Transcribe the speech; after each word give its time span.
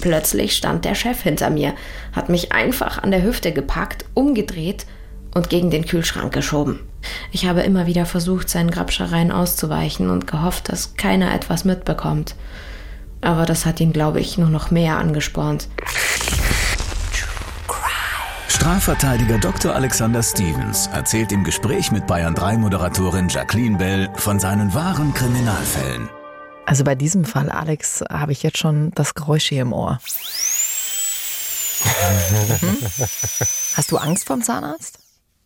Plötzlich 0.00 0.56
stand 0.56 0.84
der 0.84 0.94
Chef 0.94 1.22
hinter 1.22 1.50
mir, 1.50 1.74
hat 2.12 2.28
mich 2.28 2.52
einfach 2.52 3.02
an 3.02 3.10
der 3.10 3.22
Hüfte 3.22 3.52
gepackt, 3.52 4.04
umgedreht 4.14 4.86
und 5.34 5.50
gegen 5.50 5.70
den 5.70 5.84
Kühlschrank 5.84 6.32
geschoben. 6.32 6.80
Ich 7.32 7.46
habe 7.46 7.60
immer 7.60 7.86
wieder 7.86 8.06
versucht, 8.06 8.48
seinen 8.48 8.70
Grabschereien 8.70 9.32
auszuweichen 9.32 10.10
und 10.10 10.26
gehofft, 10.26 10.68
dass 10.70 10.96
keiner 10.96 11.34
etwas 11.34 11.64
mitbekommt. 11.64 12.34
Aber 13.20 13.46
das 13.46 13.66
hat 13.66 13.80
ihn, 13.80 13.92
glaube 13.92 14.20
ich, 14.20 14.38
nur 14.38 14.48
noch 14.48 14.70
mehr 14.70 14.96
angespornt. 14.96 15.68
Strafverteidiger 18.48 19.38
Dr. 19.38 19.74
Alexander 19.74 20.22
Stevens 20.22 20.88
erzählt 20.92 21.32
im 21.32 21.44
Gespräch 21.44 21.92
mit 21.92 22.06
Bayern 22.06 22.34
3 22.34 22.58
Moderatorin 22.58 23.28
Jacqueline 23.28 23.78
Bell 23.78 24.10
von 24.16 24.38
seinen 24.38 24.74
wahren 24.74 25.14
Kriminalfällen. 25.14 26.10
Also 26.70 26.84
bei 26.84 26.94
diesem 26.94 27.24
Fall, 27.24 27.50
Alex, 27.50 28.04
habe 28.08 28.30
ich 28.30 28.44
jetzt 28.44 28.58
schon 28.58 28.92
das 28.92 29.14
Geräusch 29.14 29.48
hier 29.48 29.62
im 29.62 29.72
Ohr. 29.72 29.98
Mhm. 31.84 32.76
Hast 33.74 33.90
du 33.90 33.96
Angst 33.96 34.24
vom 34.24 34.40
Zahnarzt? 34.40 35.00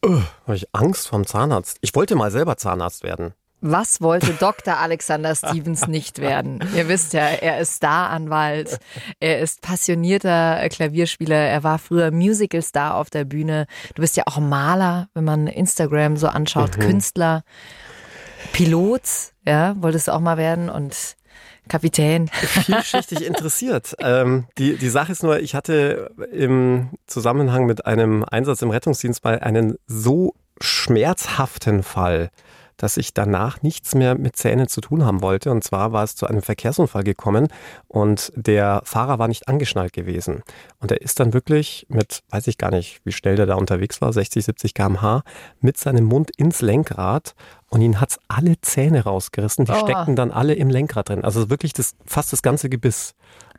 Uh, 0.05 0.21
habe 0.47 0.57
ich 0.57 0.67
Angst 0.75 1.09
vom 1.09 1.27
Zahnarzt? 1.27 1.79
Ich 1.81 1.95
wollte 1.95 2.15
mal 2.15 2.31
selber 2.31 2.59
Zahnarzt 2.59 3.05
werden. 3.05 3.33
Was 3.63 4.03
wollte 4.03 4.35
Dr. 4.39 4.77
Alexander 4.77 5.35
Stevens 5.35 5.87
nicht 5.87 6.19
werden? 6.19 6.63
Ihr 6.77 6.89
wisst 6.89 7.15
ja, 7.15 7.23
er 7.23 7.59
ist 7.59 7.77
Staranwalt, 7.77 8.79
er 9.19 9.41
ist 9.41 9.63
passionierter 9.63 10.69
Klavierspieler, 10.69 11.37
er 11.37 11.63
war 11.63 11.79
früher 11.79 12.11
Musicalstar 12.11 12.97
auf 12.97 13.09
der 13.09 13.25
Bühne. 13.25 13.67
Du 13.95 14.03
bist 14.03 14.19
ja 14.19 14.25
auch 14.27 14.41
Maler, 14.41 15.09
wenn 15.15 15.25
man 15.25 15.47
Instagram 15.47 16.19
so 16.19 16.29
anschaut, 16.29 16.77
mhm. 16.77 16.83
Künstler, 16.83 17.45
Pilot, 18.53 19.33
ja, 19.47 19.75
wolltest 19.81 20.09
du 20.09 20.13
auch 20.13 20.21
mal 20.21 20.37
werden 20.37 20.69
und 20.69 21.17
Kapitän. 21.69 22.29
Vielschichtig 22.29 23.23
interessiert. 23.27 23.95
ähm, 24.01 24.47
die, 24.59 24.77
die 24.77 24.89
Sache 24.89 25.13
ist 25.13 25.23
nur, 25.23 25.41
ich 25.41 25.55
hatte 25.55 26.11
im 26.33 26.91
Zusammenhang 27.07 27.67
mit 27.67 27.87
einem 27.87 28.25
Einsatz 28.25 28.63
im 28.63 28.71
Rettungsdienst 28.71 29.25
mal 29.25 29.39
einen 29.39 29.77
so 29.87 30.35
schmerzhaften 30.61 31.83
Fall, 31.83 32.31
dass 32.77 32.97
ich 32.97 33.15
danach 33.15 33.63
nichts 33.63 33.95
mehr 33.95 34.17
mit 34.17 34.37
Zähnen 34.37 34.69
zu 34.69 34.81
tun 34.81 35.05
haben 35.05 35.23
wollte. 35.23 35.51
Und 35.51 35.65
zwar 35.65 35.93
war 35.93 36.05
es 36.05 36.17
zu 36.17 36.27
einem 36.27 36.43
Verkehrsunfall 36.43 37.05
gekommen 37.05 37.49
und 37.89 38.33
der 38.37 38.83
Fahrer 38.85 39.19
war 39.19 39.29
nicht 39.29 39.49
angeschnallt 39.49 39.93
gewesen. 39.93 40.43
Und 40.81 40.91
er 40.91 41.01
ist 41.01 41.21
dann 41.21 41.33
wirklich 41.33 41.87
mit, 41.89 42.23
weiß 42.31 42.47
ich 42.47 42.59
gar 42.59 42.71
nicht, 42.71 43.01
wie 43.05 43.13
schnell 43.13 43.37
der 43.37 43.47
da 43.47 43.55
unterwegs 43.55 44.01
war, 44.01 44.13
60, 44.13 44.45
70 44.45 44.75
kmh, 44.75 45.23
mit 45.61 45.79
seinem 45.79 46.05
Mund 46.05 46.31
ins 46.37 46.61
Lenkrad 46.61 47.35
und 47.71 47.83
ihn 47.83 48.01
hat's 48.01 48.19
alle 48.29 48.61
Zähne 48.61 49.05
rausgerissen. 49.05 49.65
Die 49.65 49.73
oh. 49.73 49.85
steckten 49.85 50.17
dann 50.17 50.31
alle 50.31 50.55
im 50.55 50.71
Lenkrad 50.71 51.09
drin. 51.09 51.25
Also 51.25 51.51
wirklich 51.51 51.73
das, 51.73 51.95
fast 52.07 52.33
das 52.33 52.43
ganze 52.43 52.69
Gebiss. 52.69 53.15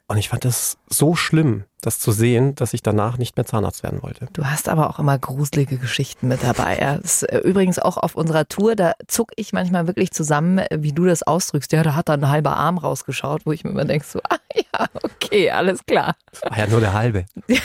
Und 0.07 0.17
ich 0.17 0.29
fand 0.29 0.45
das 0.45 0.77
so 0.87 1.15
schlimm, 1.15 1.63
das 1.81 1.99
zu 1.99 2.11
sehen, 2.11 2.55
dass 2.55 2.73
ich 2.73 2.81
danach 2.81 3.17
nicht 3.17 3.37
mehr 3.37 3.45
Zahnarzt 3.45 3.83
werden 3.83 4.01
wollte. 4.01 4.27
Du 4.33 4.45
hast 4.45 4.69
aber 4.69 4.89
auch 4.89 4.99
immer 4.99 5.17
gruselige 5.17 5.77
Geschichten 5.77 6.27
mit 6.27 6.43
dabei. 6.43 6.79
Ja. 6.79 6.97
Das 6.97 7.23
ist 7.23 7.23
äh, 7.23 7.39
übrigens 7.39 7.79
auch 7.79 7.97
auf 7.97 8.15
unserer 8.15 8.47
Tour, 8.47 8.75
da 8.75 8.93
zuck 9.07 9.31
ich 9.35 9.53
manchmal 9.53 9.87
wirklich 9.87 10.11
zusammen, 10.11 10.59
äh, 10.59 10.77
wie 10.81 10.93
du 10.93 11.05
das 11.05 11.23
ausdrückst. 11.23 11.71
Ja, 11.71 11.83
da 11.83 11.95
hat 11.95 12.09
da 12.09 12.13
ein 12.13 12.29
halber 12.29 12.55
Arm 12.55 12.77
rausgeschaut, 12.77 13.45
wo 13.45 13.51
ich 13.51 13.63
mir 13.63 13.71
immer 13.71 13.85
denke, 13.85 14.05
so, 14.05 14.19
ah 14.29 14.37
ja, 14.55 14.87
okay, 15.03 15.51
alles 15.51 15.85
klar. 15.85 16.15
Das 16.31 16.43
war 16.43 16.57
ja 16.57 16.67
nur 16.67 16.79
der 16.79 16.93
halbe. 16.93 17.25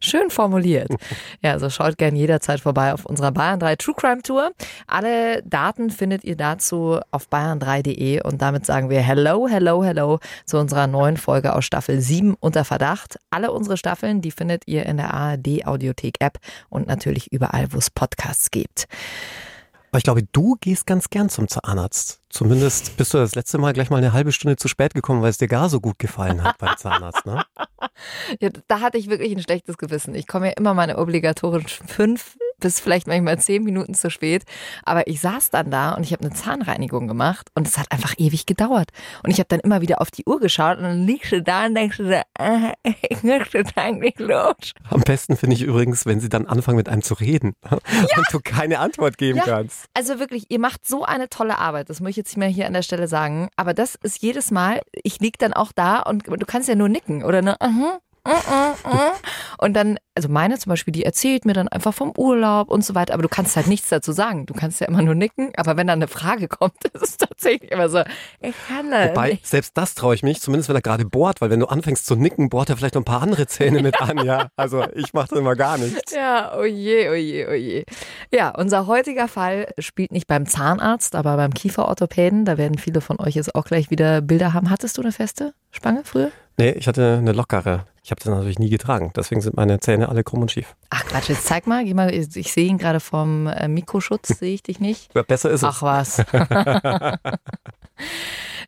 Schön 0.00 0.30
formuliert. 0.30 0.90
Ja, 1.42 1.52
also 1.52 1.70
schaut 1.70 1.96
gern 1.98 2.16
jederzeit 2.16 2.60
vorbei 2.60 2.92
auf 2.92 3.06
unserer 3.06 3.32
Bayern 3.32 3.60
3 3.60 3.76
True 3.76 3.94
Crime 3.96 4.22
Tour. 4.22 4.52
Alle 4.86 5.42
Daten 5.42 5.90
findet 5.90 6.24
ihr 6.24 6.36
dazu 6.36 7.00
auf 7.10 7.28
bayern3.de 7.28 8.22
und 8.22 8.42
damit 8.42 8.66
sagen 8.66 8.90
wir 8.90 9.00
Hello, 9.00 9.48
Hello, 9.48 9.82
Hello 9.82 10.18
zu 10.44 10.58
unserer 10.58 10.86
neuen 10.86 11.16
Folge 11.16 11.54
aus 11.58 11.64
Staffel 11.64 12.00
7 12.00 12.34
unter 12.38 12.64
Verdacht. 12.64 13.18
Alle 13.30 13.52
unsere 13.52 13.76
Staffeln, 13.76 14.20
die 14.20 14.30
findet 14.30 14.62
ihr 14.66 14.86
in 14.86 14.96
der 14.96 15.12
ARD 15.12 15.66
Audiothek 15.66 16.16
App 16.20 16.38
und 16.68 16.86
natürlich 16.86 17.32
überall, 17.32 17.72
wo 17.72 17.78
es 17.78 17.90
Podcasts 17.90 18.50
gibt. 18.50 18.86
Aber 19.90 19.98
ich 19.98 20.04
glaube, 20.04 20.22
du 20.22 20.56
gehst 20.60 20.86
ganz 20.86 21.10
gern 21.10 21.30
zum 21.30 21.48
Zahnarzt. 21.48 22.20
Zumindest 22.28 22.96
bist 22.96 23.14
du 23.14 23.18
das 23.18 23.34
letzte 23.34 23.58
Mal 23.58 23.72
gleich 23.72 23.90
mal 23.90 23.96
eine 23.96 24.12
halbe 24.12 24.32
Stunde 24.32 24.56
zu 24.56 24.68
spät 24.68 24.94
gekommen, 24.94 25.22
weil 25.22 25.30
es 25.30 25.38
dir 25.38 25.48
gar 25.48 25.68
so 25.68 25.80
gut 25.80 25.98
gefallen 25.98 26.42
hat 26.44 26.58
beim 26.58 26.76
Zahnarzt, 26.76 27.26
ne? 27.26 27.44
Ja, 28.40 28.50
da 28.68 28.80
hatte 28.80 28.98
ich 28.98 29.08
wirklich 29.08 29.32
ein 29.32 29.42
schlechtes 29.42 29.76
Gewissen. 29.76 30.14
Ich 30.14 30.28
komme 30.28 30.48
ja 30.48 30.52
immer 30.52 30.72
meine 30.72 30.98
obligatorischen 30.98 31.88
fünf 31.88 32.36
bis 32.60 32.80
vielleicht 32.80 33.06
manchmal 33.06 33.38
zehn 33.38 33.62
Minuten 33.62 33.94
zu 33.94 34.10
spät. 34.10 34.44
Aber 34.84 35.06
ich 35.06 35.20
saß 35.20 35.50
dann 35.50 35.70
da 35.70 35.94
und 35.94 36.04
ich 36.04 36.12
habe 36.12 36.24
eine 36.24 36.34
Zahnreinigung 36.34 37.08
gemacht 37.08 37.48
und 37.54 37.66
es 37.66 37.78
hat 37.78 37.90
einfach 37.90 38.14
ewig 38.18 38.46
gedauert. 38.46 38.90
Und 39.22 39.30
ich 39.30 39.38
habe 39.38 39.48
dann 39.48 39.60
immer 39.60 39.80
wieder 39.80 40.00
auf 40.00 40.10
die 40.10 40.24
Uhr 40.26 40.40
geschaut 40.40 40.78
und 40.78 40.84
dann 40.84 41.06
liegst 41.06 41.32
du 41.32 41.42
da 41.42 41.66
und 41.66 41.74
denkst 41.74 41.98
du, 41.98 42.10
äh, 42.10 42.72
ich 43.08 43.22
möchte 43.22 43.64
eigentlich 43.76 44.18
los. 44.18 44.72
Am 44.90 45.00
besten 45.02 45.36
finde 45.36 45.56
ich 45.56 45.62
übrigens, 45.62 46.06
wenn 46.06 46.20
sie 46.20 46.28
dann 46.28 46.46
anfangen 46.46 46.76
mit 46.76 46.88
einem 46.88 47.02
zu 47.02 47.14
reden 47.14 47.54
ja. 47.70 47.78
und 48.16 48.26
du 48.32 48.40
keine 48.42 48.78
Antwort 48.78 49.18
geben 49.18 49.38
ja. 49.38 49.44
kannst. 49.44 49.86
Also 49.94 50.18
wirklich, 50.18 50.46
ihr 50.48 50.58
macht 50.58 50.86
so 50.86 51.04
eine 51.04 51.28
tolle 51.28 51.58
Arbeit. 51.58 51.90
Das 51.90 52.00
muss 52.00 52.10
ich 52.10 52.16
jetzt 52.16 52.30
nicht 52.30 52.38
mehr 52.38 52.48
hier 52.48 52.66
an 52.66 52.72
der 52.72 52.82
Stelle 52.82 53.08
sagen. 53.08 53.48
Aber 53.56 53.74
das 53.74 53.94
ist 53.96 54.22
jedes 54.22 54.50
Mal, 54.50 54.80
ich 54.92 55.20
lieg 55.20 55.38
dann 55.38 55.52
auch 55.52 55.72
da 55.72 56.00
und 56.00 56.26
du 56.26 56.46
kannst 56.46 56.68
ja 56.68 56.74
nur 56.74 56.88
nicken 56.88 57.24
oder 57.24 57.42
nur, 57.42 57.54
uh 57.54 57.66
-huh, 57.66 57.98
und 59.58 59.74
dann, 59.74 59.98
also 60.14 60.28
meine 60.28 60.58
zum 60.58 60.70
Beispiel, 60.70 60.92
die 60.92 61.04
erzählt 61.04 61.44
mir 61.44 61.52
dann 61.52 61.68
einfach 61.68 61.94
vom 61.94 62.12
Urlaub 62.16 62.70
und 62.70 62.84
so 62.84 62.94
weiter, 62.94 63.14
aber 63.14 63.22
du 63.22 63.28
kannst 63.28 63.56
halt 63.56 63.66
nichts 63.66 63.88
dazu 63.88 64.12
sagen. 64.12 64.46
Du 64.46 64.54
kannst 64.54 64.80
ja 64.80 64.86
immer 64.86 65.02
nur 65.02 65.14
nicken, 65.14 65.52
aber 65.56 65.76
wenn 65.76 65.86
dann 65.86 65.98
eine 65.98 66.08
Frage 66.08 66.48
kommt, 66.48 66.84
ist 66.92 67.02
es 67.02 67.16
tatsächlich 67.16 67.70
immer 67.70 67.88
so, 67.88 68.02
ich 68.40 68.54
kann 68.68 68.90
das 68.90 69.10
Wobei, 69.10 69.30
nicht. 69.30 69.46
selbst 69.46 69.76
das 69.76 69.94
traue 69.94 70.14
ich 70.14 70.22
mich, 70.22 70.40
zumindest 70.40 70.68
wenn 70.68 70.76
er 70.76 70.82
gerade 70.82 71.04
bohrt, 71.04 71.40
weil 71.40 71.50
wenn 71.50 71.60
du 71.60 71.66
anfängst 71.66 72.06
zu 72.06 72.16
nicken, 72.16 72.48
bohrt 72.48 72.70
er 72.70 72.76
vielleicht 72.76 72.94
noch 72.94 73.02
ein 73.02 73.06
paar 73.06 73.22
andere 73.22 73.46
Zähne 73.46 73.82
mit 73.82 74.00
an, 74.00 74.24
ja. 74.24 74.48
Also 74.56 74.84
ich 74.94 75.12
mache 75.12 75.28
das 75.30 75.38
immer 75.38 75.56
gar 75.56 75.78
nichts. 75.78 76.12
Ja, 76.12 76.56
oh 76.58 76.64
je, 76.64 77.08
oh 77.10 77.14
je, 77.14 77.46
oh. 77.46 77.84
Ja, 78.34 78.50
unser 78.50 78.86
heutiger 78.86 79.28
Fall 79.28 79.72
spielt 79.78 80.12
nicht 80.12 80.26
beim 80.26 80.46
Zahnarzt, 80.46 81.14
aber 81.14 81.36
beim 81.36 81.54
Kieferorthopäden. 81.54 82.44
Da 82.44 82.58
werden 82.58 82.78
viele 82.78 83.00
von 83.00 83.20
euch 83.20 83.34
jetzt 83.34 83.54
auch 83.54 83.64
gleich 83.64 83.90
wieder 83.90 84.20
Bilder 84.20 84.52
haben. 84.54 84.70
Hattest 84.70 84.96
du 84.98 85.02
eine 85.02 85.12
feste 85.12 85.54
Spange 85.70 86.02
früher? 86.04 86.30
Nee, 86.56 86.70
ich 86.70 86.88
hatte 86.88 87.18
eine 87.18 87.32
lockere. 87.32 87.84
Ich 88.02 88.10
habe 88.10 88.20
das 88.20 88.28
natürlich 88.28 88.58
nie 88.58 88.70
getragen. 88.70 89.12
Deswegen 89.16 89.40
sind 89.40 89.56
meine 89.56 89.80
Zähne 89.80 90.08
alle 90.08 90.24
krumm 90.24 90.42
und 90.42 90.50
schief. 90.50 90.74
Ach 90.90 91.04
Quatsch, 91.04 91.28
jetzt 91.28 91.46
zeig 91.46 91.66
mal. 91.66 91.84
Mal 91.94 92.14
ich 92.14 92.52
sehe 92.52 92.66
ihn 92.66 92.78
gerade 92.78 93.00
vom 93.00 93.46
äh, 93.46 93.68
Mikroschutz, 93.68 94.28
sehe 94.38 94.54
ich 94.54 94.62
dich 94.62 94.80
nicht. 94.80 95.14
Ja, 95.14 95.22
besser 95.22 95.50
ist 95.50 95.62
es. 95.62 95.68
Ach 95.68 95.82
was. 95.82 96.24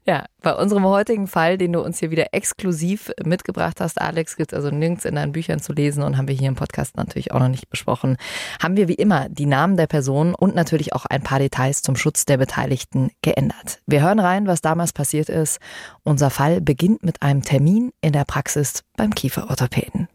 Ja, 0.06 0.24
bei 0.42 0.54
unserem 0.54 0.84
heutigen 0.86 1.26
Fall, 1.26 1.58
den 1.58 1.74
du 1.74 1.82
uns 1.82 1.98
hier 1.98 2.10
wieder 2.10 2.32
exklusiv 2.32 3.12
mitgebracht 3.22 3.80
hast, 3.80 4.00
Alex, 4.00 4.36
gibt 4.36 4.52
es 4.52 4.56
also 4.56 4.70
nirgends 4.74 5.04
in 5.04 5.14
deinen 5.14 5.32
Büchern 5.32 5.60
zu 5.60 5.74
lesen 5.74 6.02
und 6.02 6.16
haben 6.16 6.26
wir 6.26 6.34
hier 6.34 6.48
im 6.48 6.54
Podcast 6.54 6.96
natürlich 6.96 7.32
auch 7.32 7.38
noch 7.38 7.48
nicht 7.48 7.68
besprochen, 7.68 8.16
haben 8.62 8.78
wir 8.78 8.88
wie 8.88 8.94
immer 8.94 9.28
die 9.28 9.44
Namen 9.44 9.76
der 9.76 9.86
Person 9.86 10.34
und 10.34 10.54
natürlich 10.54 10.94
auch 10.94 11.04
ein 11.04 11.22
paar 11.22 11.38
Details 11.38 11.82
zum 11.82 11.96
Schutz 11.96 12.24
der 12.24 12.38
Beteiligten 12.38 13.10
geändert. 13.20 13.80
Wir 13.86 14.00
hören 14.00 14.20
rein, 14.20 14.46
was 14.46 14.62
damals 14.62 14.94
passiert 14.94 15.28
ist. 15.28 15.60
Unser 16.02 16.30
Fall 16.30 16.62
beginnt 16.62 17.04
mit 17.04 17.20
einem 17.20 17.42
Termin 17.42 17.92
in 18.00 18.14
der 18.14 18.24
Praxis 18.24 18.84
beim 18.96 19.14
Kieferorthopäden. 19.20 20.08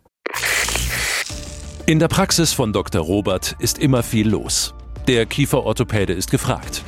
In 1.85 1.99
der 1.99 2.07
Praxis 2.07 2.53
von 2.53 2.73
Dr. 2.73 3.03
Robert 3.03 3.55
ist 3.59 3.77
immer 3.77 4.01
viel 4.01 4.27
los. 4.27 4.73
Der 5.07 5.27
Kieferorthopäde 5.27 6.11
ist 6.11 6.31
gefragt. 6.31 6.83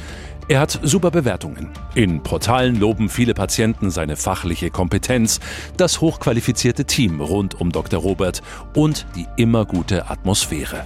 Er 0.48 0.60
hat 0.60 0.80
super 0.82 1.12
Bewertungen. 1.12 1.70
In 1.94 2.24
Portalen 2.24 2.80
loben 2.80 3.10
viele 3.10 3.36
Patienten 3.36 3.92
seine 3.92 4.16
fachliche 4.16 4.72
Kompetenz, 4.72 5.40
das 5.78 6.02
hochqualifizierte 6.02 6.86
Team 6.86 7.22
rund 7.22 7.62
um 7.62 7.72
Dr. 7.72 8.00
Robert 8.00 8.42
und 8.74 9.06
die 9.16 9.28
immer 9.36 9.66
gute 9.66 10.10
Atmosphäre. 10.10 10.86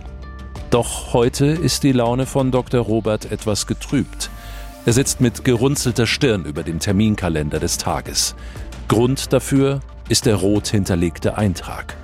Doch 0.70 1.14
heute 1.14 1.46
ist 1.46 1.84
die 1.84 1.94
Laune 1.94 2.26
von 2.26 2.52
Dr. 2.52 2.82
Robert 2.82 3.32
etwas 3.32 3.68
getrübt. 3.68 4.30
Er 4.86 4.92
sitzt 4.92 5.22
mit 5.22 5.46
gerunzelter 5.46 6.08
Stirn 6.08 6.44
über 6.44 6.64
dem 6.64 6.80
Terminkalender 6.80 7.62
des 7.62 7.78
Tages. 7.78 8.36
Grund 8.90 9.32
dafür 9.32 9.80
ist 10.12 10.26
der 10.26 10.36
rot 10.36 10.68
hinterlegte 10.68 11.38
Eintrag. 11.38 11.96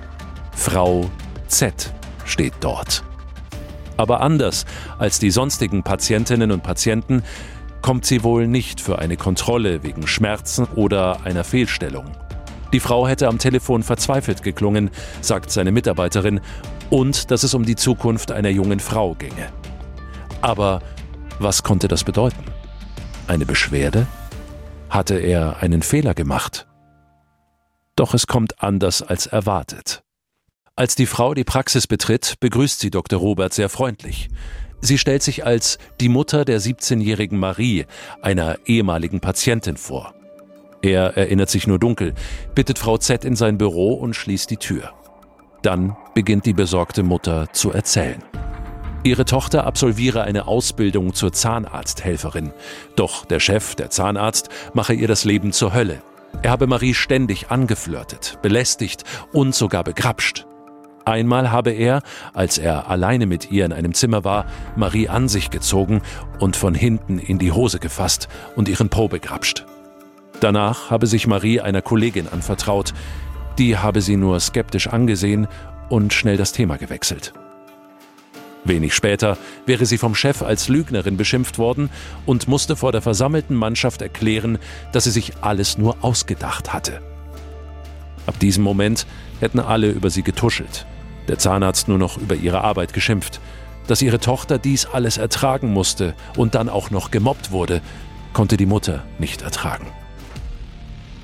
Frau 0.52 1.10
Z 1.46 1.92
steht 2.24 2.54
dort. 2.60 3.04
Aber 3.98 4.22
anders 4.22 4.64
als 4.98 5.18
die 5.18 5.30
sonstigen 5.30 5.82
Patientinnen 5.82 6.50
und 6.50 6.62
Patienten 6.62 7.22
kommt 7.82 8.06
sie 8.06 8.24
wohl 8.24 8.46
nicht 8.46 8.80
für 8.80 8.98
eine 8.98 9.18
Kontrolle 9.18 9.82
wegen 9.82 10.06
Schmerzen 10.06 10.64
oder 10.74 11.20
einer 11.24 11.44
Fehlstellung. 11.44 12.06
Die 12.72 12.80
Frau 12.80 13.06
hätte 13.06 13.28
am 13.28 13.38
Telefon 13.38 13.82
verzweifelt 13.82 14.42
geklungen, 14.42 14.90
sagt 15.20 15.50
seine 15.50 15.70
Mitarbeiterin, 15.70 16.40
und 16.88 17.30
dass 17.30 17.42
es 17.42 17.52
um 17.52 17.66
die 17.66 17.76
Zukunft 17.76 18.32
einer 18.32 18.48
jungen 18.48 18.80
Frau 18.80 19.16
ginge. 19.16 19.50
Aber 20.40 20.80
was 21.38 21.62
konnte 21.62 21.88
das 21.88 22.04
bedeuten? 22.04 22.42
Eine 23.26 23.44
Beschwerde? 23.44 24.06
Hatte 24.88 25.18
er 25.18 25.62
einen 25.62 25.82
Fehler 25.82 26.14
gemacht? 26.14 26.67
Doch 27.98 28.14
es 28.14 28.28
kommt 28.28 28.62
anders 28.62 29.02
als 29.02 29.26
erwartet. 29.26 30.04
Als 30.76 30.94
die 30.94 31.06
Frau 31.06 31.34
die 31.34 31.42
Praxis 31.42 31.88
betritt, 31.88 32.36
begrüßt 32.38 32.78
sie 32.78 32.90
Dr. 32.90 33.18
Robert 33.18 33.52
sehr 33.52 33.68
freundlich. 33.68 34.28
Sie 34.80 34.98
stellt 34.98 35.24
sich 35.24 35.44
als 35.44 35.78
die 36.00 36.08
Mutter 36.08 36.44
der 36.44 36.60
17-jährigen 36.60 37.36
Marie, 37.36 37.86
einer 38.22 38.56
ehemaligen 38.66 39.18
Patientin, 39.18 39.76
vor. 39.76 40.14
Er 40.80 41.16
erinnert 41.16 41.50
sich 41.50 41.66
nur 41.66 41.80
dunkel, 41.80 42.14
bittet 42.54 42.78
Frau 42.78 42.98
Z 42.98 43.24
in 43.24 43.34
sein 43.34 43.58
Büro 43.58 43.94
und 43.94 44.14
schließt 44.14 44.48
die 44.48 44.58
Tür. 44.58 44.92
Dann 45.62 45.96
beginnt 46.14 46.46
die 46.46 46.52
besorgte 46.52 47.02
Mutter 47.02 47.52
zu 47.52 47.72
erzählen. 47.72 48.22
Ihre 49.02 49.24
Tochter 49.24 49.66
absolviere 49.66 50.22
eine 50.22 50.46
Ausbildung 50.46 51.14
zur 51.14 51.32
Zahnarzthelferin. 51.32 52.52
Doch 52.94 53.24
der 53.24 53.40
Chef, 53.40 53.74
der 53.74 53.90
Zahnarzt, 53.90 54.50
mache 54.72 54.94
ihr 54.94 55.08
das 55.08 55.24
Leben 55.24 55.50
zur 55.50 55.74
Hölle. 55.74 56.00
Er 56.42 56.50
habe 56.50 56.66
Marie 56.66 56.94
ständig 56.94 57.50
angeflirtet, 57.50 58.38
belästigt 58.42 59.04
und 59.32 59.54
sogar 59.54 59.84
begrapscht. 59.84 60.46
Einmal 61.04 61.50
habe 61.50 61.70
er, 61.70 62.02
als 62.34 62.58
er 62.58 62.90
alleine 62.90 63.26
mit 63.26 63.50
ihr 63.50 63.64
in 63.64 63.72
einem 63.72 63.94
Zimmer 63.94 64.24
war, 64.24 64.44
Marie 64.76 65.08
an 65.08 65.26
sich 65.28 65.48
gezogen 65.48 66.02
und 66.38 66.54
von 66.54 66.74
hinten 66.74 67.18
in 67.18 67.38
die 67.38 67.50
Hose 67.50 67.78
gefasst 67.78 68.28
und 68.56 68.68
ihren 68.68 68.90
Po 68.90 69.08
begrapscht. 69.08 69.64
Danach 70.40 70.90
habe 70.90 71.06
sich 71.06 71.26
Marie 71.26 71.60
einer 71.60 71.82
Kollegin 71.82 72.28
anvertraut, 72.28 72.92
die 73.58 73.78
habe 73.78 74.02
sie 74.02 74.16
nur 74.16 74.38
skeptisch 74.38 74.86
angesehen 74.86 75.48
und 75.88 76.12
schnell 76.12 76.36
das 76.36 76.52
Thema 76.52 76.76
gewechselt. 76.76 77.32
Wenig 78.64 78.94
später 78.94 79.38
wäre 79.66 79.86
sie 79.86 79.98
vom 79.98 80.14
Chef 80.14 80.42
als 80.42 80.68
Lügnerin 80.68 81.16
beschimpft 81.16 81.58
worden 81.58 81.90
und 82.26 82.48
musste 82.48 82.76
vor 82.76 82.92
der 82.92 83.02
versammelten 83.02 83.54
Mannschaft 83.54 84.02
erklären, 84.02 84.58
dass 84.92 85.04
sie 85.04 85.10
sich 85.10 85.32
alles 85.40 85.78
nur 85.78 85.96
ausgedacht 86.02 86.72
hatte. 86.72 87.00
Ab 88.26 88.38
diesem 88.40 88.62
Moment 88.64 89.06
hätten 89.40 89.60
alle 89.60 89.88
über 89.88 90.10
sie 90.10 90.22
getuschelt, 90.22 90.86
der 91.28 91.38
Zahnarzt 91.38 91.88
nur 91.88 91.98
noch 91.98 92.18
über 92.18 92.34
ihre 92.34 92.62
Arbeit 92.62 92.92
geschimpft. 92.92 93.40
Dass 93.86 94.02
ihre 94.02 94.20
Tochter 94.20 94.58
dies 94.58 94.84
alles 94.84 95.16
ertragen 95.16 95.72
musste 95.72 96.14
und 96.36 96.54
dann 96.54 96.68
auch 96.68 96.90
noch 96.90 97.10
gemobbt 97.10 97.52
wurde, 97.52 97.80
konnte 98.34 98.58
die 98.58 98.66
Mutter 98.66 99.04
nicht 99.18 99.40
ertragen. 99.40 99.86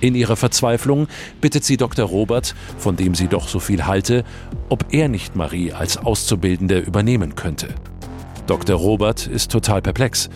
In 0.04 0.14
ihrer 0.14 0.36
Verzweiflung 0.36 1.08
bittet 1.40 1.64
sie 1.64 1.78
Dr. 1.78 2.04
Robert, 2.04 2.54
von 2.76 2.94
dem 2.94 3.14
sie 3.14 3.26
doch 3.26 3.48
so 3.48 3.58
viel 3.58 3.86
halte, 3.86 4.22
ob 4.68 4.84
er 4.90 5.08
nicht 5.08 5.34
Marie 5.34 5.72
als 5.72 5.96
Auszubildende 5.96 6.78
übernehmen 6.78 7.36
könnte. 7.36 7.68
Dr. 8.46 8.76
Robert 8.76 9.26
ist 9.26 9.50
total 9.50 9.80
perplex. 9.80 10.28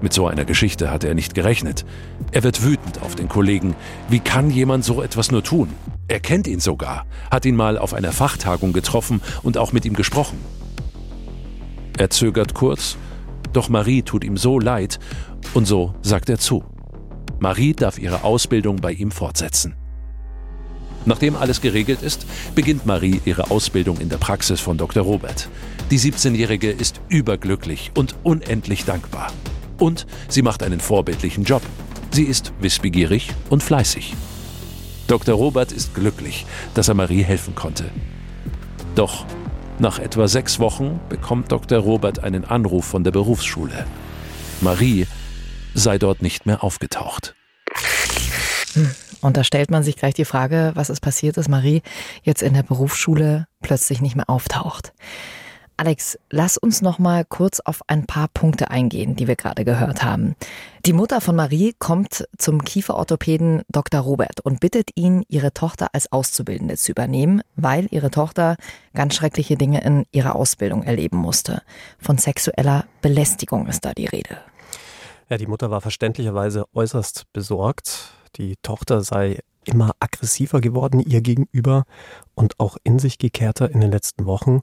Mit 0.00 0.12
so 0.12 0.26
einer 0.26 0.44
Geschichte 0.44 0.90
hat 0.90 1.04
er 1.04 1.14
nicht 1.14 1.36
gerechnet. 1.36 1.84
Er 2.32 2.42
wird 2.42 2.64
wütend 2.64 3.00
auf 3.00 3.14
den 3.14 3.28
Kollegen. 3.28 3.76
Wie 4.08 4.18
kann 4.18 4.50
jemand 4.50 4.84
so 4.84 5.00
etwas 5.00 5.30
nur 5.30 5.44
tun? 5.44 5.68
Er 6.08 6.18
kennt 6.18 6.48
ihn 6.48 6.58
sogar, 6.58 7.06
hat 7.30 7.44
ihn 7.44 7.54
mal 7.54 7.78
auf 7.78 7.94
einer 7.94 8.10
Fachtagung 8.10 8.72
getroffen 8.72 9.22
und 9.44 9.56
auch 9.56 9.70
mit 9.72 9.84
ihm 9.84 9.94
gesprochen. 9.94 10.40
Er 11.96 12.10
zögert 12.10 12.54
kurz, 12.54 12.96
doch 13.52 13.68
Marie 13.68 14.02
tut 14.02 14.24
ihm 14.24 14.36
so 14.36 14.58
leid 14.58 14.98
und 15.54 15.66
so 15.66 15.94
sagt 16.02 16.28
er 16.28 16.38
zu. 16.38 16.64
Marie 17.42 17.74
darf 17.74 17.98
ihre 17.98 18.22
Ausbildung 18.22 18.76
bei 18.76 18.92
ihm 18.92 19.10
fortsetzen. 19.10 19.74
Nachdem 21.06 21.34
alles 21.34 21.60
geregelt 21.60 22.00
ist, 22.00 22.24
beginnt 22.54 22.86
Marie 22.86 23.20
ihre 23.24 23.50
Ausbildung 23.50 23.98
in 23.98 24.08
der 24.08 24.18
Praxis 24.18 24.60
von 24.60 24.78
Dr. 24.78 25.02
Robert. 25.02 25.48
Die 25.90 25.98
17-Jährige 25.98 26.70
ist 26.70 27.00
überglücklich 27.08 27.90
und 27.96 28.14
unendlich 28.22 28.84
dankbar. 28.84 29.32
Und 29.80 30.06
sie 30.28 30.42
macht 30.42 30.62
einen 30.62 30.78
vorbildlichen 30.78 31.42
Job. 31.42 31.62
Sie 32.12 32.22
ist 32.22 32.52
wissbegierig 32.60 33.30
und 33.50 33.60
fleißig. 33.60 34.14
Dr. 35.08 35.34
Robert 35.34 35.72
ist 35.72 35.96
glücklich, 35.96 36.46
dass 36.74 36.86
er 36.86 36.94
Marie 36.94 37.24
helfen 37.24 37.56
konnte. 37.56 37.90
Doch 38.94 39.24
nach 39.80 39.98
etwa 39.98 40.28
sechs 40.28 40.60
Wochen 40.60 41.00
bekommt 41.08 41.50
Dr. 41.50 41.80
Robert 41.80 42.22
einen 42.22 42.44
Anruf 42.44 42.84
von 42.84 43.02
der 43.02 43.10
Berufsschule. 43.10 43.84
Marie 44.60 45.08
sei 45.74 45.98
dort 45.98 46.22
nicht 46.22 46.46
mehr 46.46 46.62
aufgetaucht. 46.62 47.34
Und 49.20 49.36
da 49.36 49.44
stellt 49.44 49.70
man 49.70 49.82
sich 49.82 49.96
gleich 49.96 50.14
die 50.14 50.24
Frage, 50.24 50.72
was 50.74 50.90
ist 50.90 51.00
passiert, 51.00 51.36
dass 51.36 51.48
Marie 51.48 51.82
jetzt 52.22 52.42
in 52.42 52.54
der 52.54 52.62
Berufsschule 52.62 53.46
plötzlich 53.60 54.00
nicht 54.00 54.16
mehr 54.16 54.28
auftaucht. 54.28 54.92
Alex, 55.76 56.18
lass 56.30 56.58
uns 56.58 56.82
noch 56.82 56.98
mal 56.98 57.24
kurz 57.24 57.58
auf 57.60 57.80
ein 57.88 58.06
paar 58.06 58.28
Punkte 58.28 58.70
eingehen, 58.70 59.16
die 59.16 59.26
wir 59.26 59.36
gerade 59.36 59.64
gehört 59.64 60.04
haben. 60.04 60.36
Die 60.84 60.92
Mutter 60.92 61.20
von 61.20 61.34
Marie 61.34 61.74
kommt 61.78 62.28
zum 62.36 62.62
Kieferorthopäden 62.62 63.62
Dr. 63.68 64.00
Robert 64.00 64.40
und 64.40 64.60
bittet 64.60 64.90
ihn, 64.94 65.24
ihre 65.28 65.52
Tochter 65.52 65.88
als 65.92 66.12
Auszubildende 66.12 66.76
zu 66.76 66.92
übernehmen, 66.92 67.42
weil 67.56 67.88
ihre 67.90 68.10
Tochter 68.10 68.56
ganz 68.94 69.14
schreckliche 69.14 69.56
Dinge 69.56 69.82
in 69.82 70.04
ihrer 70.12 70.36
Ausbildung 70.36 70.82
erleben 70.82 71.16
musste. 71.16 71.62
Von 71.98 72.18
sexueller 72.18 72.84
Belästigung 73.00 73.66
ist 73.66 73.84
da 73.84 73.92
die 73.92 74.06
Rede. 74.06 74.38
Ja, 75.28 75.36
die 75.38 75.46
Mutter 75.46 75.70
war 75.70 75.80
verständlicherweise 75.80 76.64
äußerst 76.74 77.32
besorgt. 77.32 78.12
Die 78.36 78.56
Tochter 78.62 79.02
sei 79.02 79.40
immer 79.64 79.92
aggressiver 80.00 80.60
geworden 80.60 81.00
ihr 81.00 81.20
gegenüber 81.20 81.84
und 82.34 82.58
auch 82.58 82.76
in 82.82 82.98
sich 82.98 83.18
gekehrter 83.18 83.70
in 83.70 83.80
den 83.80 83.92
letzten 83.92 84.26
Wochen. 84.26 84.60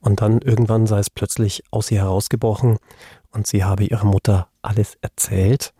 Und 0.00 0.20
dann 0.20 0.40
irgendwann 0.40 0.86
sei 0.86 0.98
es 0.98 1.10
plötzlich 1.10 1.62
aus 1.70 1.90
ihr 1.90 2.00
herausgebrochen 2.00 2.78
und 3.30 3.46
sie 3.46 3.64
habe 3.64 3.84
ihrer 3.84 4.04
Mutter 4.04 4.48
alles 4.60 4.96
erzählt. 5.00 5.72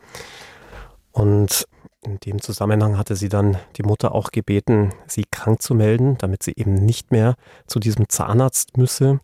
Und 1.10 1.66
in 2.02 2.18
dem 2.20 2.40
Zusammenhang 2.40 2.98
hatte 2.98 3.16
sie 3.16 3.28
dann 3.28 3.58
die 3.76 3.82
Mutter 3.82 4.14
auch 4.14 4.30
gebeten, 4.30 4.92
sie 5.06 5.24
krank 5.30 5.62
zu 5.62 5.74
melden, 5.74 6.16
damit 6.18 6.42
sie 6.42 6.52
eben 6.56 6.74
nicht 6.74 7.10
mehr 7.10 7.34
zu 7.66 7.78
diesem 7.78 8.08
Zahnarzt 8.08 8.76
müsse. 8.76 9.20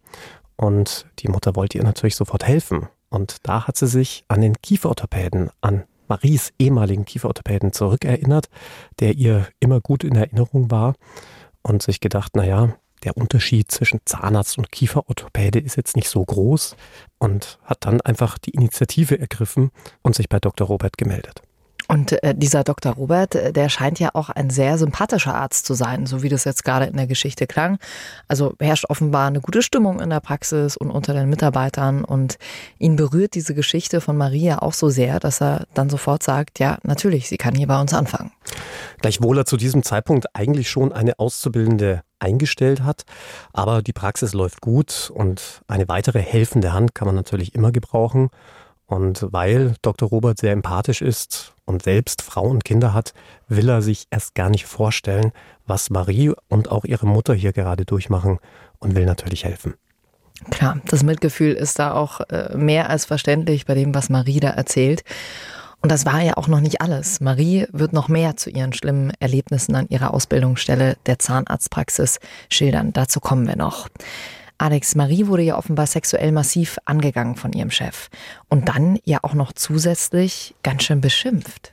Und 0.57 1.07
die 1.21 1.29
Mutter 1.29 1.57
wollte 1.57 1.79
ihr 1.79 1.85
natürlich 1.85 2.17
sofort 2.17 2.45
helfen. 2.45 2.89
Und 3.11 3.37
da 3.43 3.67
hat 3.67 3.77
sie 3.77 3.87
sich 3.87 4.25
an 4.29 4.41
den 4.41 4.61
Kieferorthopäden, 4.61 5.51
an 5.61 5.85
Maries 6.09 6.53
ehemaligen 6.59 7.05
Kieferorthopäden 7.05 7.73
zurückerinnert, 7.73 8.49
der 9.01 9.15
ihr 9.15 9.47
immer 9.61 9.81
gut 9.81 10.05
in 10.05 10.17
Erinnerung 10.17 10.71
war 10.71 10.95
und 11.63 11.83
sich 11.83 12.01
gedacht, 12.01 12.35
naja, 12.35 12.75
der 13.05 13.17
Unterschied 13.17 13.71
zwischen 13.71 14.01
Zahnarzt 14.05 14.59
und 14.59 14.73
Kieferorthopäde 14.73 15.61
ist 15.61 15.77
jetzt 15.77 15.97
nicht 15.97 16.09
so 16.09 16.25
groß 16.25 16.77
und 17.19 17.59
hat 17.63 17.85
dann 17.85 18.01
einfach 18.01 18.39
die 18.39 18.51
Initiative 18.51 19.19
ergriffen 19.19 19.71
und 20.03 20.15
sich 20.15 20.29
bei 20.29 20.41
Dr. 20.41 20.67
Robert 20.67 20.99
gemeldet. 20.99 21.43
Und 21.91 22.23
äh, 22.23 22.35
dieser 22.35 22.65
Dr. 22.65 22.93
Robert, 22.93 23.35
äh, 23.35 23.51
der 23.51 23.71
scheint 23.71 23.99
ja 23.99 24.11
auch 24.13 24.29
ein 24.29 24.51
sehr 24.51 24.77
sympathischer 24.77 25.35
Arzt 25.35 25.65
zu 25.65 25.73
sein, 25.73 26.05
so 26.05 26.23
wie 26.23 26.29
das 26.29 26.45
jetzt 26.45 26.63
gerade 26.63 26.85
in 26.85 26.97
der 26.97 27.07
Geschichte 27.07 27.47
klang. 27.47 27.79
Also 28.29 28.55
herrscht 28.61 28.85
offenbar 28.91 29.27
eine 29.27 29.41
gute 29.41 29.63
Stimmung 29.63 29.99
in 30.01 30.11
der 30.11 30.21
Praxis 30.21 30.77
und 30.77 30.91
unter 30.91 31.15
den 31.15 31.31
Mitarbeitern. 31.31 32.05
Und 32.05 32.37
ihn 32.79 32.97
berührt 32.97 33.35
diese 33.35 33.55
Geschichte 33.55 34.03
von 34.03 34.19
Maria 34.19 34.61
auch 34.61 34.75
so 34.75 34.91
sehr, 34.91 35.19
dass 35.19 35.41
er 35.41 35.67
dann 35.73 35.89
sofort 35.89 36.23
sagt, 36.23 36.59
ja, 36.59 36.77
natürlich, 36.83 37.27
sie 37.27 37.39
kann 37.39 37.55
hier 37.55 37.67
bei 37.67 37.81
uns 37.81 37.95
anfangen. 37.95 38.33
Gleichwohl 39.01 39.39
er 39.39 39.47
zu 39.47 39.57
diesem 39.57 39.83
Zeitpunkt 39.83 40.37
eigentlich 40.37 40.69
schon 40.69 40.93
eine 40.93 41.19
Auszubildende 41.19 42.03
eingestellt 42.19 42.83
hat. 42.83 43.05
Aber 43.55 43.81
die 43.81 43.95
Praxis 43.95 44.35
läuft 44.35 44.61
gut 44.61 45.11
und 45.15 45.63
eine 45.69 45.89
weitere 45.89 46.21
helfende 46.21 46.75
Hand 46.75 46.95
kann 46.95 47.07
man 47.07 47.15
natürlich 47.15 47.55
immer 47.55 47.73
gebrauchen. 47.73 48.29
Und 48.85 49.27
weil 49.31 49.75
Dr. 49.81 50.09
Robert 50.11 50.39
sehr 50.39 50.53
empathisch 50.53 51.01
ist 51.01 51.55
und 51.69 51.83
selbst 51.83 52.23
Frau 52.23 52.43
und 52.43 52.65
Kinder 52.65 52.95
hat, 52.95 53.13
will 53.47 53.69
er 53.69 53.83
sich 53.83 54.07
erst 54.11 54.35
gar 54.35 54.49
nicht 54.49 54.67
vorstellen, 54.67 55.33
was 55.67 55.91
Marie 55.91 56.33
und 56.49 56.71
auch 56.71 56.85
ihre 56.85 57.07
Mutter 57.07 57.35
hier 57.35 57.53
gerade 57.53 57.85
durchmachen 57.85 58.39
und 58.79 58.97
will 58.97 59.05
natürlich 59.05 59.45
helfen. 59.45 59.75
Klar, 60.51 60.81
das 60.87 61.03
Mitgefühl 61.03 61.53
ist 61.53 61.79
da 61.79 61.93
auch 61.93 62.21
äh, 62.31 62.57
mehr 62.57 62.89
als 62.89 63.05
verständlich 63.05 63.67
bei 63.67 63.75
dem, 63.75 63.95
was 63.95 64.09
Marie 64.09 64.41
da 64.41 64.51
erzählt. 64.51 65.03
Und 65.81 65.93
das 65.93 66.07
war 66.07 66.21
ja 66.23 66.37
auch 66.37 66.49
noch 66.49 66.61
nicht 66.61 66.81
alles. 66.81 67.21
Marie 67.21 67.67
wird 67.73 67.93
noch 67.93 68.09
mehr 68.09 68.37
zu 68.37 68.51
ihren 68.51 68.73
schlimmen 68.73 69.13
Erlebnissen 69.21 69.77
an 69.77 69.89
ihrer 69.89 70.15
Ausbildungsstelle 70.15 70.97
der 71.07 71.19
Zahnarztpraxis 71.19 72.19
schildern. 72.51 72.93
Dazu 72.93 73.21
kommen 73.21 73.47
wir 73.47 73.57
noch. 73.57 73.89
Alex 74.59 74.97
Marie 74.97 75.29
wurde 75.29 75.43
ja 75.43 75.57
offenbar 75.57 75.87
sexuell 75.87 76.33
massiv 76.33 76.79
angegangen 76.85 77.37
von 77.37 77.53
ihrem 77.53 77.71
Chef 77.71 78.09
und 78.49 78.69
dann 78.69 78.99
ja 79.05 79.19
auch 79.23 79.35
noch 79.35 79.53
zusätzlich 79.53 80.57
ganz 80.65 80.83
schön 80.83 81.01
beschimpft. 81.01 81.73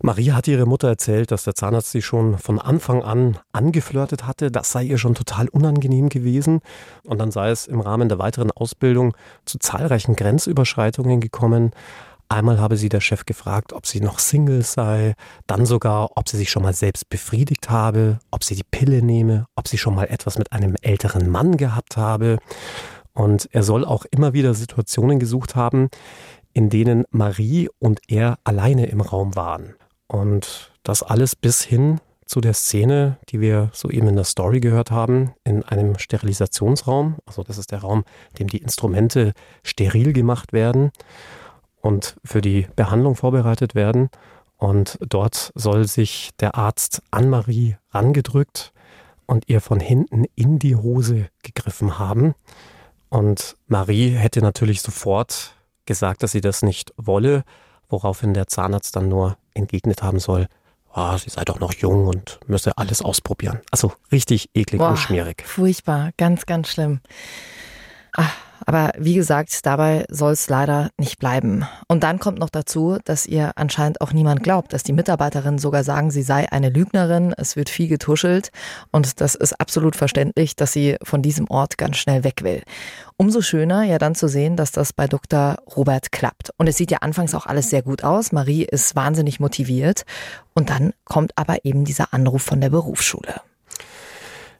Maria 0.00 0.36
hat 0.36 0.46
ihre 0.46 0.64
Mutter 0.64 0.88
erzählt, 0.88 1.32
dass 1.32 1.42
der 1.42 1.56
Zahnarzt 1.56 1.90
sie 1.90 2.02
schon 2.02 2.38
von 2.38 2.60
Anfang 2.60 3.02
an 3.02 3.36
angeflirtet 3.50 4.28
hatte. 4.28 4.52
Das 4.52 4.70
sei 4.70 4.84
ihr 4.84 4.96
schon 4.96 5.16
total 5.16 5.48
unangenehm 5.48 6.08
gewesen. 6.08 6.60
Und 7.02 7.18
dann 7.18 7.32
sei 7.32 7.50
es 7.50 7.66
im 7.66 7.80
Rahmen 7.80 8.08
der 8.08 8.20
weiteren 8.20 8.52
Ausbildung 8.52 9.16
zu 9.44 9.58
zahlreichen 9.58 10.14
Grenzüberschreitungen 10.14 11.20
gekommen. 11.20 11.72
Einmal 12.30 12.60
habe 12.60 12.76
sie 12.76 12.90
der 12.90 13.00
Chef 13.00 13.24
gefragt, 13.24 13.72
ob 13.72 13.86
sie 13.86 14.00
noch 14.00 14.18
Single 14.18 14.62
sei, 14.62 15.14
dann 15.46 15.64
sogar, 15.64 16.10
ob 16.16 16.28
sie 16.28 16.36
sich 16.36 16.50
schon 16.50 16.62
mal 16.62 16.74
selbst 16.74 17.08
befriedigt 17.08 17.70
habe, 17.70 18.18
ob 18.30 18.44
sie 18.44 18.54
die 18.54 18.66
Pille 18.70 19.02
nehme, 19.02 19.46
ob 19.56 19.66
sie 19.66 19.78
schon 19.78 19.94
mal 19.94 20.04
etwas 20.04 20.36
mit 20.36 20.52
einem 20.52 20.76
älteren 20.82 21.30
Mann 21.30 21.56
gehabt 21.56 21.96
habe. 21.96 22.38
Und 23.14 23.48
er 23.52 23.62
soll 23.62 23.84
auch 23.84 24.04
immer 24.10 24.34
wieder 24.34 24.52
Situationen 24.52 25.18
gesucht 25.18 25.56
haben, 25.56 25.88
in 26.52 26.68
denen 26.68 27.04
Marie 27.10 27.70
und 27.78 28.00
er 28.08 28.38
alleine 28.44 28.86
im 28.86 29.00
Raum 29.00 29.34
waren. 29.34 29.74
Und 30.06 30.72
das 30.82 31.02
alles 31.02 31.34
bis 31.34 31.62
hin 31.62 31.98
zu 32.26 32.42
der 32.42 32.52
Szene, 32.52 33.16
die 33.30 33.40
wir 33.40 33.70
soeben 33.72 34.08
in 34.08 34.16
der 34.16 34.24
Story 34.24 34.60
gehört 34.60 34.90
haben, 34.90 35.32
in 35.44 35.62
einem 35.62 35.98
Sterilisationsraum. 35.98 37.16
Also 37.24 37.42
das 37.42 37.56
ist 37.56 37.72
der 37.72 37.78
Raum, 37.78 38.04
in 38.32 38.36
dem 38.36 38.48
die 38.48 38.58
Instrumente 38.58 39.32
steril 39.62 40.12
gemacht 40.12 40.52
werden 40.52 40.90
und 41.80 42.16
für 42.24 42.40
die 42.40 42.66
Behandlung 42.76 43.14
vorbereitet 43.14 43.74
werden. 43.74 44.10
Und 44.56 44.98
dort 45.00 45.52
soll 45.54 45.86
sich 45.86 46.30
der 46.40 46.56
Arzt 46.56 47.02
Anne-Marie 47.10 47.76
rangedrückt 47.90 48.72
und 49.26 49.48
ihr 49.48 49.60
von 49.60 49.78
hinten 49.78 50.24
in 50.34 50.58
die 50.58 50.74
Hose 50.74 51.28
gegriffen 51.42 51.98
haben. 51.98 52.34
Und 53.08 53.56
Marie 53.66 54.10
hätte 54.10 54.40
natürlich 54.40 54.82
sofort 54.82 55.54
gesagt, 55.86 56.22
dass 56.22 56.32
sie 56.32 56.40
das 56.40 56.62
nicht 56.62 56.92
wolle, 56.96 57.44
woraufhin 57.88 58.34
der 58.34 58.48
Zahnarzt 58.48 58.96
dann 58.96 59.08
nur 59.08 59.36
entgegnet 59.54 60.02
haben 60.02 60.18
soll, 60.18 60.48
oh, 60.94 61.16
sie 61.16 61.30
sei 61.30 61.44
doch 61.44 61.60
noch 61.60 61.72
jung 61.74 62.06
und 62.06 62.40
müsse 62.46 62.76
alles 62.76 63.02
ausprobieren. 63.02 63.60
Also 63.70 63.92
richtig 64.12 64.50
eklig 64.54 64.78
Boah, 64.78 64.90
und 64.90 64.98
schmierig. 64.98 65.44
Furchtbar, 65.46 66.10
ganz, 66.16 66.46
ganz 66.46 66.68
schlimm. 66.68 67.00
Ach. 68.14 68.47
Aber 68.68 68.92
wie 68.98 69.14
gesagt, 69.14 69.64
dabei 69.64 70.04
soll 70.10 70.32
es 70.32 70.50
leider 70.50 70.90
nicht 70.98 71.18
bleiben. 71.18 71.66
Und 71.86 72.02
dann 72.02 72.18
kommt 72.18 72.38
noch 72.38 72.50
dazu, 72.50 72.98
dass 73.02 73.24
ihr 73.24 73.52
anscheinend 73.56 74.02
auch 74.02 74.12
niemand 74.12 74.42
glaubt, 74.42 74.74
dass 74.74 74.82
die 74.82 74.92
Mitarbeiterinnen 74.92 75.58
sogar 75.58 75.84
sagen, 75.84 76.10
sie 76.10 76.20
sei 76.20 76.52
eine 76.52 76.68
Lügnerin, 76.68 77.32
es 77.38 77.56
wird 77.56 77.70
viel 77.70 77.88
getuschelt 77.88 78.50
und 78.90 79.22
das 79.22 79.36
ist 79.36 79.58
absolut 79.58 79.96
verständlich, 79.96 80.54
dass 80.54 80.74
sie 80.74 80.98
von 81.02 81.22
diesem 81.22 81.48
Ort 81.48 81.78
ganz 81.78 81.96
schnell 81.96 82.24
weg 82.24 82.42
will. 82.42 82.62
Umso 83.16 83.40
schöner 83.40 83.84
ja 83.84 83.96
dann 83.96 84.14
zu 84.14 84.28
sehen, 84.28 84.54
dass 84.54 84.70
das 84.70 84.92
bei 84.92 85.06
Dr. 85.06 85.56
Robert 85.74 86.12
klappt. 86.12 86.50
Und 86.58 86.66
es 86.66 86.76
sieht 86.76 86.90
ja 86.90 86.98
anfangs 86.98 87.34
auch 87.34 87.46
alles 87.46 87.70
sehr 87.70 87.80
gut 87.80 88.04
aus. 88.04 88.32
Marie 88.32 88.64
ist 88.64 88.94
wahnsinnig 88.94 89.40
motiviert. 89.40 90.04
Und 90.52 90.68
dann 90.68 90.92
kommt 91.06 91.32
aber 91.36 91.64
eben 91.64 91.86
dieser 91.86 92.12
Anruf 92.12 92.42
von 92.42 92.60
der 92.60 92.68
Berufsschule. 92.68 93.40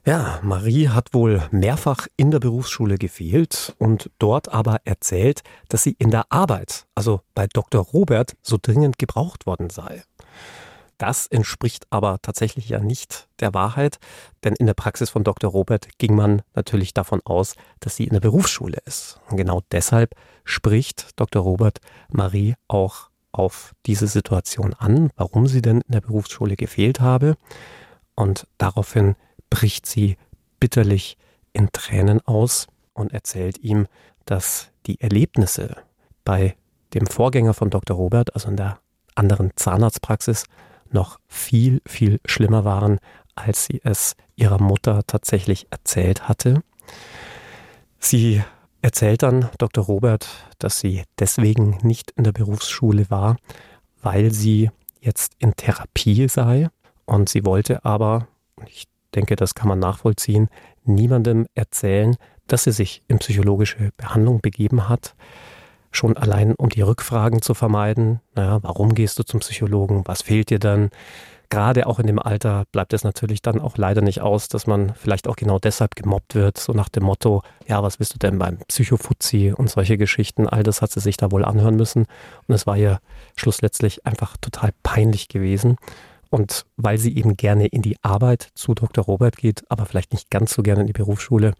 Ja, 0.05 0.39
Marie 0.43 0.87
hat 0.89 1.13
wohl 1.13 1.43
mehrfach 1.51 2.07
in 2.15 2.31
der 2.31 2.39
Berufsschule 2.39 2.97
gefehlt 2.97 3.75
und 3.79 4.09
dort 4.17 4.49
aber 4.49 4.77
erzählt, 4.85 5.41
dass 5.67 5.83
sie 5.83 5.95
in 5.99 6.09
der 6.09 6.31
Arbeit, 6.31 6.85
also 6.95 7.21
bei 7.35 7.47
Dr. 7.47 7.83
Robert, 7.83 8.35
so 8.41 8.57
dringend 8.61 8.97
gebraucht 8.97 9.45
worden 9.45 9.69
sei. 9.69 10.03
Das 10.97 11.27
entspricht 11.27 11.85
aber 11.91 12.19
tatsächlich 12.21 12.69
ja 12.69 12.79
nicht 12.79 13.29
der 13.39 13.53
Wahrheit, 13.53 13.99
denn 14.43 14.53
in 14.55 14.65
der 14.65 14.73
Praxis 14.73 15.09
von 15.09 15.23
Dr. 15.23 15.49
Robert 15.49 15.87
ging 15.97 16.15
man 16.15 16.41
natürlich 16.53 16.93
davon 16.93 17.21
aus, 17.23 17.55
dass 17.79 17.95
sie 17.95 18.03
in 18.05 18.13
der 18.13 18.19
Berufsschule 18.19 18.79
ist. 18.85 19.19
Und 19.29 19.37
genau 19.37 19.61
deshalb 19.71 20.15
spricht 20.43 21.17
Dr. 21.17 21.41
Robert 21.41 21.79
Marie 22.09 22.55
auch 22.67 23.09
auf 23.31 23.73
diese 23.85 24.07
Situation 24.07 24.73
an, 24.73 25.11
warum 25.15 25.47
sie 25.47 25.61
denn 25.61 25.81
in 25.81 25.91
der 25.91 26.01
Berufsschule 26.01 26.55
gefehlt 26.55 26.99
habe. 26.99 27.35
Und 28.15 28.45
daraufhin 28.57 29.15
bricht 29.49 29.85
sie 29.85 30.17
bitterlich 30.59 31.17
in 31.53 31.71
Tränen 31.71 32.21
aus 32.25 32.67
und 32.93 33.13
erzählt 33.13 33.57
ihm, 33.59 33.87
dass 34.25 34.69
die 34.85 35.01
Erlebnisse 35.01 35.77
bei 36.25 36.55
dem 36.93 37.07
Vorgänger 37.07 37.53
von 37.53 37.69
Dr. 37.69 37.95
Robert, 37.95 38.33
also 38.35 38.49
in 38.49 38.57
der 38.57 38.79
anderen 39.15 39.51
Zahnarztpraxis, 39.55 40.45
noch 40.91 41.19
viel, 41.27 41.81
viel 41.85 42.19
schlimmer 42.25 42.65
waren, 42.65 42.99
als 43.35 43.65
sie 43.65 43.81
es 43.83 44.15
ihrer 44.35 44.61
Mutter 44.61 45.01
tatsächlich 45.05 45.67
erzählt 45.69 46.27
hatte. 46.27 46.61
Sie 47.99 48.43
erzählt 48.81 49.23
dann 49.23 49.49
Dr. 49.57 49.83
Robert, 49.83 50.27
dass 50.57 50.79
sie 50.79 51.03
deswegen 51.19 51.77
nicht 51.83 52.11
in 52.11 52.23
der 52.23 52.31
Berufsschule 52.31 53.09
war, 53.09 53.37
weil 54.01 54.31
sie 54.31 54.71
jetzt 55.01 55.33
in 55.39 55.55
Therapie 55.55 56.27
sei 56.27 56.69
und 57.05 57.29
sie 57.29 57.45
wollte 57.45 57.85
aber, 57.85 58.27
denke, 59.19 59.35
das 59.35 59.53
kann 59.53 59.67
man 59.67 59.79
nachvollziehen, 59.79 60.47
niemandem 60.85 61.45
erzählen, 61.53 62.15
dass 62.47 62.63
sie 62.63 62.71
sich 62.71 63.03
in 63.07 63.19
psychologische 63.19 63.91
Behandlung 63.97 64.39
begeben 64.39 64.87
hat. 64.87 65.13
Schon 65.91 66.15
allein, 66.15 66.55
um 66.55 66.69
die 66.69 66.81
Rückfragen 66.81 67.41
zu 67.41 67.53
vermeiden. 67.53 68.21
Naja, 68.35 68.59
warum 68.61 68.93
gehst 68.93 69.19
du 69.19 69.23
zum 69.23 69.41
Psychologen? 69.41 70.03
Was 70.05 70.21
fehlt 70.21 70.49
dir 70.49 70.59
dann? 70.59 70.89
Gerade 71.49 71.87
auch 71.87 71.97
in 71.99 72.05
dem 72.05 72.19
Alter 72.19 72.65
bleibt 72.71 72.93
es 72.93 73.03
natürlich 73.03 73.41
dann 73.41 73.59
auch 73.59 73.75
leider 73.77 74.01
nicht 74.01 74.21
aus, 74.21 74.47
dass 74.49 74.67
man 74.67 74.93
vielleicht 74.93 75.27
auch 75.27 75.35
genau 75.35 75.57
deshalb 75.57 75.95
gemobbt 75.95 76.35
wird, 76.35 76.59
so 76.59 76.73
nach 76.73 76.89
dem 76.89 77.03
Motto, 77.03 77.41
ja, 77.67 77.81
was 77.81 77.97
bist 77.97 78.13
du 78.13 78.19
denn 78.19 78.37
beim 78.37 78.59
Psychofuzzi 78.67 79.51
und 79.57 79.67
solche 79.67 79.97
Geschichten. 79.97 80.47
All 80.47 80.61
das 80.61 80.83
hat 80.83 80.91
sie 80.91 80.99
sich 80.99 81.17
da 81.17 81.31
wohl 81.31 81.43
anhören 81.43 81.75
müssen. 81.75 82.05
Und 82.47 82.53
es 82.53 82.67
war 82.67 82.77
ihr 82.77 82.99
schlussletztlich 83.35 84.05
einfach 84.05 84.37
total 84.37 84.69
peinlich 84.83 85.27
gewesen. 85.27 85.77
Und 86.29 86.65
weil 86.77 86.97
sie 86.97 87.15
eben 87.15 87.37
gerne 87.37 87.67
in 87.67 87.81
die 87.81 87.97
Arbeit 88.03 88.49
zu 88.53 88.73
Dr. 88.73 89.03
Robert 89.03 89.37
geht, 89.37 89.63
aber 89.69 89.85
vielleicht 89.85 90.13
nicht 90.13 90.29
ganz 90.29 90.53
so 90.53 90.61
gerne 90.61 90.81
in 90.81 90.87
die 90.87 90.93
Berufsschule, 90.93 91.53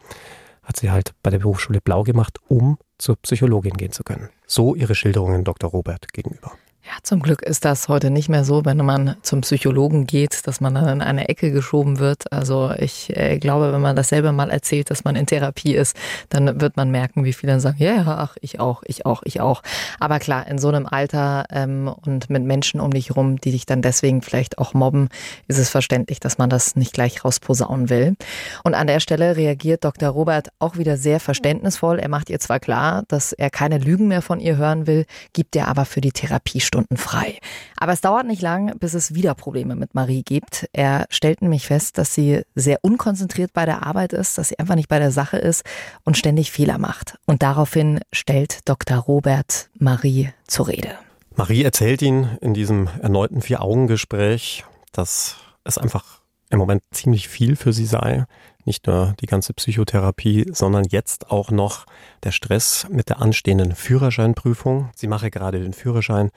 hat 0.63 0.77
sie 0.77 0.91
halt 0.91 1.13
bei 1.23 1.31
der 1.31 1.39
Berufsschule 1.39 1.81
blau 1.81 2.03
gemacht, 2.03 2.37
um 2.47 2.77
zur 2.99 3.15
Psychologin 3.17 3.77
gehen 3.77 3.91
zu 3.91 4.03
können. 4.03 4.29
So 4.45 4.75
ihre 4.75 4.93
Schilderungen 4.93 5.43
Dr. 5.43 5.71
Robert 5.71 6.13
gegenüber. 6.13 6.51
Ja, 6.85 6.93
zum 7.03 7.21
Glück 7.21 7.41
ist 7.41 7.65
das 7.65 7.89
heute 7.89 8.09
nicht 8.09 8.29
mehr 8.29 8.45
so, 8.45 8.63
wenn 8.63 8.77
man 8.77 9.17
zum 9.21 9.41
Psychologen 9.41 10.07
geht, 10.07 10.47
dass 10.47 10.61
man 10.61 10.75
dann 10.75 10.87
in 10.87 11.01
eine 11.01 11.27
Ecke 11.27 11.51
geschoben 11.51 11.99
wird. 11.99 12.31
Also 12.31 12.71
ich 12.71 13.15
äh, 13.17 13.37
glaube, 13.37 13.73
wenn 13.73 13.81
man 13.81 13.97
das 13.97 14.09
selber 14.09 14.31
mal 14.31 14.49
erzählt, 14.49 14.89
dass 14.89 15.03
man 15.03 15.17
in 15.17 15.25
Therapie 15.25 15.75
ist, 15.75 15.97
dann 16.29 16.61
wird 16.61 16.77
man 16.77 16.89
merken, 16.89 17.25
wie 17.25 17.33
viele 17.33 17.51
dann 17.51 17.59
sagen, 17.59 17.77
ja, 17.79 17.95
ja, 17.95 18.05
ach, 18.07 18.37
ich 18.39 18.61
auch, 18.61 18.81
ich 18.85 19.05
auch, 19.05 19.21
ich 19.25 19.41
auch. 19.41 19.61
Aber 19.99 20.19
klar, 20.19 20.47
in 20.47 20.57
so 20.57 20.69
einem 20.69 20.85
Alter 20.85 21.45
ähm, 21.51 21.93
und 22.05 22.29
mit 22.29 22.43
Menschen 22.43 22.79
um 22.79 22.91
dich 22.91 23.13
rum, 23.13 23.41
die 23.41 23.51
dich 23.51 23.65
dann 23.65 23.81
deswegen 23.81 24.21
vielleicht 24.21 24.57
auch 24.57 24.73
mobben, 24.73 25.09
ist 25.47 25.59
es 25.59 25.69
verständlich, 25.69 26.21
dass 26.21 26.37
man 26.37 26.49
das 26.49 26.77
nicht 26.77 26.93
gleich 26.93 27.25
rausposaunen 27.25 27.89
will. 27.89 28.15
Und 28.63 28.73
an 28.73 28.87
der 28.87 29.01
Stelle 29.01 29.35
reagiert 29.35 29.83
Dr. 29.83 30.09
Robert 30.09 30.47
auch 30.59 30.77
wieder 30.77 30.95
sehr 30.95 31.19
verständnisvoll. 31.19 31.99
Er 31.99 32.09
macht 32.09 32.29
ihr 32.29 32.39
zwar 32.39 32.61
klar, 32.61 33.03
dass 33.09 33.33
er 33.33 33.49
keine 33.49 33.79
Lügen 33.79 34.07
mehr 34.07 34.21
von 34.21 34.39
ihr 34.39 34.55
hören 34.55 34.87
will, 34.87 35.05
gibt 35.33 35.57
er 35.57 35.67
aber 35.67 35.83
für 35.83 36.01
die 36.01 36.13
Therapiestunde 36.13 36.68
Stunden 36.69 36.97
frei. 36.97 37.39
Aber 37.77 37.91
es 37.91 38.01
dauert 38.01 38.27
nicht 38.27 38.41
lang, 38.41 38.77
bis 38.79 38.93
es 38.93 39.15
wieder 39.15 39.33
Probleme 39.33 39.75
mit 39.75 39.95
Marie 39.95 40.21
gibt. 40.23 40.69
Er 40.71 41.05
stellt 41.09 41.41
nämlich 41.41 41.65
fest, 41.65 41.97
dass 41.97 42.13
sie 42.13 42.43
sehr 42.55 42.79
unkonzentriert 42.83 43.53
bei 43.53 43.65
der 43.65 43.85
Arbeit 43.85 44.13
ist, 44.13 44.37
dass 44.37 44.49
sie 44.49 44.59
einfach 44.59 44.75
nicht 44.75 44.87
bei 44.87 44.99
der 44.99 45.11
Sache 45.11 45.37
ist 45.37 45.63
und 46.05 46.17
ständig 46.17 46.51
Fehler 46.51 46.77
macht. 46.77 47.17
Und 47.25 47.41
daraufhin 47.41 47.99
stellt 48.13 48.69
Dr. 48.69 48.97
Robert 48.97 49.69
Marie 49.77 50.29
zur 50.47 50.67
Rede. 50.67 50.91
Marie 51.35 51.63
erzählt 51.63 52.01
ihn 52.01 52.37
in 52.41 52.53
diesem 52.53 52.87
erneuten 53.01 53.41
Vier-Augen-Gespräch, 53.41 54.63
dass 54.91 55.37
es 55.63 55.77
einfach 55.77 56.18
im 56.49 56.59
Moment 56.59 56.83
ziemlich 56.91 57.27
viel 57.27 57.55
für 57.55 57.73
sie 57.73 57.85
sei. 57.85 58.25
Nicht 58.65 58.87
nur 58.87 59.15
die 59.19 59.25
ganze 59.25 59.53
Psychotherapie, 59.53 60.45
sondern 60.51 60.83
jetzt 60.83 61.31
auch 61.31 61.49
noch 61.51 61.85
der 62.23 62.31
Stress 62.31 62.87
mit 62.89 63.09
der 63.09 63.21
anstehenden 63.21 63.73
Führerscheinprüfung. 63.73 64.89
Sie 64.95 65.07
mache 65.07 65.31
gerade 65.31 65.59
den 65.59 65.73
Führerschein 65.73 66.29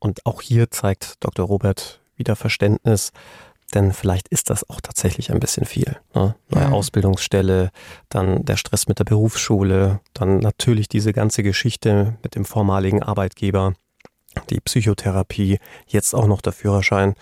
und 0.00 0.26
auch 0.26 0.42
hier 0.42 0.70
zeigt 0.70 1.16
Dr. 1.20 1.46
Robert 1.46 2.00
wieder 2.16 2.36
Verständnis, 2.36 3.12
denn 3.74 3.92
vielleicht 3.92 4.28
ist 4.28 4.50
das 4.50 4.68
auch 4.68 4.80
tatsächlich 4.80 5.30
ein 5.30 5.40
bisschen 5.40 5.66
viel. 5.66 5.96
Ne? 6.14 6.34
Neue 6.48 6.62
ja. 6.62 6.70
Ausbildungsstelle, 6.70 7.70
dann 8.08 8.44
der 8.44 8.56
Stress 8.56 8.88
mit 8.88 8.98
der 8.98 9.04
Berufsschule, 9.04 10.00
dann 10.14 10.38
natürlich 10.38 10.88
diese 10.88 11.12
ganze 11.12 11.42
Geschichte 11.42 12.16
mit 12.22 12.34
dem 12.34 12.44
vormaligen 12.44 13.02
Arbeitgeber, 13.02 13.74
die 14.50 14.60
Psychotherapie, 14.60 15.58
jetzt 15.86 16.14
auch 16.14 16.26
noch 16.26 16.40
der 16.40 16.52
Führerschein. 16.52 17.14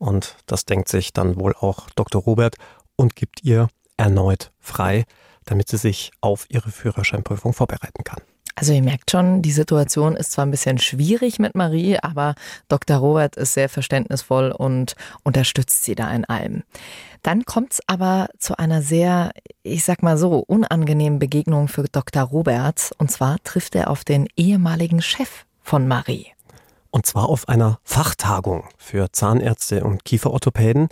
Und 0.00 0.36
das 0.46 0.64
denkt 0.64 0.88
sich 0.88 1.12
dann 1.12 1.38
wohl 1.38 1.54
auch 1.54 1.90
Dr. 1.90 2.22
Robert 2.22 2.56
und 2.96 3.14
gibt 3.14 3.44
ihr 3.44 3.68
erneut 3.98 4.50
frei, 4.58 5.04
damit 5.44 5.68
sie 5.68 5.76
sich 5.76 6.10
auf 6.22 6.46
ihre 6.48 6.70
Führerscheinprüfung 6.70 7.52
vorbereiten 7.52 8.02
kann. 8.02 8.22
Also 8.56 8.72
ihr 8.72 8.82
merkt 8.82 9.10
schon, 9.10 9.42
die 9.42 9.52
Situation 9.52 10.16
ist 10.16 10.32
zwar 10.32 10.44
ein 10.44 10.50
bisschen 10.50 10.78
schwierig 10.78 11.38
mit 11.38 11.54
Marie, 11.54 11.98
aber 12.00 12.34
Dr. 12.68 12.96
Robert 12.96 13.36
ist 13.36 13.54
sehr 13.54 13.68
verständnisvoll 13.68 14.52
und 14.52 14.96
unterstützt 15.22 15.84
sie 15.84 15.94
da 15.94 16.10
in 16.10 16.24
allem. 16.24 16.62
Dann 17.22 17.44
kommt 17.44 17.74
es 17.74 17.80
aber 17.86 18.28
zu 18.38 18.58
einer 18.58 18.80
sehr, 18.80 19.32
ich 19.62 19.84
sag 19.84 20.02
mal 20.02 20.16
so, 20.16 20.38
unangenehmen 20.38 21.18
Begegnung 21.18 21.68
für 21.68 21.84
Dr. 21.84 22.22
Robert. 22.22 22.92
Und 22.98 23.10
zwar 23.10 23.36
trifft 23.44 23.74
er 23.74 23.90
auf 23.90 24.04
den 24.04 24.28
ehemaligen 24.36 25.02
Chef 25.02 25.44
von 25.62 25.86
Marie. 25.86 26.26
Und 26.90 27.06
zwar 27.06 27.28
auf 27.28 27.48
einer 27.48 27.78
Fachtagung 27.84 28.68
für 28.76 29.12
Zahnärzte 29.12 29.84
und 29.84 30.04
Kieferorthopäden. 30.04 30.88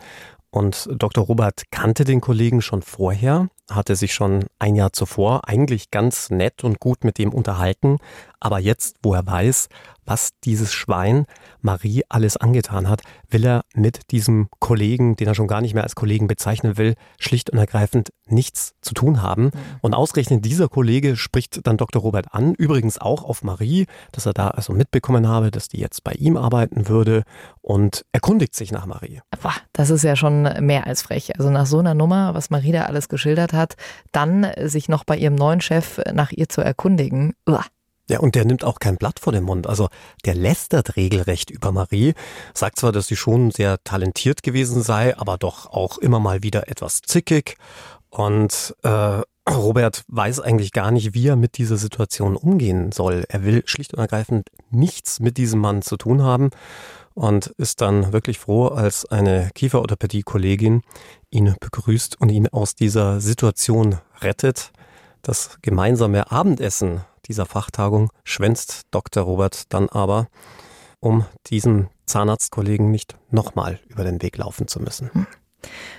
Und 0.51 0.89
Dr. 0.97 1.25
Robert 1.25 1.65
kannte 1.71 2.05
den 2.05 2.21
Kollegen 2.21 2.63
schon 2.63 2.83
vorher. 2.83 3.49
Hatte 3.71 3.97
sich 3.97 4.15
schon 4.15 4.47
ein 4.59 4.75
Jahr 4.75 4.93
zuvor 4.93 5.49
eigentlich 5.49 5.91
ganz 5.91 6.31
nett 6.31 6.65
und 6.65 6.81
gut 6.81 7.05
mit 7.05 7.19
dem 7.19 7.33
unterhalten. 7.33 7.99
Aber 8.41 8.59
jetzt, 8.59 8.97
wo 9.03 9.15
er 9.15 9.27
weiß, 9.27 9.69
was 10.09 10.31
dieses 10.45 10.73
Schwein 10.73 11.27
Marie 11.61 12.03
alles 12.09 12.37
angetan 12.37 12.89
hat, 12.89 13.03
will 13.29 13.45
er 13.45 13.65
mit 13.75 14.11
diesem 14.11 14.49
Kollegen, 14.59 15.17
den 15.17 15.29
er 15.29 15.35
schon 15.35 15.49
gar 15.49 15.61
nicht 15.61 15.75
mehr 15.75 15.83
als 15.83 15.95
Kollegen 15.95 16.29
bezeichnen 16.29 16.79
will, 16.79 16.95
schlicht 17.19 17.51
und 17.51 17.59
ergreifend 17.59 18.11
nichts 18.27 18.75
zu 18.81 18.95
tun 18.95 19.23
haben. 19.23 19.45
Mhm. 19.45 19.53
Und 19.83 19.95
ausgerechnet 19.95 20.45
dieser 20.45 20.69
Kollege 20.69 21.17
spricht 21.17 21.67
dann 21.67 21.77
Dr. 21.77 22.01
Robert 22.01 22.33
an, 22.33 22.55
übrigens 22.55 22.99
auch 22.99 23.25
auf 23.25 23.43
Marie, 23.43 23.87
dass 24.13 24.25
er 24.25 24.33
da 24.33 24.49
also 24.49 24.73
mitbekommen 24.73 25.29
habe, 25.29 25.51
dass 25.51 25.69
die 25.69 25.79
jetzt 25.79 26.05
bei 26.05 26.13
ihm 26.13 26.37
arbeiten 26.37 26.89
würde 26.89 27.25
und 27.61 28.05
erkundigt 28.13 28.55
sich 28.55 28.73
nach 28.73 28.87
Marie. 28.87 29.21
Boah, 29.43 29.55
das 29.75 29.91
ist 29.91 30.05
ja 30.05 30.17
schon 30.17 30.43
mehr 30.61 30.87
als 30.87 31.03
frech. 31.03 31.39
Also 31.39 31.51
nach 31.51 31.67
so 31.67 31.81
einer 31.81 31.95
Nummer, 31.95 32.35
was 32.35 32.51
Marie 32.51 32.73
da 32.73 32.85
alles 32.85 33.09
geschildert 33.09 33.53
hat, 33.53 33.58
dann 34.13 34.47
sich 34.65 34.89
noch 34.89 35.05
bei 35.05 35.17
ihrem 35.17 35.35
neuen 35.35 35.61
Chef 35.61 36.01
nach 36.13 36.33
ihr 36.33 36.49
zu 36.49 36.61
erkundigen. 36.61 37.35
Uah. 37.47 37.65
Ja, 38.11 38.21
und 38.21 38.35
der 38.35 38.47
nimmt 38.47 38.65
auch 38.65 38.79
kein 38.79 38.97
Blatt 38.97 39.21
vor 39.21 39.35
den 39.35 39.45
Mund. 39.45 39.67
Also 39.67 39.89
der 40.25 40.35
lästert 40.35 40.97
regelrecht 40.97 41.51
über 41.51 41.73
Marie, 41.73 42.15
sagt 42.55 42.79
zwar, 42.79 42.91
dass 42.91 43.07
sie 43.07 43.17
schon 43.17 43.51
sehr 43.51 43.83
talentiert 43.85 44.43
gewesen 44.43 44.83
sei, 44.83 45.17
aber 45.19 45.37
doch 45.37 45.67
auch 45.67 45.99
immer 45.99 46.19
mal 46.19 46.43
wieder 46.43 46.69
etwas 46.69 47.03
zickig. 47.03 47.57
Und 48.09 48.75
äh, 48.83 49.21
Robert 49.49 50.05
weiß 50.09 50.41
eigentlich 50.41 50.73
gar 50.73 50.91
nicht, 50.91 51.13
wie 51.13 51.29
er 51.29 51.37
mit 51.37 51.59
dieser 51.59 51.77
Situation 51.77 52.37
umgehen 52.37 52.93
soll. 52.93 53.25
Er 53.29 53.45
will 53.45 53.63
schlicht 53.67 53.93
und 53.93 54.01
ergreifend 54.01 54.49
nichts 54.71 55.21
mit 55.21 55.37
diesem 55.37 55.61
Mann 55.61 55.83
zu 55.83 55.99
tun 55.99 56.23
haben 56.23 56.51
und 57.19 57.49
ist 57.59 57.81
dann 57.81 58.13
wirklich 58.13 58.39
froh, 58.39 58.69
als 58.69 59.05
eine 59.05 59.51
Kieferorthopädie-Kollegin 59.57 60.83
ihn 61.31 61.57
begrüßt 61.59 62.21
und 62.21 62.29
ihn 62.29 62.47
aus 62.47 62.77
dieser 62.77 63.21
Situation 63.21 63.99
rettet. 64.21 64.71
Das 65.23 65.59
gemeinsame 65.61 66.31
Abendessen 66.31 67.01
dieser 67.27 67.45
Fachtagung 67.45 68.13
schwänzt 68.23 68.83
Dr. 68.93 69.25
Robert 69.25 69.73
dann 69.75 69.89
aber, 69.89 70.29
um 71.01 71.27
diesem 71.49 71.89
Zahnarztkollegen 72.07 72.93
nicht 72.93 73.17
nochmal 73.31 73.81
über 73.89 74.05
den 74.05 74.23
Weg 74.23 74.37
laufen 74.37 74.69
zu 74.69 74.79
müssen. 74.79 75.11
Hm. 75.13 75.27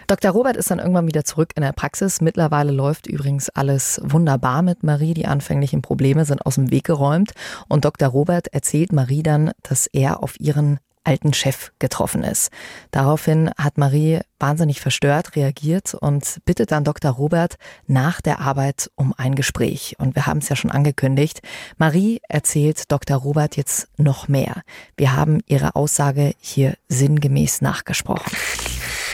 Dr. 0.07 0.31
Robert 0.31 0.55
ist 0.55 0.71
dann 0.71 0.79
irgendwann 0.79 1.07
wieder 1.07 1.25
zurück 1.25 1.51
in 1.55 1.63
der 1.63 1.73
Praxis. 1.73 2.21
Mittlerweile 2.21 2.71
läuft 2.71 3.07
übrigens 3.07 3.49
alles 3.49 3.99
wunderbar 4.05 4.61
mit 4.61 4.83
Marie. 4.83 5.13
Die 5.13 5.27
anfänglichen 5.27 5.81
Probleme 5.81 6.23
sind 6.23 6.45
aus 6.45 6.55
dem 6.55 6.71
Weg 6.71 6.85
geräumt. 6.85 7.33
Und 7.67 7.83
Dr. 7.83 8.07
Robert 8.07 8.47
erzählt 8.47 8.93
Marie 8.93 9.21
dann, 9.21 9.51
dass 9.63 9.85
er 9.88 10.23
auf 10.23 10.39
ihren 10.39 10.79
alten 11.09 11.33
Chef 11.33 11.71
getroffen 11.79 12.23
ist. 12.23 12.51
Daraufhin 12.91 13.49
hat 13.57 13.79
Marie 13.79 14.19
wahnsinnig 14.39 14.79
verstört 14.79 15.35
reagiert 15.35 15.95
und 15.95 16.37
bittet 16.45 16.71
dann 16.71 16.83
Dr. 16.83 17.11
Robert 17.11 17.55
nach 17.87 18.21
der 18.21 18.39
Arbeit 18.39 18.91
um 18.95 19.15
ein 19.17 19.33
Gespräch. 19.33 19.95
Und 19.97 20.15
wir 20.15 20.27
haben 20.27 20.37
es 20.37 20.49
ja 20.49 20.55
schon 20.55 20.69
angekündigt. 20.69 21.41
Marie 21.77 22.21
erzählt 22.29 22.91
Dr. 22.91 23.17
Robert 23.17 23.57
jetzt 23.57 23.87
noch 23.97 24.27
mehr. 24.27 24.61
Wir 24.97 25.15
haben 25.15 25.41
ihre 25.47 25.75
Aussage 25.75 26.33
hier 26.39 26.75
sinngemäß 26.89 27.61
nachgesprochen. 27.61 28.31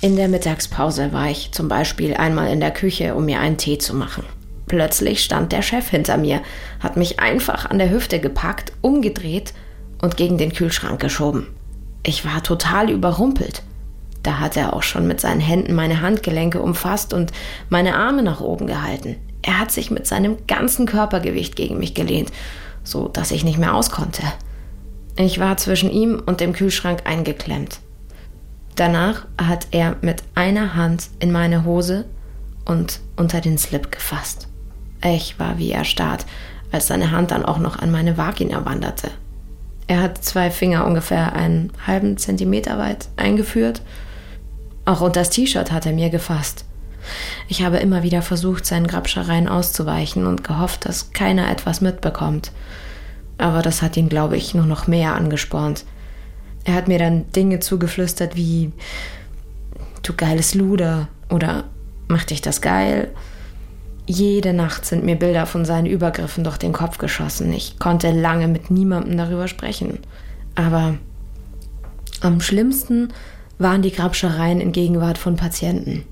In 0.02 0.18
der 0.18 0.28
Mittagspause 0.28 1.14
war 1.14 1.30
ich 1.30 1.54
zum 1.54 1.70
Beispiel 1.70 2.14
einmal 2.14 2.52
in 2.52 2.60
der 2.60 2.72
Küche, 2.72 3.16
um 3.16 3.24
mir 3.24 3.40
einen 3.40 3.58
Tee 3.58 3.78
zu 3.78 3.96
machen. 3.96 4.26
Plötzlich 4.68 5.24
stand 5.24 5.54
der 5.54 5.62
Chef 5.62 5.90
hinter 5.90 6.18
mir, 6.18 6.42
hat 6.82 6.98
mich 6.98 7.22
einfach 7.22 7.70
an 7.70 7.80
der 7.80 7.90
Hüfte 7.90 8.20
gepackt, 8.20 8.74
umgedreht 8.82 9.54
und 10.02 10.18
gegen 10.18 10.38
den 10.38 10.52
Kühlschrank 10.52 11.00
geschoben. 11.00 11.48
Ich 12.08 12.24
war 12.24 12.44
total 12.44 12.92
überrumpelt. 12.92 13.64
Da 14.22 14.40
hat 14.40 14.56
er 14.58 14.74
auch 14.74 14.84
schon 14.84 15.08
mit 15.08 15.20
seinen 15.20 15.42
Händen 15.42 15.74
meine 15.74 16.02
Handgelenke 16.02 16.62
umfasst 16.62 17.14
und 17.14 17.32
meine 17.70 17.96
Arme 17.96 18.22
nach 18.22 18.42
oben 18.42 18.68
gehalten. 18.68 19.16
Er 19.42 19.60
hat 19.60 19.72
sich 19.72 19.90
mit 19.90 20.06
seinem 20.06 20.38
ganzen 20.46 20.86
Körpergewicht 20.86 21.56
gegen 21.56 21.80
mich 21.80 21.96
gelehnt, 21.96 22.32
so 22.84 23.08
dass 23.08 23.32
ich 23.32 23.44
nicht 23.44 23.58
mehr 23.58 23.74
auskonnte. 23.74 24.22
Ich 25.18 25.40
war 25.40 25.58
zwischen 25.58 25.90
ihm 25.90 26.22
und 26.24 26.42
dem 26.42 26.54
Kühlschrank 26.54 27.02
eingeklemmt. 27.06 27.80
Danach 28.76 29.26
hat 29.42 29.68
er 29.72 29.96
mit 30.02 30.22
einer 30.36 30.76
Hand 30.76 31.10
in 31.20 31.32
meine 31.32 31.66
Hose 31.66 32.06
und 32.66 33.00
unter 33.16 33.42
den 33.42 33.58
Slip 33.58 33.92
gefasst. 33.92 34.48
Ich 35.04 35.40
war 35.40 35.58
wie 35.58 35.72
erstarrt, 35.72 36.28
als 36.72 36.86
seine 36.86 37.10
Hand 37.10 37.32
dann 37.32 37.46
auch 37.46 37.58
noch 37.58 37.80
an 37.80 37.92
meine 37.92 38.16
Vagina 38.16 38.64
wanderte. 38.64 39.10
Er 39.88 40.02
hat 40.02 40.24
zwei 40.24 40.50
Finger 40.50 40.86
ungefähr 40.86 41.34
einen 41.34 41.72
halben 41.86 42.18
Zentimeter 42.18 42.78
weit 42.78 43.08
eingeführt. 43.18 43.82
Auch 44.86 45.02
unter 45.02 45.22
das 45.22 45.30
T-Shirt 45.30 45.72
hat 45.72 45.86
er 45.86 45.94
mir 45.94 46.10
gefasst. 46.10 46.66
Ich 47.48 47.62
habe 47.62 47.78
immer 47.78 48.02
wieder 48.02 48.24
versucht, 48.24 48.66
seinen 48.66 48.88
Grabschereien 48.88 49.48
auszuweichen 49.48 50.26
und 50.26 50.44
gehofft, 50.44 50.86
dass 50.86 51.12
keiner 51.12 51.52
etwas 51.52 51.82
mitbekommt. 51.82 52.52
Aber 53.38 53.62
das 53.62 53.82
hat 53.82 53.96
ihn, 53.98 54.10
glaube 54.10 54.38
ich, 54.38 54.56
nur 54.56 54.66
noch 54.66 54.88
mehr 54.88 55.14
angespornt. 55.14 55.86
Er 56.64 56.74
hat 56.74 56.88
mir 56.88 56.98
dann 56.98 57.32
Dinge 57.32 57.60
zugeflüstert 57.60 58.36
wie 58.36 58.72
Du 60.02 60.14
geiles 60.14 60.56
Luder 60.56 61.08
oder 61.30 61.66
Mach 62.08 62.24
dich 62.24 62.42
das 62.42 62.62
geil 62.62 63.12
jede 64.08 64.54
Nacht 64.54 64.86
sind 64.86 65.04
mir 65.04 65.16
Bilder 65.16 65.46
von 65.46 65.66
seinen 65.66 65.88
Übergriffen 65.88 66.44
durch 66.44 66.58
den 66.58 66.74
Kopf 66.74 66.98
geschossen. 66.98 67.52
Ich 67.54 67.80
konnte 67.80 68.12
lange 68.12 68.48
mit 68.48 68.70
niemandem 68.70 69.18
darüber 69.18 69.48
sprechen. 69.48 70.00
Aber 70.54 70.96
am 72.22 72.40
schlimmsten 72.40 73.10
waren 73.58 73.82
die 73.82 73.92
Grabschereien 73.92 74.62
in 74.62 74.72
Gegenwart 74.72 75.18
von 75.18 75.36
Patienten. 75.36 76.04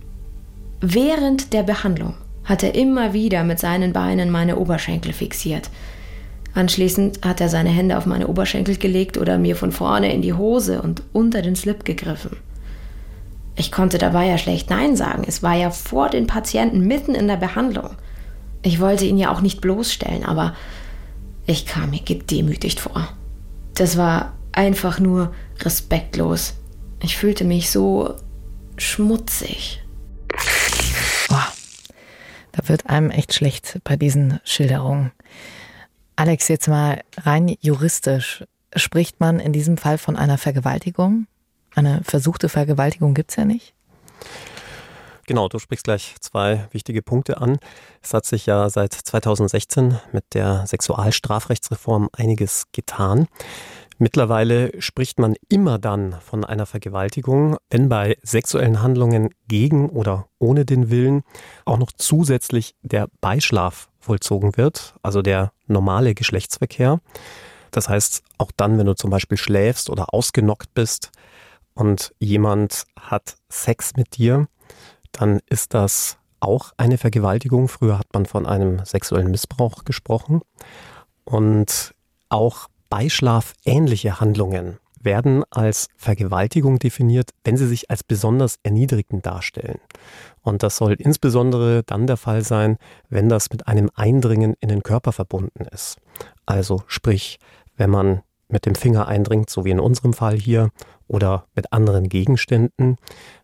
Während 0.82 1.54
der 1.54 1.64
Behandlung 1.64 2.16
hat 2.44 2.64
er 2.64 2.76
immer 2.76 3.14
wieder 3.14 3.44
mit 3.44 3.60
seinen 3.60 3.94
Beinen 3.94 4.30
meine 4.30 4.58
Oberschenkel 4.58 5.14
fixiert. 5.14 5.70
Anschließend 6.56 7.26
hat 7.26 7.42
er 7.42 7.50
seine 7.50 7.70
Hände 7.70 7.98
auf 7.98 8.06
meine 8.06 8.28
Oberschenkel 8.28 8.78
gelegt 8.78 9.18
oder 9.18 9.38
mir 9.38 9.56
von 9.56 9.72
vorne 9.72 10.14
in 10.14 10.22
die 10.22 10.34
Hose 10.34 10.82
und 10.82 11.04
unter 11.14 11.42
den 11.42 11.56
Slip 11.56 11.86
gegriffen. 11.86 12.38
Ich 13.56 13.72
konnte 13.72 13.98
dabei 13.98 14.28
ja 14.28 14.38
schlecht 14.38 14.70
Nein 14.70 14.96
sagen. 14.96 15.24
Es 15.28 15.44
war 15.44 15.56
ja 15.56 15.70
vor 15.70 16.10
den 16.10 16.28
Patienten 16.28 16.88
mitten 16.88 17.16
in 17.16 17.28
der 17.28 17.38
Behandlung. 17.38 17.92
Ich 18.64 18.80
wollte 18.80 19.06
ihn 19.06 19.18
ja 19.18 19.32
auch 19.32 19.42
nicht 19.42 19.62
bloßstellen, 19.62 20.26
aber 20.26 20.56
ich 21.46 21.66
kam 21.66 21.92
mir 21.92 22.02
gedemütigt 22.02 22.80
vor. 22.80 23.10
Das 23.76 23.98
war 23.98 24.34
einfach 24.54 25.00
nur 25.00 25.34
respektlos. 25.60 26.54
Ich 27.02 27.18
fühlte 27.18 27.44
mich 27.44 27.70
so 27.70 28.16
schmutzig. 28.78 29.84
Boah, 31.28 31.48
da 32.54 32.68
wird 32.70 32.88
einem 32.88 33.12
echt 33.12 33.34
schlecht 33.34 33.80
bei 33.84 33.98
diesen 33.98 34.40
Schilderungen. 34.46 35.12
Alex, 36.16 36.48
jetzt 36.48 36.68
mal 36.68 37.02
rein 37.18 37.56
juristisch. 37.60 38.46
Spricht 38.76 39.20
man 39.20 39.40
in 39.40 39.54
diesem 39.54 39.78
Fall 39.78 39.98
von 39.98 40.16
einer 40.16 40.38
Vergewaltigung? 40.38 41.28
Eine 41.76 42.02
versuchte 42.04 42.50
Vergewaltigung 42.50 43.14
gibt 43.14 43.32
es 43.32 43.38
ja 43.38 43.46
nicht. 43.46 43.74
Genau, 45.26 45.48
du 45.48 45.58
sprichst 45.58 45.86
gleich 45.86 46.16
zwei 46.20 46.68
wichtige 46.72 47.02
Punkte 47.02 47.40
an. 47.40 47.58
Es 48.02 48.14
hat 48.14 48.26
sich 48.26 48.46
ja 48.46 48.70
seit 48.70 48.94
2016 48.94 49.98
mit 50.12 50.26
der 50.34 50.68
Sexualstrafrechtsreform 50.68 52.10
einiges 52.12 52.66
getan. 52.74 53.28
Mittlerweile 54.00 54.72
spricht 54.82 55.20
man 55.20 55.36
immer 55.48 55.80
dann 55.80 56.20
von 56.20 56.44
einer 56.44 56.66
Vergewaltigung, 56.66 57.58
wenn 57.70 57.88
bei 57.88 58.18
sexuellen 58.22 58.82
Handlungen 58.82 59.30
gegen 59.48 59.90
oder 59.90 60.28
ohne 60.40 60.66
den 60.66 60.90
Willen 60.90 61.22
auch 61.64 61.78
noch 61.78 61.92
zusätzlich 61.96 62.76
der 62.82 63.08
Beischlaf 63.22 63.88
vollzogen 64.02 64.58
wird, 64.58 64.96
also 65.04 65.22
der 65.22 65.54
normale 65.68 66.16
Geschlechtsverkehr. 66.16 67.00
Das 67.72 67.88
heißt, 67.88 68.24
auch 68.38 68.52
dann, 68.58 68.78
wenn 68.78 68.88
du 68.88 68.94
zum 68.94 69.10
Beispiel 69.10 69.38
schläfst 69.38 69.90
oder 69.90 70.14
ausgenockt 70.14 70.74
bist, 70.74 71.12
und 71.74 72.14
jemand 72.20 72.86
hat 73.00 73.36
Sex 73.50 73.94
mit 73.96 74.18
dir, 74.18 74.48
dann 75.12 75.40
ist 75.50 75.74
das 75.74 76.18
auch 76.40 76.72
eine 76.78 76.98
Vergewaltigung. 76.98 77.68
Früher 77.68 77.98
hat 77.98 78.08
man 78.14 78.26
von 78.26 78.46
einem 78.46 78.84
sexuellen 78.86 79.32
Missbrauch 79.32 79.86
gesprochen. 79.86 80.42
Und 81.24 81.94
auch 82.30 82.68
Beischlaf-ähnliche 82.90 84.20
Handlungen 84.20 84.78
werden 85.00 85.44
als 85.50 85.88
Vergewaltigung 85.98 86.80
definiert, 86.80 87.32
wenn 87.44 87.58
sie 87.58 87.68
sich 87.68 87.90
als 87.90 88.04
besonders 88.04 88.60
erniedrigend 88.64 89.26
darstellen. 89.26 89.80
Und 90.42 90.64
das 90.64 90.78
soll 90.78 90.94
insbesondere 90.94 91.84
dann 91.84 92.08
der 92.08 92.18
Fall 92.18 92.44
sein, 92.44 92.78
wenn 93.10 93.30
das 93.30 93.50
mit 93.50 93.68
einem 93.68 93.90
Eindringen 93.96 94.56
in 94.60 94.70
den 94.70 94.84
Körper 94.84 95.12
verbunden 95.12 95.66
ist. 95.72 95.98
Also 96.46 96.84
sprich, 96.88 97.40
wenn 97.76 97.90
man 97.90 98.22
mit 98.48 98.66
dem 98.66 98.76
Finger 98.76 99.08
eindringt, 99.08 99.50
so 99.50 99.66
wie 99.66 99.72
in 99.72 99.80
unserem 99.80 100.14
Fall 100.14 100.38
hier, 100.38 100.70
oder 101.14 101.46
mit 101.56 101.72
anderen 101.72 102.10
Gegenständen. 102.10 102.98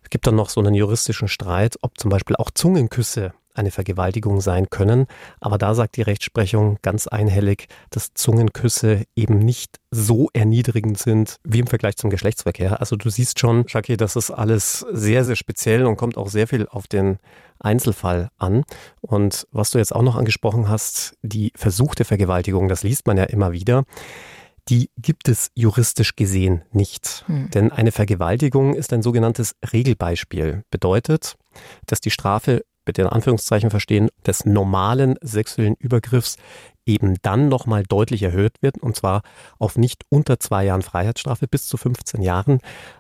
Es 0.04 0.10
gibt 0.10 0.26
dann 0.26 0.36
noch 0.36 0.50
so 0.50 0.60
einen 0.60 0.74
juristischen 0.74 1.28
Streit, 1.28 1.78
ob 1.82 2.00
zum 2.00 2.10
Beispiel 2.10 2.36
auch 2.36 2.50
Zungenküsse 2.50 3.34
eine 3.54 3.72
Vergewaltigung 3.72 4.42
sein 4.42 4.70
können. 4.70 5.06
Aber 5.40 5.58
da 5.58 5.76
sagt 5.76 5.98
die 5.98 6.02
Rechtsprechung 6.02 6.80
ganz 6.82 7.08
einhellig, 7.08 7.68
dass 7.90 8.14
Zungenküsse 8.14 9.04
eben 9.16 9.40
nicht 9.40 9.80
so 9.92 10.30
erniedrigend 10.34 10.98
sind 10.98 11.38
wie 11.44 11.60
im 11.60 11.68
Vergleich 11.68 11.98
zum 11.98 12.10
Geschlechtsverkehr. 12.10 12.80
Also 12.80 12.96
du 12.96 13.10
siehst 13.10 13.40
schon, 13.40 13.68
Shaki, 13.68 13.98
das 13.98 14.16
ist 14.16 14.32
alles 14.32 14.86
sehr, 14.92 15.26
sehr 15.26 15.36
speziell 15.36 15.86
und 15.86 15.98
kommt 15.98 16.18
auch 16.18 16.30
sehr 16.30 16.48
viel 16.48 16.68
auf 16.68 16.88
den 16.88 17.20
Einzelfall 17.60 18.30
an. 18.38 18.64
Und 19.02 19.48
was 19.52 19.72
du 19.72 19.78
jetzt 19.78 19.94
auch 19.94 20.04
noch 20.04 20.16
angesprochen 20.16 20.70
hast, 20.70 21.18
die 21.22 21.52
versuchte 21.56 22.06
Vergewaltigung, 22.06 22.68
das 22.68 22.84
liest 22.84 23.06
man 23.06 23.18
ja 23.18 23.26
immer 23.26 23.52
wieder 23.52 23.84
die 24.70 24.92
gibt 24.98 25.28
es 25.28 25.52
juristisch 25.56 26.16
gesehen 26.16 26.64
nicht. 26.72 27.24
Hm. 27.28 27.50
Denn 27.52 27.72
eine 27.72 27.92
Vergewaltigung 27.92 28.76
ist 28.76 28.94
ein 28.94 29.02
sogenanntes 29.02 29.56
Regelbeispiel. 29.74 30.64
Bedeutet, 30.70 31.38
dass 31.88 32.02
die 32.02 32.12
Strafe, 32.12 32.64
bitte 32.86 33.02
in 33.04 33.08
Anführungszeichen 33.08 33.70
verstehen, 33.70 34.10
des 34.26 34.46
normalen 34.46 35.16
sexuellen 35.22 35.76
Übergriffs 35.76 36.38
eben 36.86 37.18
dann 37.22 37.50
nochmal 37.50 37.84
deutlich 37.84 38.24
erhöht 38.24 38.62
wird, 38.62 38.78
und 38.80 38.96
zwar 38.96 39.22
auf 39.60 39.78
nicht 39.78 40.04
unter 40.10 40.40
zwei 40.40 40.66
Jahren 40.66 40.82
Freiheitsstrafe 40.82 41.48
bis 41.48 41.68
zu 41.68 41.78
15 41.78 42.22
Jahren, 42.22 42.60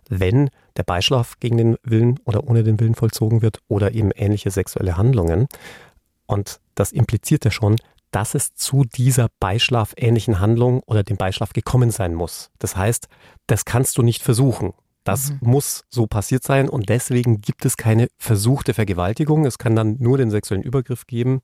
wenn 0.09 0.49
der 0.77 0.83
Beischlaf 0.83 1.39
gegen 1.39 1.57
den 1.57 1.77
Willen 1.83 2.19
oder 2.25 2.43
ohne 2.47 2.63
den 2.63 2.79
Willen 2.79 2.95
vollzogen 2.95 3.41
wird 3.41 3.59
oder 3.67 3.93
eben 3.93 4.11
ähnliche 4.11 4.51
sexuelle 4.51 4.97
Handlungen. 4.97 5.47
Und 6.27 6.59
das 6.75 6.91
impliziert 6.91 7.45
ja 7.45 7.51
schon, 7.51 7.77
dass 8.11 8.35
es 8.35 8.53
zu 8.53 8.83
dieser 8.83 9.27
beischlafähnlichen 9.39 10.39
Handlung 10.39 10.81
oder 10.85 11.03
dem 11.03 11.17
Beischlaf 11.17 11.53
gekommen 11.53 11.91
sein 11.91 12.13
muss. 12.13 12.51
Das 12.59 12.75
heißt, 12.75 13.07
das 13.47 13.65
kannst 13.65 13.97
du 13.97 14.01
nicht 14.01 14.23
versuchen. 14.23 14.73
Das 15.03 15.31
mhm. 15.31 15.37
muss 15.41 15.85
so 15.89 16.07
passiert 16.07 16.43
sein 16.43 16.69
und 16.69 16.89
deswegen 16.89 17.41
gibt 17.41 17.65
es 17.65 17.77
keine 17.77 18.09
versuchte 18.17 18.73
Vergewaltigung. 18.73 19.45
Es 19.45 19.57
kann 19.57 19.75
dann 19.75 19.95
nur 19.99 20.17
den 20.17 20.29
sexuellen 20.29 20.63
Übergriff 20.63 21.07
geben. 21.07 21.41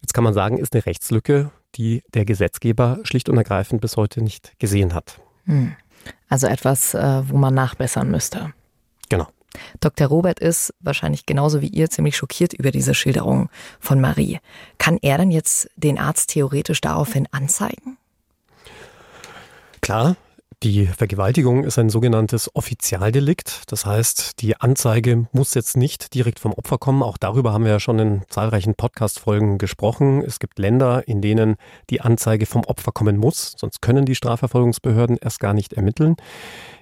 Jetzt 0.00 0.14
kann 0.14 0.24
man 0.24 0.34
sagen, 0.34 0.58
ist 0.58 0.74
eine 0.74 0.84
Rechtslücke, 0.84 1.50
die 1.74 2.02
der 2.14 2.24
Gesetzgeber 2.24 2.98
schlicht 3.04 3.28
und 3.28 3.36
ergreifend 3.36 3.80
bis 3.80 3.96
heute 3.96 4.22
nicht 4.22 4.58
gesehen 4.58 4.94
hat. 4.94 5.20
Hm. 5.44 5.74
Also 6.28 6.46
etwas, 6.46 6.94
äh, 6.94 7.22
wo 7.28 7.36
man 7.36 7.54
nachbessern 7.54 8.10
müsste. 8.10 8.52
Dr. 9.80 10.08
Robert 10.08 10.40
ist 10.40 10.74
wahrscheinlich 10.80 11.26
genauso 11.26 11.60
wie 11.60 11.68
ihr 11.68 11.90
ziemlich 11.90 12.16
schockiert 12.16 12.52
über 12.52 12.70
diese 12.70 12.94
Schilderung 12.94 13.50
von 13.80 14.00
Marie. 14.00 14.40
Kann 14.78 14.98
er 15.02 15.18
denn 15.18 15.30
jetzt 15.30 15.68
den 15.76 15.98
Arzt 15.98 16.30
theoretisch 16.30 16.80
daraufhin 16.80 17.26
anzeigen? 17.30 17.96
Klar, 19.80 20.16
die 20.64 20.86
Vergewaltigung 20.86 21.62
ist 21.62 21.78
ein 21.78 21.88
sogenanntes 21.88 22.50
Offizialdelikt. 22.56 23.70
Das 23.70 23.86
heißt, 23.86 24.42
die 24.42 24.60
Anzeige 24.60 25.28
muss 25.30 25.54
jetzt 25.54 25.76
nicht 25.76 26.14
direkt 26.14 26.40
vom 26.40 26.52
Opfer 26.52 26.78
kommen. 26.78 27.04
Auch 27.04 27.16
darüber 27.16 27.52
haben 27.52 27.62
wir 27.62 27.70
ja 27.70 27.78
schon 27.78 28.00
in 28.00 28.22
zahlreichen 28.28 28.74
Podcast-Folgen 28.74 29.58
gesprochen. 29.58 30.20
Es 30.20 30.40
gibt 30.40 30.58
Länder, 30.58 31.06
in 31.06 31.22
denen 31.22 31.54
die 31.90 32.00
Anzeige 32.00 32.44
vom 32.44 32.64
Opfer 32.64 32.90
kommen 32.90 33.18
muss. 33.18 33.54
Sonst 33.56 33.82
können 33.82 34.04
die 34.04 34.16
Strafverfolgungsbehörden 34.16 35.16
erst 35.16 35.38
gar 35.38 35.54
nicht 35.54 35.74
ermitteln. 35.74 36.16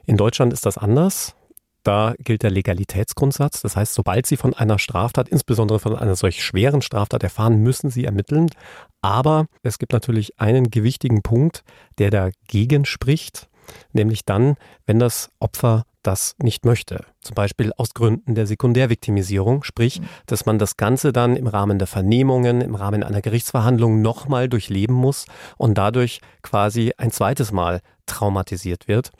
In 0.06 0.16
Deutschland 0.16 0.54
ist 0.54 0.64
das 0.64 0.78
anders. 0.78 1.34
Da 1.86 2.14
gilt 2.18 2.42
der 2.42 2.50
Legalitätsgrundsatz. 2.50 3.62
Das 3.62 3.76
heißt, 3.76 3.94
sobald 3.94 4.26
Sie 4.26 4.36
von 4.36 4.54
einer 4.54 4.76
Straftat, 4.76 5.28
insbesondere 5.28 5.78
von 5.78 5.94
einer 5.94 6.16
solch 6.16 6.42
schweren 6.42 6.82
Straftat 6.82 7.22
erfahren, 7.22 7.62
müssen 7.62 7.90
Sie 7.90 8.04
ermitteln. 8.04 8.48
Aber 9.02 9.46
es 9.62 9.78
gibt 9.78 9.92
natürlich 9.92 10.40
einen 10.40 10.70
gewichtigen 10.70 11.22
Punkt, 11.22 11.62
der 11.98 12.10
dagegen 12.10 12.86
spricht, 12.86 13.48
nämlich 13.92 14.24
dann, 14.24 14.56
wenn 14.84 14.98
das 14.98 15.30
Opfer 15.38 15.84
das 16.06 16.36
nicht 16.38 16.64
möchte. 16.64 17.04
Zum 17.20 17.34
Beispiel 17.34 17.72
aus 17.76 17.94
Gründen 17.94 18.34
der 18.34 18.46
Sekundärviktimisierung, 18.46 19.62
sprich, 19.62 20.00
mhm. 20.00 20.06
dass 20.26 20.46
man 20.46 20.58
das 20.58 20.76
Ganze 20.76 21.12
dann 21.12 21.36
im 21.36 21.46
Rahmen 21.46 21.78
der 21.78 21.88
Vernehmungen, 21.88 22.60
im 22.60 22.74
Rahmen 22.74 23.02
einer 23.02 23.22
Gerichtsverhandlung 23.22 24.02
nochmal 24.02 24.48
durchleben 24.48 24.94
muss 24.94 25.26
und 25.56 25.76
dadurch 25.76 26.20
quasi 26.42 26.92
ein 26.96 27.10
zweites 27.10 27.52
Mal 27.52 27.80
traumatisiert 28.06 28.88
wird. 28.88 29.10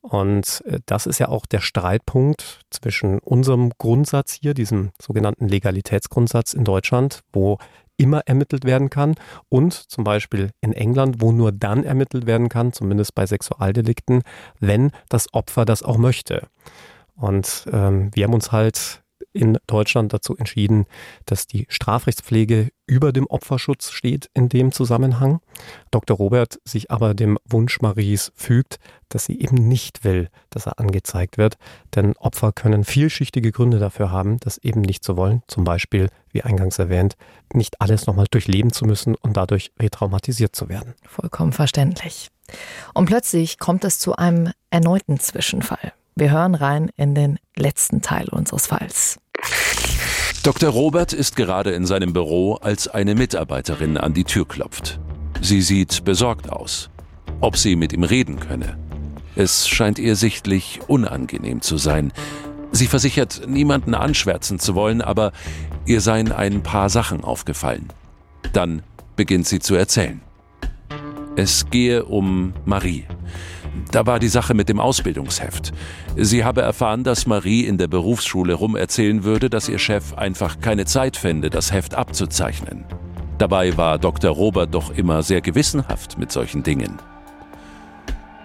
Und 0.00 0.62
äh, 0.66 0.78
das 0.86 1.06
ist 1.06 1.18
ja 1.18 1.28
auch 1.28 1.46
der 1.46 1.60
Streitpunkt 1.60 2.60
zwischen 2.70 3.18
unserem 3.18 3.72
Grundsatz 3.78 4.38
hier, 4.40 4.54
diesem 4.54 4.90
sogenannten 5.00 5.48
Legalitätsgrundsatz 5.48 6.54
in 6.54 6.64
Deutschland, 6.64 7.20
wo 7.32 7.58
immer 7.96 8.20
ermittelt 8.26 8.64
werden 8.64 8.90
kann 8.90 9.14
und 9.48 9.72
zum 9.72 10.04
Beispiel 10.04 10.50
in 10.60 10.72
England, 10.72 11.20
wo 11.20 11.32
nur 11.32 11.52
dann 11.52 11.84
ermittelt 11.84 12.26
werden 12.26 12.48
kann, 12.48 12.72
zumindest 12.72 13.14
bei 13.14 13.26
Sexualdelikten, 13.26 14.22
wenn 14.60 14.90
das 15.08 15.32
Opfer 15.32 15.64
das 15.64 15.82
auch 15.82 15.98
möchte. 15.98 16.48
Und 17.14 17.66
ähm, 17.72 18.10
wir 18.14 18.24
haben 18.24 18.34
uns 18.34 18.52
halt 18.52 19.02
in 19.36 19.58
Deutschland 19.66 20.12
dazu 20.12 20.36
entschieden, 20.36 20.86
dass 21.26 21.46
die 21.46 21.66
Strafrechtspflege 21.68 22.70
über 22.86 23.12
dem 23.12 23.26
Opferschutz 23.26 23.90
steht 23.90 24.30
in 24.34 24.48
dem 24.48 24.72
Zusammenhang. 24.72 25.40
Dr. 25.90 26.16
Robert 26.16 26.58
sich 26.64 26.90
aber 26.90 27.14
dem 27.14 27.38
Wunsch 27.44 27.80
Maries 27.80 28.32
fügt, 28.34 28.78
dass 29.08 29.24
sie 29.24 29.40
eben 29.40 29.68
nicht 29.68 30.04
will, 30.04 30.28
dass 30.50 30.66
er 30.66 30.78
angezeigt 30.78 31.38
wird. 31.38 31.56
Denn 31.94 32.16
Opfer 32.16 32.52
können 32.52 32.84
vielschichtige 32.84 33.52
Gründe 33.52 33.78
dafür 33.78 34.10
haben, 34.10 34.38
das 34.38 34.58
eben 34.58 34.80
nicht 34.80 35.04
zu 35.04 35.16
wollen. 35.16 35.42
Zum 35.48 35.64
Beispiel, 35.64 36.08
wie 36.30 36.42
eingangs 36.42 36.78
erwähnt, 36.78 37.16
nicht 37.52 37.80
alles 37.80 38.06
nochmal 38.06 38.26
durchleben 38.30 38.72
zu 38.72 38.84
müssen 38.84 39.14
und 39.14 39.36
dadurch 39.36 39.72
retraumatisiert 39.78 40.54
zu 40.54 40.68
werden. 40.68 40.94
Vollkommen 41.06 41.52
verständlich. 41.52 42.30
Und 42.94 43.06
plötzlich 43.06 43.58
kommt 43.58 43.84
es 43.84 43.98
zu 43.98 44.14
einem 44.16 44.52
erneuten 44.70 45.18
Zwischenfall. 45.18 45.92
Wir 46.14 46.30
hören 46.30 46.54
rein 46.54 46.90
in 46.96 47.14
den 47.14 47.38
letzten 47.56 48.00
Teil 48.00 48.28
unseres 48.30 48.66
Falls. 48.66 49.18
Dr. 50.42 50.70
Robert 50.70 51.12
ist 51.12 51.34
gerade 51.34 51.72
in 51.72 51.86
seinem 51.86 52.12
Büro, 52.12 52.54
als 52.54 52.86
eine 52.86 53.14
Mitarbeiterin 53.14 53.96
an 53.96 54.14
die 54.14 54.24
Tür 54.24 54.46
klopft. 54.46 55.00
Sie 55.40 55.60
sieht 55.60 56.04
besorgt 56.04 56.50
aus. 56.50 56.88
Ob 57.40 57.56
sie 57.56 57.74
mit 57.76 57.92
ihm 57.92 58.04
reden 58.04 58.38
könne. 58.38 58.78
Es 59.34 59.68
scheint 59.68 59.98
ihr 59.98 60.16
sichtlich 60.16 60.80
unangenehm 60.86 61.60
zu 61.60 61.76
sein. 61.76 62.12
Sie 62.72 62.86
versichert, 62.86 63.42
niemanden 63.46 63.94
anschwärzen 63.94 64.58
zu 64.58 64.74
wollen, 64.74 65.02
aber 65.02 65.32
ihr 65.84 66.00
seien 66.00 66.32
ein 66.32 66.62
paar 66.62 66.90
Sachen 66.90 67.24
aufgefallen. 67.24 67.88
Dann 68.52 68.82
beginnt 69.16 69.46
sie 69.46 69.58
zu 69.58 69.74
erzählen. 69.74 70.20
Es 71.36 71.68
gehe 71.70 72.04
um 72.04 72.54
Marie. 72.64 73.04
Da 73.92 74.06
war 74.06 74.18
die 74.18 74.28
Sache 74.28 74.54
mit 74.54 74.68
dem 74.68 74.80
Ausbildungsheft. 74.80 75.72
Sie 76.16 76.44
habe 76.44 76.62
erfahren, 76.62 77.04
dass 77.04 77.26
Marie 77.26 77.64
in 77.64 77.78
der 77.78 77.88
Berufsschule 77.88 78.54
rumerzählen 78.54 79.24
würde, 79.24 79.48
dass 79.48 79.68
ihr 79.68 79.78
Chef 79.78 80.14
einfach 80.14 80.60
keine 80.60 80.84
Zeit 80.84 81.16
fände, 81.16 81.50
das 81.50 81.72
Heft 81.72 81.94
abzuzeichnen. 81.94 82.84
Dabei 83.38 83.76
war 83.76 83.98
Dr. 83.98 84.30
Robert 84.30 84.74
doch 84.74 84.90
immer 84.90 85.22
sehr 85.22 85.40
gewissenhaft 85.40 86.18
mit 86.18 86.32
solchen 86.32 86.62
Dingen. 86.62 86.98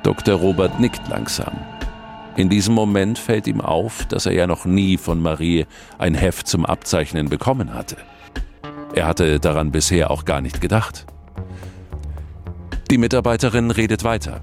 Dr. 0.03 0.35
Robert 0.35 0.79
nickt 0.79 1.07
langsam. 1.09 1.53
In 2.35 2.49
diesem 2.49 2.73
Moment 2.73 3.19
fällt 3.19 3.47
ihm 3.47 3.61
auf, 3.61 4.05
dass 4.05 4.25
er 4.25 4.33
ja 4.33 4.47
noch 4.47 4.65
nie 4.65 4.97
von 4.97 5.21
Marie 5.21 5.65
ein 5.97 6.15
Heft 6.15 6.47
zum 6.47 6.65
Abzeichnen 6.65 7.29
bekommen 7.29 7.73
hatte. 7.73 7.97
Er 8.93 9.05
hatte 9.05 9.39
daran 9.39 9.71
bisher 9.71 10.11
auch 10.11 10.25
gar 10.25 10.41
nicht 10.41 10.61
gedacht. 10.61 11.05
Die 12.89 12.97
Mitarbeiterin 12.97 13.71
redet 13.71 14.03
weiter. 14.03 14.41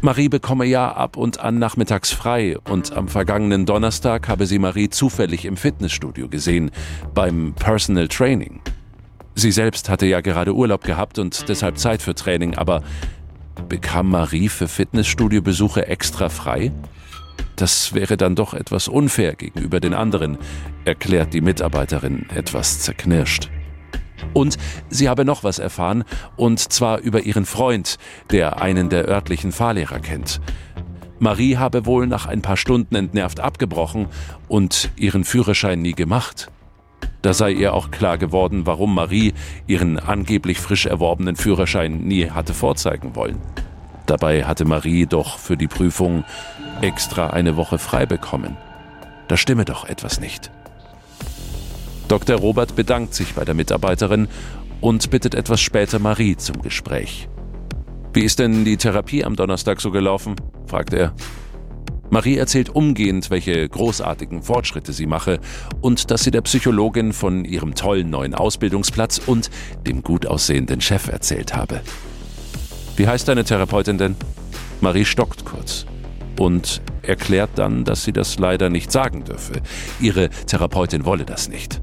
Marie 0.00 0.28
bekomme 0.28 0.64
ja 0.64 0.92
ab 0.92 1.16
und 1.16 1.40
an 1.40 1.58
nachmittags 1.58 2.12
frei 2.12 2.56
und 2.68 2.92
am 2.92 3.08
vergangenen 3.08 3.66
Donnerstag 3.66 4.28
habe 4.28 4.46
sie 4.46 4.58
Marie 4.58 4.90
zufällig 4.90 5.44
im 5.44 5.56
Fitnessstudio 5.56 6.28
gesehen, 6.28 6.70
beim 7.14 7.54
Personal 7.54 8.08
Training. 8.08 8.60
Sie 9.34 9.50
selbst 9.50 9.88
hatte 9.88 10.06
ja 10.06 10.20
gerade 10.20 10.54
Urlaub 10.54 10.84
gehabt 10.84 11.18
und 11.18 11.48
deshalb 11.48 11.78
Zeit 11.78 12.02
für 12.02 12.14
Training, 12.14 12.54
aber 12.54 12.82
bekam 13.68 14.10
Marie 14.10 14.48
für 14.48 14.68
Fitnessstudio-Besuche 14.68 15.86
extra 15.86 16.28
frei? 16.28 16.70
Das 17.56 17.94
wäre 17.94 18.16
dann 18.16 18.34
doch 18.34 18.54
etwas 18.54 18.88
unfair 18.88 19.34
gegenüber 19.34 19.80
den 19.80 19.94
anderen, 19.94 20.38
erklärt 20.84 21.34
die 21.34 21.40
Mitarbeiterin 21.40 22.26
etwas 22.34 22.80
zerknirscht. 22.80 23.48
Und 24.32 24.56
sie 24.88 25.08
habe 25.08 25.24
noch 25.24 25.44
was 25.44 25.58
erfahren, 25.58 26.04
und 26.36 26.60
zwar 26.60 26.98
über 26.98 27.22
ihren 27.22 27.44
Freund, 27.44 27.98
der 28.30 28.60
einen 28.60 28.88
der 28.88 29.06
örtlichen 29.06 29.52
Fahrlehrer 29.52 30.00
kennt. 30.00 30.40
Marie 31.18 31.56
habe 31.56 31.86
wohl 31.86 32.06
nach 32.06 32.26
ein 32.26 32.42
paar 32.42 32.56
Stunden 32.56 32.96
entnervt 32.96 33.40
abgebrochen 33.40 34.08
und 34.48 34.90
ihren 34.96 35.24
Führerschein 35.24 35.80
nie 35.80 35.92
gemacht. 35.92 36.50
Da 37.22 37.32
sei 37.32 37.52
ihr 37.52 37.72
auch 37.72 37.90
klar 37.90 38.18
geworden, 38.18 38.66
warum 38.66 38.94
Marie 38.94 39.32
ihren 39.66 39.98
angeblich 39.98 40.58
frisch 40.58 40.86
erworbenen 40.86 41.36
Führerschein 41.36 41.98
nie 42.04 42.30
hatte 42.30 42.52
vorzeigen 42.52 43.16
wollen. 43.16 43.40
Dabei 44.06 44.44
hatte 44.44 44.66
Marie 44.66 45.06
doch 45.06 45.38
für 45.38 45.56
die 45.56 45.68
Prüfung 45.68 46.24
extra 46.82 47.28
eine 47.28 47.56
Woche 47.56 47.78
frei 47.78 48.04
bekommen. 48.04 48.56
Da 49.28 49.36
stimme 49.38 49.64
doch 49.64 49.86
etwas 49.86 50.20
nicht. 50.20 50.50
Dr. 52.08 52.36
Robert 52.36 52.76
bedankt 52.76 53.14
sich 53.14 53.34
bei 53.34 53.44
der 53.44 53.54
Mitarbeiterin 53.54 54.28
und 54.80 55.10
bittet 55.10 55.34
etwas 55.34 55.60
später 55.60 55.98
Marie 55.98 56.36
zum 56.36 56.60
Gespräch. 56.60 57.28
Wie 58.12 58.22
ist 58.22 58.38
denn 58.38 58.64
die 58.64 58.76
Therapie 58.76 59.24
am 59.24 59.34
Donnerstag 59.36 59.80
so 59.80 59.90
gelaufen? 59.90 60.36
fragt 60.66 60.92
er. 60.92 61.14
Marie 62.10 62.36
erzählt 62.36 62.68
umgehend, 62.68 63.30
welche 63.30 63.68
großartigen 63.68 64.42
Fortschritte 64.42 64.92
sie 64.92 65.06
mache 65.06 65.40
und 65.80 66.10
dass 66.10 66.22
sie 66.22 66.30
der 66.30 66.42
Psychologin 66.42 67.12
von 67.12 67.44
ihrem 67.44 67.74
tollen 67.74 68.10
neuen 68.10 68.34
Ausbildungsplatz 68.34 69.20
und 69.26 69.50
dem 69.86 70.02
gut 70.02 70.26
aussehenden 70.26 70.80
Chef 70.80 71.08
erzählt 71.08 71.56
habe. 71.56 71.80
Wie 72.96 73.08
heißt 73.08 73.26
deine 73.26 73.44
Therapeutin 73.44 73.98
denn? 73.98 74.16
Marie 74.80 75.04
stockt 75.04 75.44
kurz 75.44 75.86
und 76.38 76.82
erklärt 77.02 77.50
dann, 77.56 77.84
dass 77.84 78.04
sie 78.04 78.12
das 78.12 78.38
leider 78.38 78.70
nicht 78.70 78.92
sagen 78.92 79.24
dürfe. 79.24 79.62
Ihre 80.00 80.28
Therapeutin 80.28 81.04
wolle 81.04 81.24
das 81.24 81.48
nicht. 81.48 81.82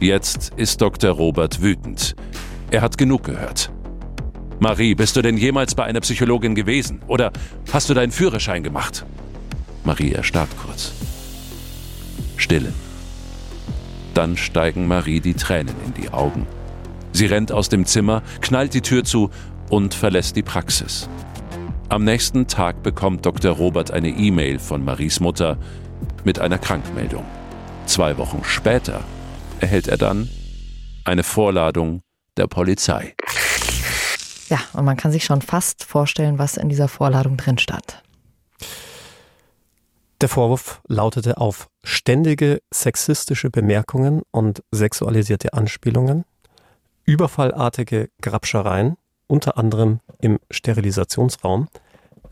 Jetzt 0.00 0.52
ist 0.56 0.80
Dr. 0.80 1.10
Robert 1.10 1.60
wütend. 1.60 2.14
Er 2.70 2.82
hat 2.82 2.96
genug 2.98 3.24
gehört. 3.24 3.72
Marie, 4.60 4.94
bist 4.94 5.16
du 5.16 5.22
denn 5.22 5.36
jemals 5.36 5.74
bei 5.74 5.84
einer 5.84 6.00
Psychologin 6.00 6.54
gewesen? 6.54 7.00
Oder 7.08 7.32
hast 7.72 7.90
du 7.90 7.94
deinen 7.94 8.12
Führerschein 8.12 8.62
gemacht? 8.62 9.04
Marie 9.82 10.12
erstarrt 10.12 10.50
kurz. 10.64 10.92
Stille. 12.36 12.72
Dann 14.14 14.36
steigen 14.36 14.86
Marie 14.86 15.18
die 15.18 15.34
Tränen 15.34 15.74
in 15.84 15.94
die 15.94 16.10
Augen. 16.10 16.46
Sie 17.12 17.26
rennt 17.26 17.50
aus 17.50 17.68
dem 17.68 17.84
Zimmer, 17.84 18.22
knallt 18.40 18.74
die 18.74 18.82
Tür 18.82 19.02
zu 19.02 19.30
und 19.68 19.94
verlässt 19.94 20.36
die 20.36 20.42
Praxis. 20.44 21.08
Am 21.88 22.04
nächsten 22.04 22.46
Tag 22.46 22.84
bekommt 22.84 23.26
Dr. 23.26 23.52
Robert 23.52 23.90
eine 23.90 24.10
E-Mail 24.10 24.60
von 24.60 24.84
Maries 24.84 25.18
Mutter 25.18 25.58
mit 26.22 26.38
einer 26.38 26.58
Krankmeldung. 26.58 27.24
Zwei 27.86 28.16
Wochen 28.16 28.42
später 28.44 29.02
erhält 29.60 29.88
er 29.88 29.96
dann 29.96 30.28
eine 31.04 31.22
Vorladung 31.22 32.02
der 32.36 32.46
Polizei. 32.46 33.14
Ja, 34.48 34.60
und 34.72 34.84
man 34.84 34.96
kann 34.96 35.12
sich 35.12 35.24
schon 35.24 35.42
fast 35.42 35.84
vorstellen, 35.84 36.38
was 36.38 36.56
in 36.56 36.68
dieser 36.68 36.88
Vorladung 36.88 37.36
drin 37.36 37.58
stand. 37.58 38.02
Der 40.20 40.28
Vorwurf 40.28 40.80
lautete 40.88 41.38
auf 41.38 41.68
ständige 41.84 42.60
sexistische 42.72 43.50
Bemerkungen 43.50 44.22
und 44.30 44.62
sexualisierte 44.72 45.52
Anspielungen, 45.52 46.24
überfallartige 47.04 48.08
Grabschereien, 48.20 48.96
unter 49.28 49.58
anderem 49.58 50.00
im 50.20 50.40
Sterilisationsraum, 50.50 51.68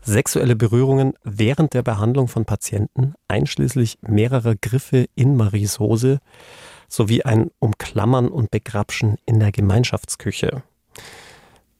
sexuelle 0.01 0.55
Berührungen 0.55 1.13
während 1.23 1.73
der 1.73 1.83
Behandlung 1.83 2.27
von 2.27 2.45
Patienten, 2.45 3.13
einschließlich 3.27 3.99
mehrerer 4.01 4.55
Griffe 4.55 5.05
in 5.15 5.37
Maries 5.37 5.79
Hose, 5.79 6.19
sowie 6.87 7.23
ein 7.23 7.51
Umklammern 7.59 8.29
und 8.29 8.51
Begrapschen 8.51 9.17
in 9.25 9.39
der 9.39 9.51
Gemeinschaftsküche. 9.51 10.63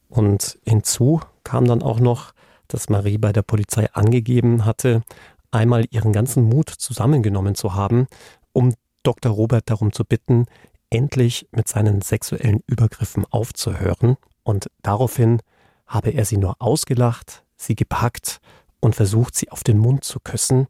Und 0.08 0.58
hinzu 0.64 1.20
kam 1.44 1.66
dann 1.66 1.82
auch 1.82 2.00
noch, 2.00 2.32
dass 2.68 2.88
Marie 2.88 3.18
bei 3.18 3.32
der 3.32 3.42
Polizei 3.42 3.90
angegeben 3.92 4.64
hatte, 4.64 5.02
einmal 5.50 5.86
ihren 5.90 6.12
ganzen 6.12 6.44
Mut 6.44 6.68
zusammengenommen 6.68 7.54
zu 7.54 7.74
haben, 7.74 8.06
um 8.52 8.74
Dr. 9.02 9.32
Robert 9.32 9.70
darum 9.70 9.92
zu 9.92 10.04
bitten, 10.04 10.46
endlich 10.90 11.48
mit 11.50 11.68
seinen 11.68 12.02
sexuellen 12.02 12.62
Übergriffen 12.66 13.24
aufzuhören 13.30 14.16
und 14.42 14.70
daraufhin 14.82 15.40
habe 15.86 16.10
er 16.10 16.24
sie 16.24 16.36
nur 16.36 16.56
ausgelacht, 16.58 17.44
sie 17.56 17.74
gepackt 17.74 18.40
und 18.80 18.94
versucht, 18.94 19.34
sie 19.34 19.50
auf 19.50 19.64
den 19.64 19.78
Mund 19.78 20.04
zu 20.04 20.20
küssen, 20.20 20.66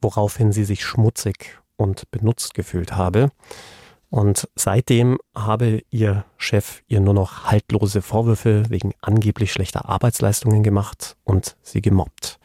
woraufhin 0.00 0.52
sie 0.52 0.64
sich 0.64 0.84
schmutzig 0.84 1.61
und 1.82 2.10
benutzt 2.10 2.54
gefühlt 2.54 2.96
habe. 2.96 3.30
Und 4.08 4.48
seitdem 4.56 5.18
habe 5.34 5.82
ihr 5.90 6.24
Chef 6.36 6.82
ihr 6.86 7.00
nur 7.00 7.14
noch 7.14 7.44
haltlose 7.44 8.02
Vorwürfe 8.02 8.64
wegen 8.68 8.92
angeblich 9.00 9.52
schlechter 9.52 9.88
Arbeitsleistungen 9.88 10.62
gemacht 10.62 11.16
und 11.24 11.56
sie 11.62 11.80
gemobbt. 11.80 12.38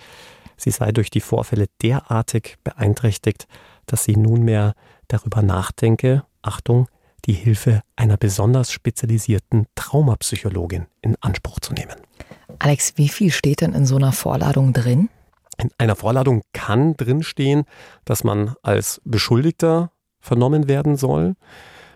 Sie 0.55 0.71
sei 0.71 0.91
durch 0.91 1.09
die 1.09 1.19
Vorfälle 1.21 1.67
derartig 1.81 2.57
beeinträchtigt, 2.63 3.47
dass 3.85 4.05
sie 4.05 4.15
nunmehr 4.15 4.73
darüber 5.07 5.41
nachdenke, 5.41 6.23
Achtung, 6.41 6.87
die 7.25 7.33
Hilfe 7.33 7.81
einer 7.95 8.17
besonders 8.17 8.71
spezialisierten 8.71 9.67
Traumapsychologin 9.75 10.87
in 11.01 11.15
Anspruch 11.19 11.59
zu 11.59 11.73
nehmen. 11.73 11.95
Alex, 12.59 12.93
wie 12.95 13.09
viel 13.09 13.31
steht 13.31 13.61
denn 13.61 13.73
in 13.73 13.85
so 13.85 13.97
einer 13.97 14.13
Vorladung 14.13 14.73
drin? 14.73 15.09
In 15.57 15.71
einer 15.77 15.95
Vorladung 15.95 16.43
kann 16.53 16.95
drinstehen, 16.95 17.65
dass 18.05 18.23
man 18.23 18.53
als 18.61 19.01
Beschuldigter 19.05 19.91
vernommen 20.19 20.67
werden 20.67 20.97
soll. 20.97 21.35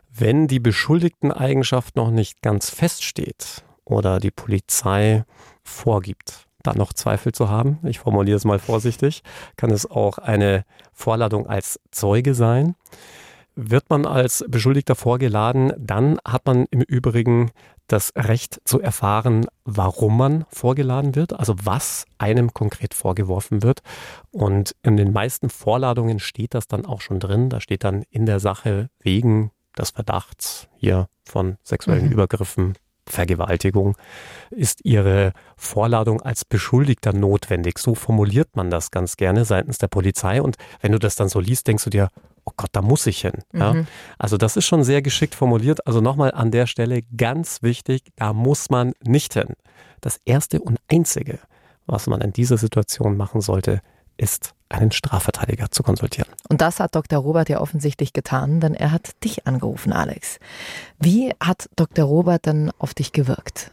Wenn 0.10 0.48
die 0.48 0.60
Beschuldigten-Eigenschaft 0.60 1.96
noch 1.96 2.12
nicht 2.12 2.42
ganz 2.42 2.70
feststeht 2.70 3.64
oder 3.86 4.20
die 4.20 4.32
Polizei 4.32 5.24
vorgibt, 5.64 6.48
da 6.64 6.74
noch 6.74 6.94
Zweifel 6.94 7.32
zu 7.32 7.50
haben, 7.50 7.80
ich 7.84 8.00
formuliere 8.00 8.38
es 8.38 8.46
mal 8.46 8.60
vorsichtig, 8.60 9.22
kann 9.58 9.72
es 9.72 9.90
auch 9.90 10.18
eine 10.18 10.66
Vorladung 10.92 11.48
als 11.48 11.80
Zeuge 11.92 12.34
sein. 12.34 12.76
Wird 13.56 13.90
man 13.90 14.06
als 14.06 14.44
Beschuldigter 14.48 14.96
vorgeladen, 14.96 15.74
dann 15.78 16.20
hat 16.26 16.46
man 16.46 16.66
im 16.72 16.82
Übrigen 16.82 17.52
das 17.92 18.14
Recht 18.16 18.62
zu 18.66 18.82
erfahren, 18.82 19.46
warum 19.66 20.18
man 20.18 20.46
vorgeladen 20.50 21.16
wird, 21.16 21.34
also 21.34 21.56
was 21.64 22.06
einem 22.18 22.54
konkret 22.54 22.94
vorgeworfen 22.94 23.64
wird. 23.64 23.82
Und 24.32 24.76
in 24.84 24.98
den 24.98 25.12
meisten 25.12 25.50
Vorladungen 25.50 26.20
steht 26.20 26.54
das 26.54 26.68
dann 26.68 26.86
auch 26.86 27.02
schon 27.02 27.20
drin. 27.20 27.50
Da 27.50 27.60
steht 27.60 27.84
dann 27.84 28.04
in 28.10 28.26
der 28.26 28.40
Sache 28.40 28.90
wegen 29.00 29.52
des 29.78 29.92
Verdachts 29.92 30.68
hier 30.76 31.08
von 31.26 31.58
sexuellen 31.64 32.06
mhm. 32.06 32.12
Übergriffen 32.12 32.76
Vergewaltigung 33.12 33.96
ist 34.50 34.80
ihre 34.84 35.34
Vorladung 35.56 36.22
als 36.22 36.46
Beschuldigter 36.46 37.14
notwendig. 37.14 37.78
So 37.80 37.96
formuliert 37.96 38.56
man 38.56 38.70
das 38.70 38.92
ganz 38.92 39.18
gerne 39.18 39.46
seitens 39.46 39.78
der 39.78 39.88
Polizei. 39.88 40.42
Und 40.42 40.58
wenn 40.82 40.92
du 40.92 41.00
das 41.00 41.16
dann 41.16 41.30
so 41.30 41.40
liest, 41.40 41.68
denkst 41.68 41.84
du 41.84 41.90
dir, 41.90 42.10
oh 42.46 42.52
Gott, 42.58 42.70
da 42.74 42.82
muss 42.82 43.06
ich 43.08 43.22
hin. 43.22 43.44
Ja? 43.54 43.74
Mhm. 43.74 43.88
Also 44.18 44.38
das 44.38 44.58
ist 44.58 44.66
schon 44.66 44.84
sehr 44.84 45.02
geschickt 45.02 45.36
formuliert. 45.36 45.86
Also 45.86 46.02
nochmal 46.02 46.32
an 46.32 46.52
der 46.52 46.68
Stelle 46.68 47.02
ganz 47.16 47.62
wichtig, 47.62 48.04
da 48.16 48.34
muss 48.34 48.70
man 48.70 48.94
nicht 49.04 49.34
hin. 49.34 49.54
Das 50.02 50.20
Erste 50.26 50.60
und 50.62 50.80
Einzige, 50.92 51.40
was 51.86 52.08
man 52.08 52.22
in 52.22 52.34
dieser 52.34 52.58
Situation 52.58 53.18
machen 53.18 53.42
sollte, 53.42 53.82
ist 54.18 54.54
einen 54.72 54.92
Strafverteidiger 54.92 55.72
zu 55.72 55.84
konsultieren. 55.84 56.30
Und 56.50 56.62
das 56.62 56.80
hat 56.80 56.96
Dr. 56.96 57.20
Robert 57.20 57.50
ja 57.50 57.62
offensichtlich 57.62 58.14
getan, 58.14 58.60
denn 58.60 58.74
er 58.74 58.92
hat 58.92 59.24
dich 59.24 59.48
angerufen, 59.48 59.94
Alex. 59.94 60.40
Wie 61.00 61.34
hat 61.40 61.70
Dr. 61.76 62.06
Robert 62.06 62.48
dann 62.48 62.72
auf 62.78 62.94
dich 62.94 63.12
gewirkt? 63.12 63.72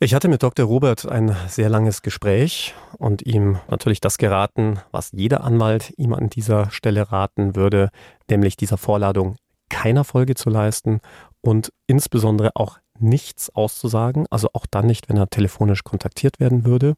Ich 0.00 0.12
hatte 0.12 0.28
mit 0.28 0.42
Dr. 0.42 0.66
Robert 0.66 1.06
ein 1.06 1.34
sehr 1.48 1.68
langes 1.68 2.02
Gespräch 2.02 2.74
und 2.98 3.22
ihm 3.22 3.58
natürlich 3.68 4.00
das 4.00 4.18
geraten, 4.18 4.80
was 4.90 5.12
jeder 5.12 5.44
Anwalt 5.44 5.94
ihm 5.96 6.12
an 6.12 6.28
dieser 6.28 6.70
Stelle 6.70 7.10
raten 7.12 7.56
würde, 7.56 7.90
nämlich 8.28 8.56
dieser 8.56 8.76
Vorladung 8.76 9.36
keiner 9.70 10.04
Folge 10.04 10.34
zu 10.34 10.50
leisten 10.50 11.00
und 11.40 11.72
insbesondere 11.86 12.50
auch 12.54 12.78
nichts 12.98 13.54
auszusagen, 13.54 14.26
also 14.30 14.48
auch 14.52 14.66
dann 14.70 14.86
nicht, 14.86 15.08
wenn 15.08 15.16
er 15.16 15.30
telefonisch 15.30 15.84
kontaktiert 15.84 16.38
werden 16.38 16.64
würde 16.64 16.96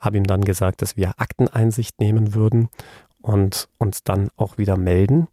habe 0.00 0.16
ihm 0.16 0.24
dann 0.24 0.42
gesagt, 0.42 0.82
dass 0.82 0.96
wir 0.96 1.14
Akteneinsicht 1.18 2.00
nehmen 2.00 2.34
würden 2.34 2.68
und 3.20 3.68
uns 3.78 4.02
dann 4.02 4.30
auch 4.36 4.58
wieder 4.58 4.76
melden. 4.76 5.28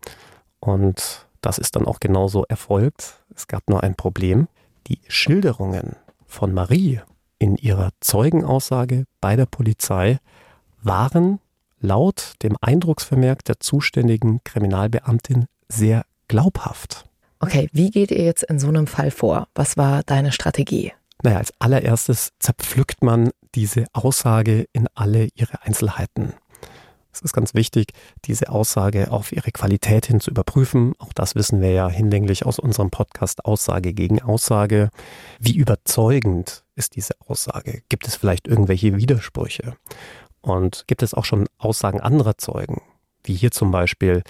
Und 0.60 1.28
das 1.42 1.58
ist 1.58 1.76
dann 1.76 1.86
auch 1.86 2.00
genauso 2.00 2.44
erfolgt. 2.46 3.24
Es 3.36 3.48
gab 3.48 3.70
nur 3.70 3.84
ein 3.84 3.96
Problem. 3.96 4.48
Die 4.88 5.00
Schilderungen 5.08 5.96
von 6.26 6.54
Marie 6.54 7.02
in 7.40 7.56
ihrer 7.56 7.92
Zeugenaussage 8.00 9.06
bei 9.22 9.36
der 9.36 9.46
Polizei 9.46 10.20
waren 10.82 11.40
laut 11.80 12.34
dem 12.42 12.56
Eindrucksvermerk 12.62 13.44
der 13.46 13.60
zuständigen 13.60 14.42
Kriminalbeamtin 14.44 15.46
sehr 15.70 16.06
glaubhaft. 16.28 17.06
Okay, 17.40 17.70
wie 17.72 17.92
geht 17.92 18.12
ihr 18.12 18.24
jetzt 18.24 18.44
in 18.44 18.60
so 18.60 18.68
einem 18.68 18.88
Fall 18.88 19.12
vor? 19.12 19.48
Was 19.54 19.78
war 19.78 20.04
deine 20.04 20.32
Strategie? 20.32 20.92
Naja, 21.24 21.38
als 21.38 21.54
allererstes 21.60 22.34
zerpflückt 22.40 23.04
man 23.04 23.32
diese 23.56 23.86
Aussage 23.94 24.68
in 24.72 24.88
alle 24.94 25.30
ihre 25.36 25.64
Einzelheiten. 25.64 26.34
Es 27.12 27.22
ist 27.22 27.34
ganz 27.34 27.56
wichtig, 27.56 27.94
diese 28.26 28.50
Aussage 28.50 29.10
auf 29.10 29.32
ihre 29.32 29.52
Qualität 29.52 30.06
hin 30.06 30.20
zu 30.20 30.30
überprüfen. 30.30 30.94
Auch 31.00 31.14
das 31.14 31.34
wissen 31.34 31.62
wir 31.62 31.72
ja 31.72 31.90
hinlänglich 31.90 32.46
aus 32.46 32.60
unserem 32.60 32.92
Podcast 32.92 33.44
Aussage 33.46 33.94
gegen 33.94 34.22
Aussage. 34.22 34.92
Wie 35.40 35.56
überzeugend 35.56 36.64
ist 36.76 36.96
diese 36.96 37.16
Aussage? 37.26 37.82
Gibt 37.90 38.08
es 38.08 38.16
vielleicht 38.16 38.48
irgendwelche 38.48 38.98
Widersprüche? 38.98 39.76
Und 40.42 40.84
gibt 40.86 41.02
es 41.02 41.16
auch 41.16 41.26
schon 41.26 41.48
Aussagen 41.58 42.02
anderer 42.02 42.38
Zeugen, 42.38 42.82
wie 43.24 43.34
hier 43.34 43.50
zum 43.50 43.72
Beispiel 43.72 44.22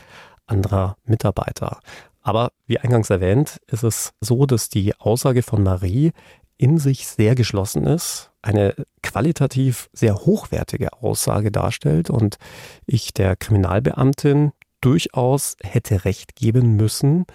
anderer 0.45 0.95
Mitarbeiter? 1.03 1.81
Aber 2.21 2.53
wie 2.67 2.79
eingangs 2.79 3.09
erwähnt, 3.09 3.59
ist 3.67 3.83
es 3.83 4.13
so, 4.21 4.45
dass 4.45 4.69
die 4.69 4.95
Aussage 4.95 5.43
von 5.43 5.61
Marie 5.61 6.13
in 6.57 6.77
sich 6.77 7.07
sehr 7.07 7.35
geschlossen 7.35 7.85
ist, 7.85 8.31
eine 8.41 8.73
qualitativ 9.03 9.89
sehr 9.93 10.15
hochwertige 10.15 10.93
Aussage 10.93 11.51
darstellt 11.51 12.09
und 12.09 12.37
ich 12.85 13.13
der 13.13 13.35
Kriminalbeamtin 13.35 14.51
durchaus 14.81 15.55
hätte 15.63 16.05
recht 16.05 16.35
geben 16.35 16.75
müssen 16.75 17.25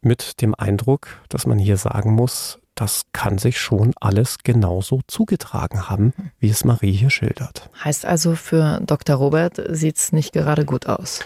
mit 0.00 0.40
dem 0.42 0.54
Eindruck, 0.54 1.08
dass 1.28 1.46
man 1.46 1.58
hier 1.58 1.76
sagen 1.76 2.12
muss, 2.12 2.60
das 2.74 3.02
kann 3.12 3.38
sich 3.38 3.58
schon 3.58 3.92
alles 4.00 4.38
genauso 4.44 5.00
zugetragen 5.08 5.88
haben, 5.88 6.12
wie 6.38 6.48
es 6.48 6.64
Marie 6.64 6.92
hier 6.92 7.10
schildert. 7.10 7.68
Heißt 7.82 8.06
also, 8.06 8.36
für 8.36 8.80
Dr. 8.86 9.16
Robert 9.16 9.60
sieht 9.70 9.96
es 9.96 10.12
nicht 10.12 10.32
gerade 10.32 10.64
gut 10.64 10.86
aus. 10.86 11.20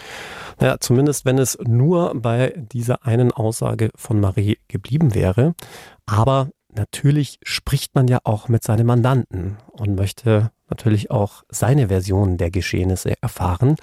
Naja, 0.59 0.77
zumindest 0.79 1.25
wenn 1.25 1.37
es 1.37 1.57
nur 1.63 2.13
bei 2.15 2.53
dieser 2.57 3.05
einen 3.05 3.31
Aussage 3.31 3.91
von 3.95 4.19
Marie 4.19 4.57
geblieben 4.67 5.13
wäre. 5.13 5.53
Aber 6.07 6.49
natürlich 6.75 7.39
spricht 7.43 7.95
man 7.95 8.07
ja 8.07 8.19
auch 8.23 8.47
mit 8.47 8.63
seinem 8.63 8.87
Mandanten 8.87 9.57
und 9.71 9.95
möchte 9.95 10.51
natürlich 10.69 11.11
auch 11.11 11.43
seine 11.49 11.87
Version 11.87 12.37
der 12.37 12.51
Geschehnisse 12.51 13.13
erfahren. 13.21 13.75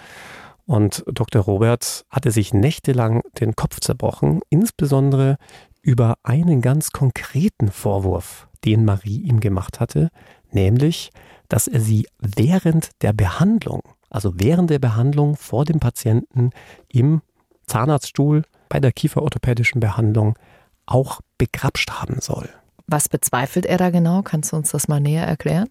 Und 0.66 1.05
Dr. 1.07 1.42
Robert 1.42 2.05
hatte 2.11 2.31
sich 2.31 2.55
nächtelang 2.55 3.22
den 3.40 3.57
Kopf 3.57 3.81
zerbrochen, 3.81 4.40
insbesondere 4.50 5.37
über 5.83 6.16
einen 6.22 6.61
ganz 6.61 6.90
konkreten 6.90 7.70
Vorwurf, 7.70 8.48
den 8.64 8.85
Marie 8.85 9.20
ihm 9.22 9.40
gemacht 9.40 9.81
hatte, 9.81 10.11
nämlich, 10.50 11.11
dass 11.48 11.66
er 11.66 11.81
sie 11.81 12.07
während 12.18 12.90
der 13.03 13.12
Behandlung, 13.12 13.83
also 14.11 14.33
während 14.37 14.70
der 14.70 14.79
Behandlung 14.79 15.37
vor 15.37 15.64
dem 15.64 15.81
Patienten 15.81 16.50
im 16.88 17.22
Zahnarztstuhl 17.66 18.42
bei 18.68 18.79
der 18.79 18.92
kieferorthopädischen 18.92 19.81
Behandlung 19.81 20.38
auch 20.87 21.20
begrapscht 21.38 21.90
haben 21.90 22.20
soll. 22.20 22.48
Was 22.90 23.09
bezweifelt 23.09 23.66
er 23.66 23.79
da 23.79 23.90
genau? 23.90 24.22
Kannst 24.22 24.50
du 24.50 24.57
uns 24.57 24.72
das 24.72 24.88
mal 24.88 25.00
näher 25.00 25.24
erklären? 25.24 25.68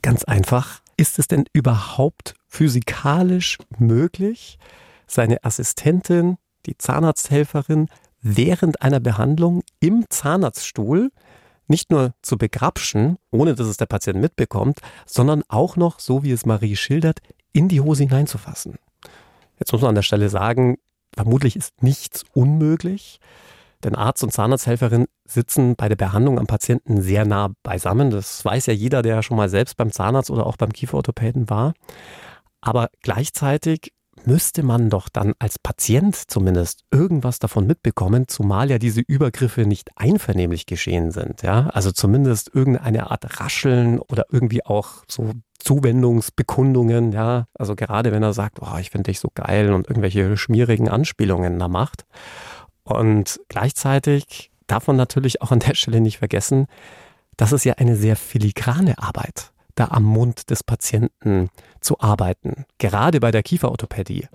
Ganz 0.00 0.24
einfach. 0.24 0.80
Ist 0.96 1.18
es 1.18 1.28
denn 1.28 1.44
überhaupt 1.52 2.34
physikalisch 2.48 3.58
möglich, 3.78 4.58
seine 5.06 5.44
Assistentin, 5.44 6.38
die 6.64 6.78
Zahnarzthelferin, 6.78 7.88
während 8.22 8.80
einer 8.80 8.98
Behandlung 8.98 9.62
im 9.78 10.06
Zahnarztstuhl 10.08 11.10
nicht 11.68 11.90
nur 11.90 12.14
zu 12.22 12.38
begrapschen, 12.38 13.18
ohne 13.30 13.54
dass 13.54 13.66
es 13.66 13.76
der 13.76 13.86
Patient 13.86 14.18
mitbekommt, 14.18 14.78
sondern 15.04 15.42
auch 15.48 15.76
noch, 15.76 16.00
so 16.00 16.22
wie 16.22 16.32
es 16.32 16.46
Marie 16.46 16.76
schildert, 16.76 17.20
in 17.52 17.68
die 17.68 17.82
Hose 17.82 18.04
hineinzufassen. 18.04 18.76
Jetzt 19.58 19.72
muss 19.72 19.82
man 19.82 19.90
an 19.90 19.94
der 19.96 20.02
Stelle 20.02 20.30
sagen, 20.30 20.78
vermutlich 21.14 21.56
ist 21.56 21.82
nichts 21.82 22.24
unmöglich. 22.32 23.20
Denn 23.84 23.94
Arzt 23.94 24.22
und 24.22 24.32
Zahnarzthelferin 24.32 25.06
sitzen 25.26 25.76
bei 25.76 25.88
der 25.88 25.96
Behandlung 25.96 26.38
am 26.38 26.46
Patienten 26.46 27.02
sehr 27.02 27.24
nah 27.24 27.50
beisammen. 27.62 28.10
Das 28.10 28.44
weiß 28.44 28.66
ja 28.66 28.72
jeder, 28.72 29.02
der 29.02 29.22
schon 29.22 29.36
mal 29.36 29.48
selbst 29.48 29.76
beim 29.76 29.92
Zahnarzt 29.92 30.30
oder 30.30 30.46
auch 30.46 30.56
beim 30.56 30.72
Kieferorthopäden 30.72 31.50
war. 31.50 31.74
Aber 32.60 32.88
gleichzeitig 33.02 33.92
müsste 34.24 34.62
man 34.62 34.90
doch 34.90 35.08
dann 35.08 35.34
als 35.38 35.58
Patient 35.58 36.16
zumindest 36.16 36.80
irgendwas 36.90 37.38
davon 37.38 37.66
mitbekommen, 37.66 38.26
zumal 38.28 38.70
ja 38.70 38.78
diese 38.78 39.00
Übergriffe 39.00 39.66
nicht 39.66 39.90
einvernehmlich 39.96 40.66
geschehen 40.66 41.10
sind. 41.12 41.42
Ja? 41.42 41.68
Also 41.68 41.92
zumindest 41.92 42.54
irgendeine 42.54 43.10
Art 43.10 43.40
Rascheln 43.40 44.00
oder 44.00 44.26
irgendwie 44.30 44.64
auch 44.64 45.04
so 45.08 45.32
Zuwendungsbekundungen, 45.58 47.12
ja, 47.12 47.46
also 47.54 47.74
gerade 47.74 48.12
wenn 48.12 48.22
er 48.22 48.32
sagt, 48.32 48.58
oh, 48.60 48.78
ich 48.78 48.90
finde 48.90 49.10
dich 49.10 49.18
so 49.18 49.30
geil 49.34 49.72
und 49.72 49.88
irgendwelche 49.88 50.36
schmierigen 50.36 50.88
Anspielungen 50.88 51.58
da 51.58 51.66
macht. 51.66 52.04
Und 52.86 53.40
gleichzeitig 53.48 54.52
darf 54.68 54.86
man 54.86 54.96
natürlich 54.96 55.42
auch 55.42 55.50
an 55.50 55.58
der 55.58 55.74
Stelle 55.74 56.00
nicht 56.00 56.18
vergessen, 56.18 56.66
das 57.36 57.52
ist 57.52 57.64
ja 57.64 57.74
eine 57.74 57.96
sehr 57.96 58.16
filigrane 58.16 58.98
Arbeit, 58.98 59.52
da 59.74 59.88
am 59.88 60.04
Mund 60.04 60.50
des 60.50 60.62
Patienten 60.62 61.50
zu 61.80 62.00
arbeiten, 62.00 62.64
gerade 62.78 63.18
bei 63.20 63.32
der 63.32 63.42
Kieferorthopädie. 63.42 64.28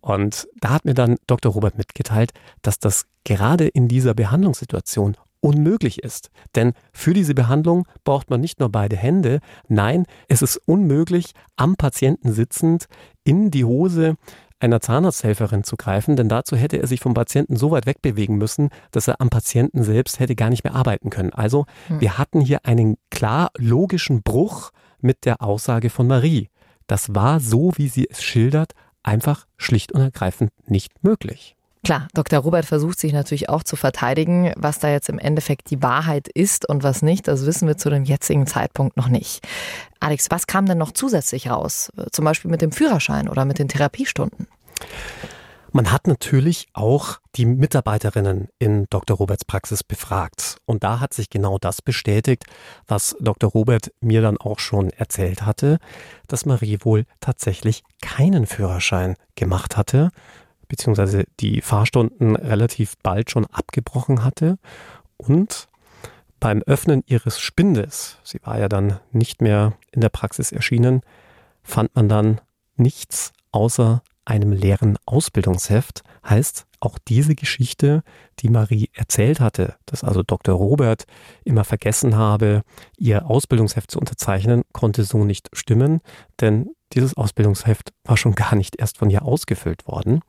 Und 0.00 0.48
da 0.60 0.70
hat 0.70 0.86
mir 0.86 0.94
dann 0.94 1.16
Dr. 1.26 1.52
Robert 1.52 1.76
mitgeteilt, 1.76 2.32
dass 2.62 2.78
das 2.78 3.06
gerade 3.24 3.68
in 3.68 3.86
dieser 3.86 4.14
Behandlungssituation 4.14 5.16
unmöglich 5.40 6.02
ist. 6.02 6.30
Denn 6.54 6.72
für 6.92 7.12
diese 7.12 7.34
Behandlung 7.34 7.86
braucht 8.02 8.30
man 8.30 8.40
nicht 8.40 8.60
nur 8.60 8.70
beide 8.70 8.96
Hände, 8.96 9.40
nein, 9.68 10.06
es 10.26 10.40
ist 10.40 10.56
unmöglich, 10.56 11.32
am 11.56 11.76
Patienten 11.76 12.32
sitzend 12.32 12.86
in 13.24 13.50
die 13.50 13.64
Hose 13.64 14.16
einer 14.64 14.80
Zahnarzthelferin 14.80 15.62
zu 15.62 15.76
greifen, 15.76 16.16
denn 16.16 16.28
dazu 16.28 16.56
hätte 16.56 16.78
er 16.78 16.86
sich 16.86 17.00
vom 17.00 17.14
Patienten 17.14 17.56
so 17.56 17.70
weit 17.70 17.86
wegbewegen 17.86 18.36
müssen, 18.36 18.70
dass 18.90 19.08
er 19.08 19.20
am 19.20 19.30
Patienten 19.30 19.84
selbst 19.84 20.18
hätte 20.18 20.34
gar 20.34 20.50
nicht 20.50 20.64
mehr 20.64 20.74
arbeiten 20.74 21.10
können. 21.10 21.32
Also 21.32 21.66
hm. 21.88 22.00
wir 22.00 22.18
hatten 22.18 22.40
hier 22.40 22.64
einen 22.64 22.96
klar 23.10 23.50
logischen 23.56 24.22
Bruch 24.22 24.70
mit 25.00 25.24
der 25.26 25.42
Aussage 25.42 25.90
von 25.90 26.06
Marie. 26.06 26.48
Das 26.86 27.14
war 27.14 27.40
so, 27.40 27.72
wie 27.76 27.88
sie 27.88 28.08
es 28.10 28.22
schildert, 28.22 28.72
einfach 29.02 29.46
schlicht 29.56 29.92
und 29.92 30.00
ergreifend 30.00 30.50
nicht 30.66 31.04
möglich. 31.04 31.56
Klar, 31.84 32.08
Dr. 32.14 32.38
Robert 32.38 32.64
versucht 32.64 32.98
sich 32.98 33.12
natürlich 33.12 33.50
auch 33.50 33.62
zu 33.62 33.76
verteidigen, 33.76 34.54
was 34.56 34.78
da 34.78 34.88
jetzt 34.88 35.10
im 35.10 35.18
Endeffekt 35.18 35.70
die 35.70 35.82
Wahrheit 35.82 36.28
ist 36.28 36.66
und 36.66 36.82
was 36.82 37.02
nicht, 37.02 37.28
das 37.28 37.44
wissen 37.44 37.68
wir 37.68 37.76
zu 37.76 37.90
dem 37.90 38.04
jetzigen 38.04 38.46
Zeitpunkt 38.46 38.96
noch 38.96 39.08
nicht. 39.08 39.46
Alex, 40.00 40.30
was 40.30 40.46
kam 40.46 40.64
denn 40.64 40.78
noch 40.78 40.92
zusätzlich 40.92 41.50
raus? 41.50 41.92
Zum 42.10 42.24
Beispiel 42.24 42.50
mit 42.50 42.62
dem 42.62 42.72
Führerschein 42.72 43.28
oder 43.28 43.44
mit 43.44 43.58
den 43.58 43.68
Therapiestunden? 43.68 44.48
Man 45.72 45.90
hat 45.90 46.06
natürlich 46.06 46.68
auch 46.72 47.18
die 47.34 47.46
Mitarbeiterinnen 47.46 48.48
in 48.58 48.86
Dr. 48.90 49.16
Roberts 49.16 49.44
Praxis 49.44 49.82
befragt. 49.82 50.58
Und 50.66 50.84
da 50.84 51.00
hat 51.00 51.12
sich 51.12 51.30
genau 51.30 51.58
das 51.58 51.82
bestätigt, 51.82 52.44
was 52.86 53.16
Dr. 53.20 53.50
Robert 53.50 53.90
mir 54.00 54.22
dann 54.22 54.38
auch 54.38 54.60
schon 54.60 54.90
erzählt 54.90 55.44
hatte, 55.44 55.78
dass 56.28 56.46
Marie 56.46 56.78
wohl 56.82 57.06
tatsächlich 57.18 57.82
keinen 58.00 58.46
Führerschein 58.46 59.16
gemacht 59.34 59.76
hatte, 59.76 60.10
beziehungsweise 60.68 61.24
die 61.40 61.60
Fahrstunden 61.60 62.36
relativ 62.36 62.94
bald 63.02 63.30
schon 63.30 63.46
abgebrochen 63.46 64.24
hatte. 64.24 64.58
Und 65.16 65.68
beim 66.40 66.62
Öffnen 66.62 67.02
ihres 67.06 67.40
Spindes, 67.40 68.18
sie 68.22 68.40
war 68.42 68.58
ja 68.58 68.68
dann 68.68 69.00
nicht 69.12 69.40
mehr 69.40 69.74
in 69.92 70.00
der 70.00 70.08
Praxis 70.08 70.52
erschienen, 70.52 71.00
fand 71.62 71.94
man 71.94 72.08
dann 72.08 72.40
nichts 72.76 73.32
außer 73.52 74.02
einem 74.24 74.52
leeren 74.52 74.98
Ausbildungsheft 75.06 76.02
heißt 76.28 76.66
auch 76.84 76.98
diese 76.98 77.34
Geschichte, 77.34 78.02
die 78.40 78.48
Marie 78.48 78.90
erzählt 78.92 79.40
hatte, 79.40 79.76
dass 79.86 80.04
also 80.04 80.22
Dr. 80.22 80.54
Robert 80.54 81.04
immer 81.44 81.64
vergessen 81.64 82.16
habe, 82.16 82.62
ihr 82.96 83.26
Ausbildungsheft 83.26 83.90
zu 83.90 83.98
unterzeichnen, 83.98 84.62
konnte 84.72 85.04
so 85.04 85.24
nicht 85.24 85.48
stimmen, 85.52 86.00
denn 86.40 86.70
dieses 86.92 87.16
Ausbildungsheft 87.16 87.92
war 88.04 88.16
schon 88.16 88.34
gar 88.34 88.54
nicht 88.54 88.76
erst 88.76 88.98
von 88.98 89.10
ihr 89.10 89.24
ausgefüllt 89.24 89.86
worden. 89.86 90.20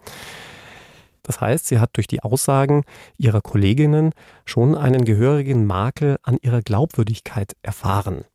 Das 1.26 1.42
heißt, 1.42 1.66
sie 1.66 1.80
hat 1.80 1.92
durch 1.94 2.08
die 2.08 2.22
Aussagen 2.22 2.84
ihrer 3.18 3.42
Kolleginnen 3.42 4.12
schon 4.46 4.76
einen 4.76 5.06
gehörigen 5.06 5.66
Makel 5.66 6.18
an 6.22 6.38
ihrer 6.42 6.62
Glaubwürdigkeit 6.62 7.56
erfahren. 7.64 8.26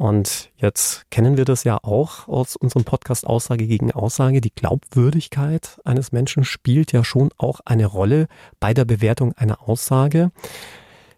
Und 0.00 0.50
jetzt 0.56 1.04
kennen 1.10 1.36
wir 1.36 1.44
das 1.44 1.64
ja 1.64 1.76
auch 1.82 2.26
aus 2.26 2.56
unserem 2.56 2.84
Podcast 2.84 3.26
Aussage 3.26 3.66
gegen 3.66 3.92
Aussage. 3.92 4.40
Die 4.40 4.54
Glaubwürdigkeit 4.54 5.78
eines 5.84 6.10
Menschen 6.10 6.42
spielt 6.42 6.92
ja 6.92 7.04
schon 7.04 7.28
auch 7.36 7.60
eine 7.66 7.84
Rolle 7.84 8.26
bei 8.60 8.72
der 8.72 8.86
Bewertung 8.86 9.34
einer 9.34 9.68
Aussage. 9.68 10.30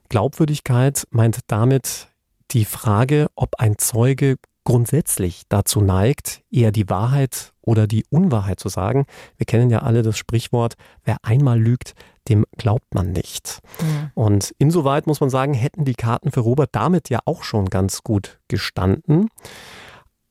Glaubwürdigkeit 0.08 1.06
meint 1.10 1.42
damit 1.46 2.08
die 2.50 2.64
Frage, 2.64 3.28
ob 3.36 3.54
ein 3.60 3.78
Zeuge 3.78 4.38
grundsätzlich 4.64 5.42
dazu 5.48 5.80
neigt, 5.80 6.42
eher 6.50 6.72
die 6.72 6.88
Wahrheit 6.88 7.52
oder 7.62 7.86
die 7.86 8.04
Unwahrheit 8.10 8.60
zu 8.60 8.68
sagen. 8.68 9.06
Wir 9.36 9.46
kennen 9.46 9.70
ja 9.70 9.80
alle 9.80 10.02
das 10.02 10.16
Sprichwort, 10.16 10.74
wer 11.04 11.16
einmal 11.22 11.60
lügt, 11.60 11.94
dem 12.28 12.44
glaubt 12.56 12.94
man 12.94 13.12
nicht. 13.12 13.60
Mhm. 13.80 14.10
Und 14.14 14.54
insoweit 14.58 15.06
muss 15.06 15.20
man 15.20 15.30
sagen, 15.30 15.54
hätten 15.54 15.84
die 15.84 15.94
Karten 15.94 16.30
für 16.30 16.40
Robert 16.40 16.70
damit 16.72 17.08
ja 17.08 17.20
auch 17.24 17.42
schon 17.42 17.66
ganz 17.66 18.02
gut 18.02 18.38
gestanden. 18.48 19.28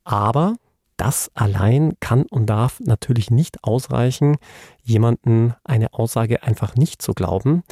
Aber 0.04 0.56
das 0.98 1.32
allein 1.34 1.94
kann 2.00 2.24
und 2.24 2.46
darf 2.46 2.80
natürlich 2.80 3.32
nicht 3.32 3.64
ausreichen, 3.64 4.38
jemanden 4.84 5.56
eine 5.64 5.94
Aussage 5.94 6.44
einfach 6.44 6.76
nicht 6.76 7.02
zu 7.02 7.14
glauben. 7.14 7.64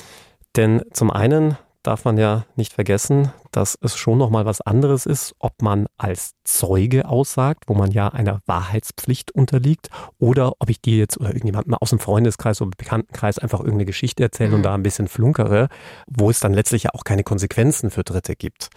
Denn 0.56 0.82
zum 0.94 1.12
einen 1.12 1.58
darf 1.90 2.06
man 2.06 2.20
ja 2.20 2.46
nicht 2.56 2.74
vergessen, 2.74 3.32
dass 3.50 3.76
es 3.82 3.98
schon 3.98 4.20
noch 4.20 4.30
mal 4.30 4.46
was 4.46 4.62
anderes 4.62 5.08
ist, 5.08 5.34
ob 5.40 5.64
man 5.64 5.88
als 5.98 6.34
Zeuge 6.44 7.10
aussagt, 7.10 7.64
wo 7.66 7.74
man 7.74 7.90
ja 7.90 8.10
einer 8.10 8.42
Wahrheitspflicht 8.46 9.32
unterliegt, 9.32 9.90
oder 10.20 10.54
ob 10.60 10.70
ich 10.70 10.82
dir 10.82 10.98
jetzt 10.98 11.20
oder 11.20 11.30
irgendjemandem 11.30 11.74
aus 11.74 11.90
dem 11.90 11.98
Freundeskreis 11.98 12.62
oder 12.62 12.70
Bekanntenkreis 12.78 13.40
einfach 13.40 13.62
irgendeine 13.62 13.86
Geschichte 13.86 14.22
erzähle 14.22 14.50
mhm. 14.50 14.56
und 14.58 14.64
da 14.64 14.76
ein 14.76 14.84
bisschen 14.84 15.08
flunkere, 15.08 15.68
wo 16.06 16.30
es 16.30 16.40
dann 16.40 16.54
letztlich 16.54 16.84
ja 16.84 16.92
auch 16.94 17.04
keine 17.04 17.24
Konsequenzen 17.24 17.90
für 17.90 18.04
Dritte 18.04 18.36
gibt. 18.36 18.70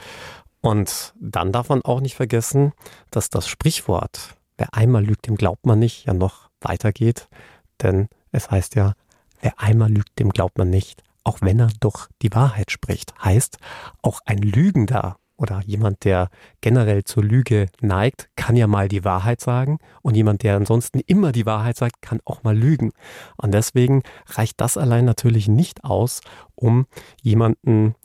Und 0.62 1.12
dann 1.20 1.52
darf 1.52 1.68
man 1.68 1.82
auch 1.82 2.00
nicht 2.00 2.14
vergessen, 2.14 2.72
dass 3.10 3.28
das 3.28 3.46
Sprichwort, 3.46 4.36
wer 4.56 4.72
einmal 4.72 5.04
lügt, 5.04 5.26
dem 5.26 5.36
glaubt 5.36 5.66
man 5.66 5.78
nicht, 5.78 6.06
ja 6.06 6.14
noch 6.14 6.48
weitergeht, 6.62 7.28
denn 7.82 8.08
es 8.30 8.50
heißt 8.50 8.74
ja, 8.74 8.94
wer 9.42 9.60
einmal 9.60 9.92
lügt, 9.92 10.18
dem 10.18 10.30
glaubt 10.30 10.56
man 10.56 10.70
nicht 10.70 11.02
auch 11.24 11.38
wenn 11.40 11.60
er 11.60 11.70
doch 11.80 12.08
die 12.22 12.32
Wahrheit 12.32 12.70
spricht. 12.70 13.14
Heißt, 13.22 13.58
auch 14.02 14.20
ein 14.24 14.38
Lügender 14.38 15.16
oder 15.36 15.60
jemand, 15.66 16.04
der 16.04 16.28
generell 16.60 17.04
zur 17.04 17.24
Lüge 17.24 17.66
neigt, 17.80 18.28
kann 18.36 18.54
ja 18.56 18.66
mal 18.66 18.88
die 18.88 19.04
Wahrheit 19.04 19.40
sagen 19.40 19.78
und 20.02 20.14
jemand, 20.14 20.42
der 20.42 20.56
ansonsten 20.56 21.00
immer 21.00 21.32
die 21.32 21.46
Wahrheit 21.46 21.76
sagt, 21.76 22.00
kann 22.00 22.20
auch 22.24 22.44
mal 22.44 22.56
lügen. 22.56 22.92
Und 23.36 23.52
deswegen 23.52 24.02
reicht 24.26 24.60
das 24.60 24.76
allein 24.76 25.04
natürlich 25.04 25.48
nicht 25.48 25.84
aus, 25.84 26.20
um 26.54 26.86
jemanden 27.20 27.96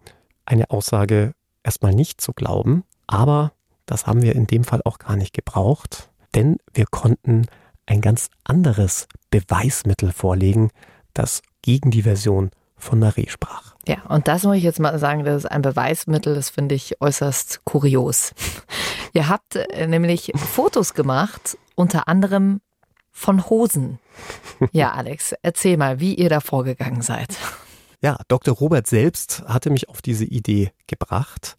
eine 0.45 0.71
Aussage 0.71 1.33
erstmal 1.63 1.93
nicht 1.93 2.21
zu 2.21 2.33
glauben. 2.33 2.83
Aber 3.05 3.53
das 3.85 4.07
haben 4.07 4.21
wir 4.21 4.35
in 4.35 4.47
dem 4.47 4.63
Fall 4.63 4.81
auch 4.83 4.97
gar 4.97 5.15
nicht 5.15 5.33
gebraucht, 5.33 6.09
denn 6.33 6.57
wir 6.73 6.85
konnten 6.89 7.45
ein 7.85 8.01
ganz 8.01 8.29
anderes 8.43 9.07
Beweismittel 9.29 10.11
vorlegen, 10.11 10.71
das 11.13 11.41
gegen 11.61 11.91
die 11.91 12.03
Version 12.03 12.51
von 12.77 12.99
Marie 12.99 13.27
sprach. 13.29 13.75
Ja, 13.87 14.01
und 14.09 14.27
das 14.27 14.43
muss 14.43 14.57
ich 14.57 14.63
jetzt 14.63 14.79
mal 14.79 14.97
sagen, 14.99 15.23
das 15.23 15.43
ist 15.43 15.51
ein 15.51 15.61
Beweismittel, 15.61 16.35
das 16.35 16.49
finde 16.49 16.75
ich 16.75 17.01
äußerst 17.01 17.61
kurios. 17.65 18.33
Ihr 19.13 19.29
habt 19.29 19.55
äh, 19.55 19.87
nämlich 19.87 20.31
Fotos 20.35 20.93
gemacht, 20.93 21.57
unter 21.75 22.07
anderem 22.07 22.61
von 23.11 23.49
Hosen. 23.49 23.99
Ja, 24.71 24.91
Alex, 24.91 25.33
erzähl 25.41 25.77
mal, 25.77 25.99
wie 25.99 26.13
ihr 26.13 26.29
da 26.29 26.39
vorgegangen 26.39 27.01
seid. 27.01 27.35
Ja, 28.01 28.17
Dr. 28.27 28.55
Robert 28.55 28.85
selbst 28.85 29.43
hatte 29.47 29.71
mich 29.71 29.89
auf 29.89 30.03
diese 30.03 30.25
Idee 30.25 30.71
gebracht, 30.85 31.55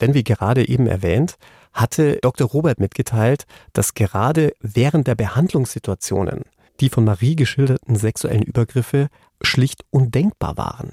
denn 0.00 0.14
wie 0.14 0.24
gerade 0.24 0.68
eben 0.68 0.88
erwähnt, 0.88 1.36
hatte 1.72 2.18
Dr. 2.20 2.48
Robert 2.48 2.80
mitgeteilt, 2.80 3.46
dass 3.72 3.94
gerade 3.94 4.52
während 4.60 5.06
der 5.06 5.14
Behandlungssituationen 5.14 6.44
die 6.80 6.88
von 6.88 7.04
Marie 7.04 7.36
geschilderten 7.36 7.96
sexuellen 7.96 8.42
Übergriffe 8.42 9.08
schlicht 9.42 9.84
undenkbar 9.90 10.56
waren. 10.56 10.92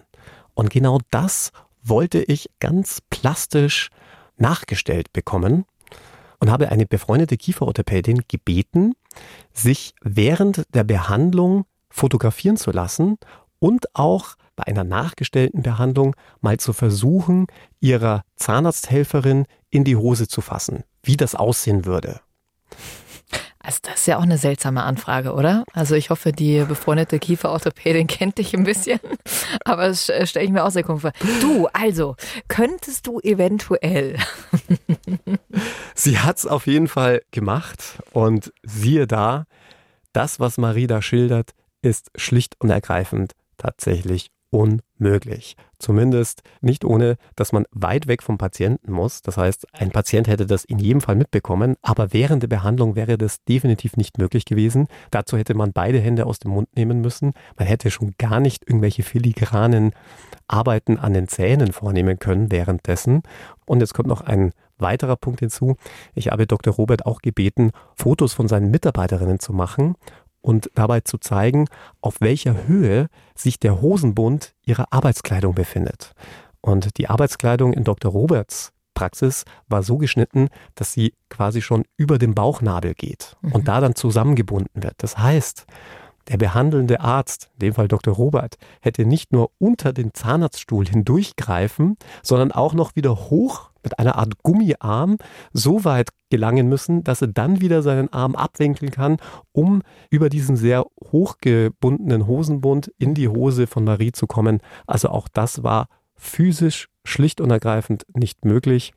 Und 0.54 0.70
genau 0.70 1.00
das 1.12 1.52
wollte 1.84 2.24
ich 2.24 2.50
ganz 2.60 3.02
plastisch 3.10 3.90
nachgestellt 4.38 5.14
bekommen 5.14 5.66
und 6.40 6.52
habe 6.52 6.70
eine 6.70 6.86
befreundete 6.86 7.38
Kieferorthopädin 7.38 8.24
gebeten, 8.28 8.94
sich 9.54 9.94
während 10.02 10.64
der 10.74 10.84
Behandlung 10.84 11.66
fotografieren 11.90 12.58
zu 12.58 12.72
lassen 12.72 13.18
und 13.60 13.96
auch 13.96 14.36
bei 14.56 14.66
einer 14.68 14.84
nachgestellten 14.84 15.62
Behandlung 15.62 16.16
mal 16.42 16.58
zu 16.58 16.74
versuchen, 16.74 17.48
ihrer 17.80 18.24
Zahnarzthelferin 18.36 19.46
in 19.70 19.84
die 19.84 19.96
Hose 19.96 20.28
zu 20.28 20.42
fassen, 20.42 20.84
wie 21.04 21.18
das 21.18 21.36
aussehen 21.36 21.86
würde. 21.86 22.22
Also 23.76 23.92
das 23.92 24.02
ist 24.02 24.08
ja 24.08 24.18
auch 24.18 24.24
eine 24.24 24.38
seltsame 24.38 24.84
Anfrage, 24.84 25.34
oder? 25.34 25.66
Also 25.74 25.96
ich 25.96 26.10
hoffe, 26.10 26.32
die 26.32 26.64
befreundete 26.64 27.20
Kieferorthopädin 27.20 28.08
kennt 28.08 28.38
dich 28.38 28.56
ein 28.56 28.64
bisschen, 28.64 29.00
aber 29.66 29.88
das 29.88 30.12
stelle 30.24 30.46
ich 30.46 30.52
mir 30.52 30.64
auch 30.64 30.72
sehr 30.72 30.84
komisch 30.84 31.02
vor. 31.02 31.12
Du, 31.42 31.68
also, 31.74 32.16
könntest 32.48 33.08
du 33.08 33.20
eventuell... 33.20 34.18
Sie 35.96 36.20
hat 36.20 36.38
es 36.38 36.46
auf 36.46 36.68
jeden 36.68 36.88
Fall 36.88 37.22
gemacht 37.32 38.00
und 38.12 38.54
siehe 38.64 39.08
da, 39.08 39.46
das, 40.14 40.40
was 40.40 40.58
Marie 40.58 40.88
da 40.88 41.02
schildert, 41.02 41.52
ist 41.82 42.12
schlicht 42.16 42.56
und 42.60 42.70
ergreifend 42.70 43.34
tatsächlich 43.58 44.32
unmöglich. 44.56 45.58
Zumindest 45.80 46.42
nicht 46.62 46.86
ohne, 46.86 47.18
dass 47.36 47.52
man 47.52 47.66
weit 47.72 48.08
weg 48.08 48.24
vom 48.24 48.38
Patienten 48.38 48.94
muss. 48.94 49.22
Das 49.22 49.36
heißt, 49.36 49.68
ein 49.74 49.92
Patient 49.92 50.30
hätte 50.30 50.46
das 50.46 50.64
in 50.64 50.80
jedem 50.80 51.02
Fall 51.02 51.16
mitbekommen, 51.16 51.76
aber 51.82 52.14
während 52.14 52.42
der 52.42 52.48
Behandlung 52.48 52.96
wäre 52.96 53.18
das 53.18 53.44
definitiv 53.44 53.98
nicht 53.98 54.18
möglich 54.18 54.46
gewesen. 54.46 54.88
Dazu 55.12 55.38
hätte 55.38 55.56
man 55.56 55.74
beide 55.74 56.00
Hände 56.00 56.26
aus 56.26 56.40
dem 56.40 56.52
Mund 56.52 56.70
nehmen 56.78 57.02
müssen. 57.02 57.34
Man 57.58 57.68
hätte 57.68 57.92
schon 57.92 58.14
gar 58.18 58.40
nicht 58.40 58.64
irgendwelche 58.66 59.04
filigranen 59.04 59.92
Arbeiten 60.48 60.98
an 60.98 61.14
den 61.14 61.28
Zähnen 61.28 61.74
vornehmen 61.74 62.18
können 62.18 62.50
währenddessen. 62.50 63.24
Und 63.66 63.82
jetzt 63.82 63.94
kommt 63.94 64.08
noch 64.08 64.22
ein 64.22 64.54
weiterer 64.78 65.18
Punkt 65.18 65.42
hinzu. 65.42 65.76
Ich 66.14 66.30
habe 66.30 66.48
Dr. 66.48 66.74
Robert 66.74 67.06
auch 67.06 67.22
gebeten, 67.22 67.72
Fotos 67.96 68.34
von 68.34 68.48
seinen 68.48 68.72
Mitarbeiterinnen 68.72 69.40
zu 69.40 69.52
machen 69.52 69.96
und 70.46 70.70
dabei 70.76 71.02
zu 71.02 71.18
zeigen, 71.18 71.68
auf 72.02 72.22
welcher 72.22 72.68
Höhe 72.68 73.08
sich 73.34 73.60
der 73.60 73.82
Hosenbund 73.82 74.54
ihrer 74.64 74.86
Arbeitskleidung 74.92 75.56
befindet. 75.56 76.14
Und 76.62 76.98
die 76.98 77.10
Arbeitskleidung 77.10 77.74
in 77.74 77.84
Dr. 77.84 78.12
Roberts 78.12 78.72
Praxis 78.94 79.44
war 79.68 79.82
so 79.82 79.98
geschnitten, 79.98 80.50
dass 80.76 80.94
sie 80.94 81.14
quasi 81.30 81.64
schon 81.64 81.84
über 81.98 82.20
dem 82.20 82.36
Bauchnabel 82.36 82.94
geht 82.94 83.36
mhm. 83.42 83.54
und 83.54 83.68
da 83.68 83.82
dann 83.82 83.96
zusammengebunden 83.96 84.84
wird. 84.84 84.94
Das 84.98 85.18
heißt, 85.18 85.66
der 86.28 86.38
behandelnde 86.38 87.02
Arzt, 87.02 87.50
in 87.54 87.60
dem 87.60 87.74
Fall 87.74 87.88
Dr. 87.88 88.14
Robert, 88.14 88.56
hätte 88.82 89.06
nicht 89.06 89.32
nur 89.32 89.52
unter 89.60 89.94
den 89.94 90.14
Zahnarztstuhl 90.14 90.86
hindurchgreifen, 90.86 91.98
sondern 92.24 92.52
auch 92.52 92.74
noch 92.74 92.96
wieder 92.96 93.16
hoch 93.30 93.70
mit 93.84 94.00
einer 94.00 94.16
Art 94.16 94.42
Gummiarm 94.42 95.18
so 95.54 95.86
weit 95.86 96.10
gelangen 96.30 96.68
müssen, 96.68 97.04
dass 97.04 97.22
er 97.22 97.28
dann 97.28 97.62
wieder 97.62 97.82
seinen 97.82 98.12
Arm 98.12 98.36
abwinkeln 98.36 98.92
kann, 98.92 99.18
um 99.52 99.84
über 100.10 100.30
diesen 100.30 100.58
sehr 100.58 100.86
hochgebundenen 101.12 102.28
Hosenbund 102.28 102.92
in 102.98 103.14
die 103.14 103.30
Hose 103.30 103.68
von 103.68 103.84
Marie 103.84 104.12
zu 104.12 104.26
kommen. 104.26 104.60
Also 104.88 105.10
auch 105.10 105.28
das 105.28 105.64
war 105.64 105.88
physisch 106.16 106.88
schlicht 107.04 107.40
und 107.40 107.52
ergreifend 107.52 108.06
nicht 108.14 108.44
möglich. 108.46 108.94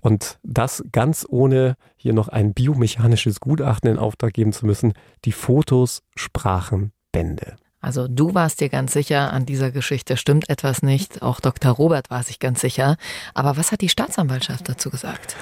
Und 0.00 0.38
das 0.42 0.82
ganz 0.92 1.26
ohne 1.28 1.76
hier 1.96 2.12
noch 2.12 2.28
ein 2.28 2.54
biomechanisches 2.54 3.40
Gutachten 3.40 3.90
in 3.90 3.98
Auftrag 3.98 4.32
geben 4.32 4.52
zu 4.52 4.66
müssen. 4.66 4.94
Die 5.24 5.32
Fotos 5.32 6.02
sprachen 6.16 6.92
Bände. 7.12 7.56
Also 7.82 8.08
du 8.08 8.34
warst 8.34 8.60
dir 8.60 8.68
ganz 8.68 8.92
sicher, 8.92 9.32
an 9.32 9.46
dieser 9.46 9.70
Geschichte 9.70 10.16
stimmt 10.16 10.48
etwas 10.50 10.82
nicht. 10.82 11.22
Auch 11.22 11.40
Dr. 11.40 11.72
Robert 11.72 12.10
war 12.10 12.22
sich 12.22 12.38
ganz 12.38 12.60
sicher. 12.60 12.96
Aber 13.34 13.56
was 13.56 13.72
hat 13.72 13.80
die 13.80 13.88
Staatsanwaltschaft 13.88 14.68
dazu 14.68 14.90
gesagt? 14.90 15.36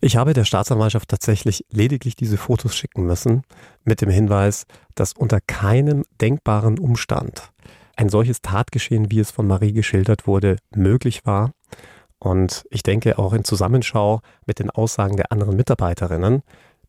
Ich 0.00 0.16
habe 0.16 0.34
der 0.34 0.44
Staatsanwaltschaft 0.44 1.08
tatsächlich 1.08 1.64
lediglich 1.70 2.16
diese 2.16 2.36
Fotos 2.36 2.76
schicken 2.76 3.06
müssen, 3.06 3.42
mit 3.84 4.00
dem 4.00 4.10
Hinweis, 4.10 4.66
dass 4.94 5.14
unter 5.14 5.40
keinem 5.40 6.04
denkbaren 6.20 6.78
Umstand 6.78 7.50
ein 7.96 8.08
solches 8.08 8.42
Tatgeschehen, 8.42 9.10
wie 9.10 9.20
es 9.20 9.30
von 9.30 9.46
Marie 9.46 9.72
geschildert 9.72 10.26
wurde, 10.26 10.56
möglich 10.74 11.24
war. 11.24 11.52
Und 12.24 12.64
ich 12.70 12.82
denke 12.82 13.18
auch 13.18 13.34
in 13.34 13.44
Zusammenschau 13.44 14.20
mit 14.46 14.58
den 14.58 14.70
Aussagen 14.70 15.16
der 15.16 15.30
anderen 15.30 15.56
Mitarbeiterinnen 15.56 16.42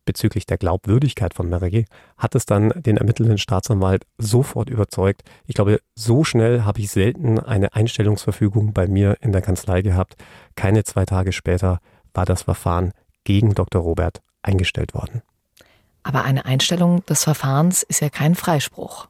bezüglich 0.06 0.46
der 0.46 0.56
Glaubwürdigkeit 0.56 1.34
von 1.34 1.50
Marie 1.50 1.84
hat 2.16 2.34
es 2.34 2.46
dann 2.46 2.70
den 2.74 2.96
ermittelnden 2.96 3.36
Staatsanwalt 3.36 4.06
sofort 4.16 4.70
überzeugt. 4.70 5.24
Ich 5.46 5.54
glaube, 5.54 5.80
so 5.94 6.24
schnell 6.24 6.62
habe 6.62 6.80
ich 6.80 6.90
selten 6.90 7.38
eine 7.38 7.74
Einstellungsverfügung 7.74 8.72
bei 8.72 8.86
mir 8.86 9.18
in 9.20 9.32
der 9.32 9.42
Kanzlei 9.42 9.82
gehabt. 9.82 10.16
Keine 10.54 10.84
zwei 10.84 11.04
Tage 11.04 11.32
später 11.32 11.80
war 12.14 12.24
das 12.24 12.42
Verfahren 12.42 12.92
gegen 13.24 13.54
Dr. 13.54 13.82
Robert 13.82 14.22
eingestellt 14.40 14.94
worden. 14.94 15.20
Aber 16.02 16.22
eine 16.22 16.46
Einstellung 16.46 17.04
des 17.06 17.24
Verfahrens 17.24 17.82
ist 17.82 18.00
ja 18.00 18.08
kein 18.08 18.36
Freispruch. 18.36 19.08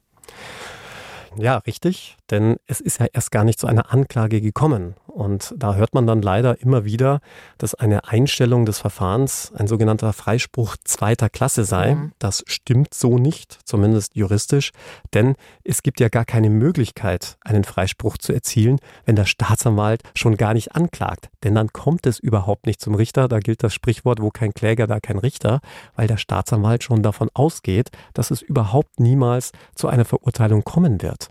Ja, 1.39 1.59
richtig, 1.59 2.17
denn 2.31 2.57
es 2.67 2.81
ist 2.81 3.01
ja 3.01 3.07
erst 3.13 3.31
gar 3.31 3.45
nicht 3.45 3.59
zu 3.59 3.67
einer 3.67 3.93
Anklage 3.93 4.41
gekommen. 4.41 4.95
Und 5.17 5.55
da 5.57 5.77
hört 5.77 5.95
man 5.95 6.07
dann 6.07 6.21
leider 6.21 6.61
immer 6.61 6.85
wieder, 6.85 7.21
dass 7.57 7.75
eine 7.75 8.07
Einstellung 8.07 8.67
des 8.67 8.81
Verfahrens 8.81 9.51
ein 9.57 9.67
sogenannter 9.67 10.13
Freispruch 10.13 10.77
zweiter 10.85 11.31
Klasse 11.31 11.65
sei. 11.65 11.95
Mhm. 11.95 12.13
Das 12.19 12.45
stimmt 12.47 12.93
so 12.93 13.17
nicht, 13.17 13.59
zumindest 13.65 14.15
juristisch, 14.15 14.73
denn 15.15 15.35
es 15.65 15.83
gibt 15.83 16.01
ja 16.01 16.11
gar 16.11 16.27
keine 16.27 16.51
Möglichkeit, 16.51 17.39
einen 17.41 17.65
Freispruch 17.65 18.19
zu 18.19 18.35
erzielen, 18.35 18.79
wenn 19.07 19.17
der 19.17 19.25
Staatsanwalt 19.25 20.03
schon 20.15 20.37
gar 20.37 20.53
nicht 20.53 20.77
anklagt. 20.77 21.31
Denn 21.45 21.55
dann 21.55 21.73
kommt 21.73 22.07
es 22.07 22.19
überhaupt 22.19 22.67
nicht 22.67 22.83
zum 22.83 22.95
Richter. 22.95 23.27
Da 23.27 23.39
gilt 23.39 23.63
das 23.63 23.73
Sprichwort, 23.73 24.21
wo 24.21 24.29
kein 24.29 24.53
Kläger, 24.53 24.87
da 24.87 25.01
kein 25.01 25.19
Richter, 25.19 25.61
weil 25.95 26.09
der 26.09 26.19
Staatsanwalt 26.19 26.83
schon 26.83 27.03
davon 27.03 27.31
ausgeht, 27.33 27.89
dass 28.13 28.31
es 28.31 28.43
überhaupt 28.43 29.01
niemals 29.01 29.53
zu 29.75 29.89
einer 29.89 30.05
Verurteilung 30.05 30.63
kommen 30.63 31.01
wird. 31.01 31.26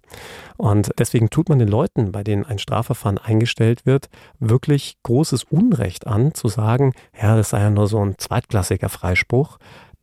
Und 0.57 0.91
deswegen 0.97 1.29
tut 1.29 1.49
man 1.49 1.59
den 1.59 1.67
Leuten, 1.67 2.11
bei 2.11 2.23
denen 2.23 2.45
ein 2.45 2.59
Strafverfahren 2.59 3.17
eingestellt 3.17 3.85
wird, 3.85 4.09
wirklich 4.39 4.97
großes 5.03 5.43
Unrecht 5.43 6.07
an, 6.07 6.33
zu 6.33 6.47
sagen, 6.47 6.93
ja, 7.19 7.35
das 7.35 7.49
sei 7.49 7.61
ja 7.61 7.69
nur 7.69 7.87
so 7.87 8.03
ein 8.03 8.17
zweitklassiger 8.17 8.89
Freispruch. 8.89 9.57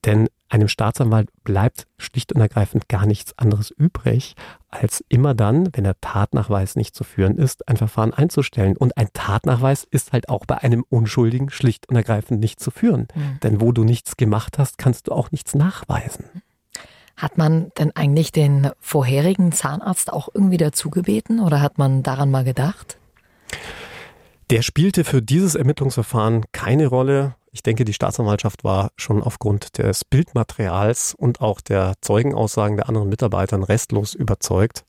Denn 0.05 0.29
einem 0.49 0.69
Staatsanwalt 0.69 1.31
bleibt 1.45 1.87
schlicht 1.97 2.33
und 2.33 2.41
ergreifend 2.41 2.89
gar 2.89 3.07
nichts 3.07 3.39
anderes 3.39 3.71
übrig, 3.71 4.35
als 4.69 5.05
immer 5.09 5.35
dann, 5.35 5.69
wenn 5.73 5.85
der 5.85 6.01
Tatnachweis 6.01 6.77
nicht 6.77 6.95
zu 6.95 7.05
führen 7.05 7.39
ist, 7.39 7.69
ein 7.69 7.77
Verfahren 7.77 8.13
einzustellen. 8.13 8.77
Und 8.77 8.97
ein 8.97 9.09
Tatnachweis 9.13 9.85
ist 9.85 10.13
halt 10.13 10.29
auch 10.29 10.45
bei 10.45 10.59
einem 10.59 10.85
Unschuldigen 10.89 11.51
schlicht 11.51 11.89
und 11.89 11.97
ergreifend 11.97 12.41
nicht 12.41 12.61
zu 12.61 12.71
führen. 12.71 13.09
Mhm. 13.15 13.39
Denn 13.43 13.61
wo 13.61 13.73
du 13.73 13.85
nichts 13.85 14.17
gemacht 14.17 14.59
hast, 14.59 14.77
kannst 14.77 15.07
du 15.07 15.13
auch 15.13 15.31
nichts 15.31 15.55
nachweisen. 15.55 16.25
Hat 17.17 17.39
man 17.39 17.71
denn 17.79 17.95
eigentlich 17.95 18.33
den 18.33 18.71
vorherigen 18.81 19.53
Zahnarzt 19.53 20.13
auch 20.13 20.29
irgendwie 20.33 20.57
dazu 20.57 20.91
gebeten 20.91 21.41
oder 21.41 21.61
hat 21.61 21.79
man 21.79 22.03
daran 22.03 22.31
mal 22.31 22.45
gedacht? 22.45 22.99
Der 24.51 24.63
spielte 24.63 25.05
für 25.05 25.23
dieses 25.23 25.55
Ermittlungsverfahren 25.55 26.45
keine 26.53 26.87
Rolle. 26.87 27.37
Ich 27.55 27.63
denke, 27.63 27.85
die 27.85 27.93
Staatsanwaltschaft 27.93 28.65
war 28.65 28.93
schon 28.97 29.23
aufgrund 29.23 29.77
des 29.77 30.07
Bildmaterials 30.07 31.15
und 31.15 31.43
auch 31.43 31.61
der 31.61 31.93
Zeugenaussagen 32.01 32.79
der 32.79 32.89
anderen 32.89 33.11
Mitarbeitern 33.11 33.63
restlos 33.63 34.15
überzeugt. 34.15 34.87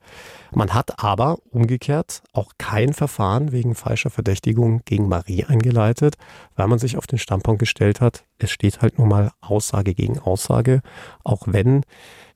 Man 0.53 0.73
hat 0.73 1.03
aber 1.03 1.39
umgekehrt 1.51 2.23
auch 2.31 2.53
kein 2.57 2.93
Verfahren 2.93 3.51
wegen 3.51 3.75
falscher 3.75 4.09
Verdächtigung 4.09 4.81
gegen 4.85 5.09
Marie 5.09 5.43
eingeleitet, 5.43 6.15
weil 6.55 6.67
man 6.67 6.79
sich 6.79 6.97
auf 6.97 7.05
den 7.05 7.19
Standpunkt 7.19 7.59
gestellt 7.59 7.99
hat, 7.99 8.23
es 8.37 8.51
steht 8.51 8.81
halt 8.81 8.97
nun 8.97 9.09
mal 9.09 9.31
Aussage 9.41 9.93
gegen 9.93 10.17
Aussage, 10.19 10.81
auch 11.25 11.43
wenn 11.45 11.83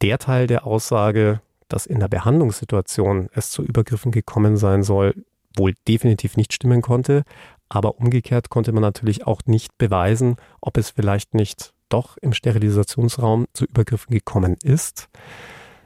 der 0.01 0.19
Teil 0.19 0.47
der 0.47 0.67
Aussage, 0.67 1.39
dass 1.69 1.85
in 1.85 2.01
der 2.01 2.09
Behandlungssituation 2.09 3.29
es 3.31 3.49
zu 3.49 3.63
Übergriffen 3.63 4.11
gekommen 4.11 4.57
sein 4.57 4.83
soll, 4.83 5.13
wohl 5.55 5.73
definitiv 5.87 6.37
nicht 6.37 6.53
stimmen 6.53 6.81
konnte. 6.81 7.23
Aber 7.69 7.99
umgekehrt 7.99 8.49
konnte 8.49 8.71
man 8.71 8.81
natürlich 8.81 9.27
auch 9.27 9.41
nicht 9.45 9.77
beweisen, 9.77 10.37
ob 10.61 10.77
es 10.77 10.89
vielleicht 10.89 11.33
nicht 11.33 11.73
doch 11.89 12.17
im 12.17 12.33
Sterilisationsraum 12.33 13.45
zu 13.53 13.65
Übergriffen 13.65 14.13
gekommen 14.13 14.57
ist. 14.63 15.09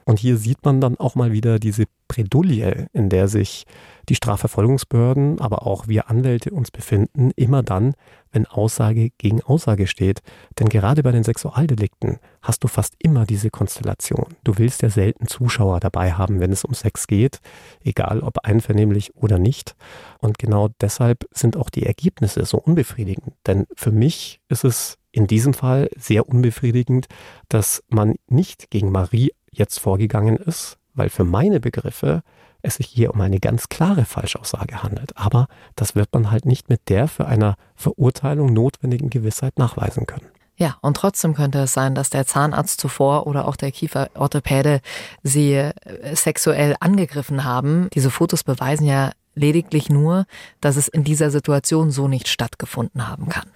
Und 0.06 0.20
hier 0.20 0.38
sieht 0.38 0.64
man 0.66 0.82
dann 0.82 0.98
auch 0.98 1.16
mal 1.16 1.32
wieder 1.32 1.60
diese 1.60 1.86
Bredouille, 2.08 2.88
in 2.94 3.10
der 3.10 3.28
sich 3.28 3.66
die 4.10 4.16
Strafverfolgungsbehörden, 4.16 5.40
aber 5.40 5.66
auch 5.66 5.88
wir 5.88 6.10
Anwälte 6.10 6.52
uns 6.52 6.72
befinden, 6.72 7.32
immer 7.36 7.64
dann, 7.64 7.94
wenn 8.32 8.46
Aussage 8.46 9.10
gegen 9.18 9.42
Aussage 9.42 9.88
steht. 9.88 10.22
Denn 10.60 10.68
gerade 10.68 11.04
bei 11.04 11.12
den 11.12 11.24
Sexualdelikten 11.24 12.20
hast 12.42 12.64
du 12.64 12.68
fast 12.68 12.96
immer 13.00 13.26
diese 13.26 13.50
Konstellation. 13.50 14.26
Du 14.44 14.58
willst 14.58 14.82
ja 14.82 14.90
selten 14.90 15.28
Zuschauer 15.28 15.80
dabei 15.80 16.14
haben, 16.14 16.40
wenn 16.40 16.52
es 16.52 16.66
um 16.66 16.74
Sex 16.74 17.08
geht, 17.08 17.40
egal 17.84 18.22
ob 18.22 18.40
einvernehmlich 18.40 19.16
oder 19.16 19.40
nicht. 19.40 19.76
Und 20.20 20.40
genau 20.40 20.70
deshalb 20.82 21.26
sind 21.32 21.56
auch 21.56 21.70
die 21.70 21.86
Ergebnisse 21.86 22.44
so 22.46 22.58
unbefriedigend. 22.58 23.36
Denn 23.48 23.68
für 23.76 23.92
mich 23.92 24.42
ist 24.50 24.66
es 24.66 24.98
in 25.12 25.28
diesem 25.28 25.54
Fall 25.54 25.90
sehr 25.98 26.28
unbefriedigend, 26.28 27.08
dass 27.50 27.84
man 27.90 28.16
nicht 28.28 28.72
gegen 28.72 28.92
Marie 28.92 29.32
jetzt 29.52 29.80
vorgegangen 29.80 30.38
ist, 30.38 30.78
weil 30.94 31.10
für 31.10 31.24
meine 31.24 31.60
Begriffe 31.60 32.24
es 32.62 32.76
sich 32.76 32.88
hier 32.88 33.14
um 33.14 33.22
eine 33.22 33.40
ganz 33.40 33.70
klare 33.70 34.06
Falschaussage 34.06 34.84
handelt. 34.84 35.18
Aber 35.18 35.48
das 35.76 35.96
wird 35.96 36.10
man 36.14 36.32
halt 36.32 36.46
nicht 36.46 36.70
mit 36.70 36.90
der 36.90 37.08
für 37.08 37.26
eine 37.26 37.56
Verurteilung 37.76 38.54
notwendigen 38.54 39.10
Gewissheit 39.10 39.58
nachweisen 39.58 40.06
können. 40.06 40.28
Ja, 40.58 40.78
und 40.82 40.96
trotzdem 40.96 41.34
könnte 41.34 41.60
es 41.60 41.74
sein, 41.74 41.96
dass 41.96 42.12
der 42.12 42.28
Zahnarzt 42.28 42.80
zuvor 42.80 43.26
oder 43.26 43.48
auch 43.48 43.56
der 43.56 43.72
Kieferorthopäde 43.72 44.82
sie 45.24 45.54
äh, 45.54 45.72
sexuell 46.16 46.76
angegriffen 46.80 47.44
haben. 47.44 47.90
Diese 47.96 48.12
Fotos 48.12 48.44
beweisen 48.44 48.86
ja 48.86 49.12
lediglich 49.34 49.90
nur, 49.90 50.26
dass 50.60 50.76
es 50.76 50.88
in 50.88 51.04
dieser 51.04 51.32
Situation 51.32 51.90
so 51.90 52.08
nicht 52.08 52.28
stattgefunden 52.28 53.08
haben 53.08 53.30
kann. 53.30 53.50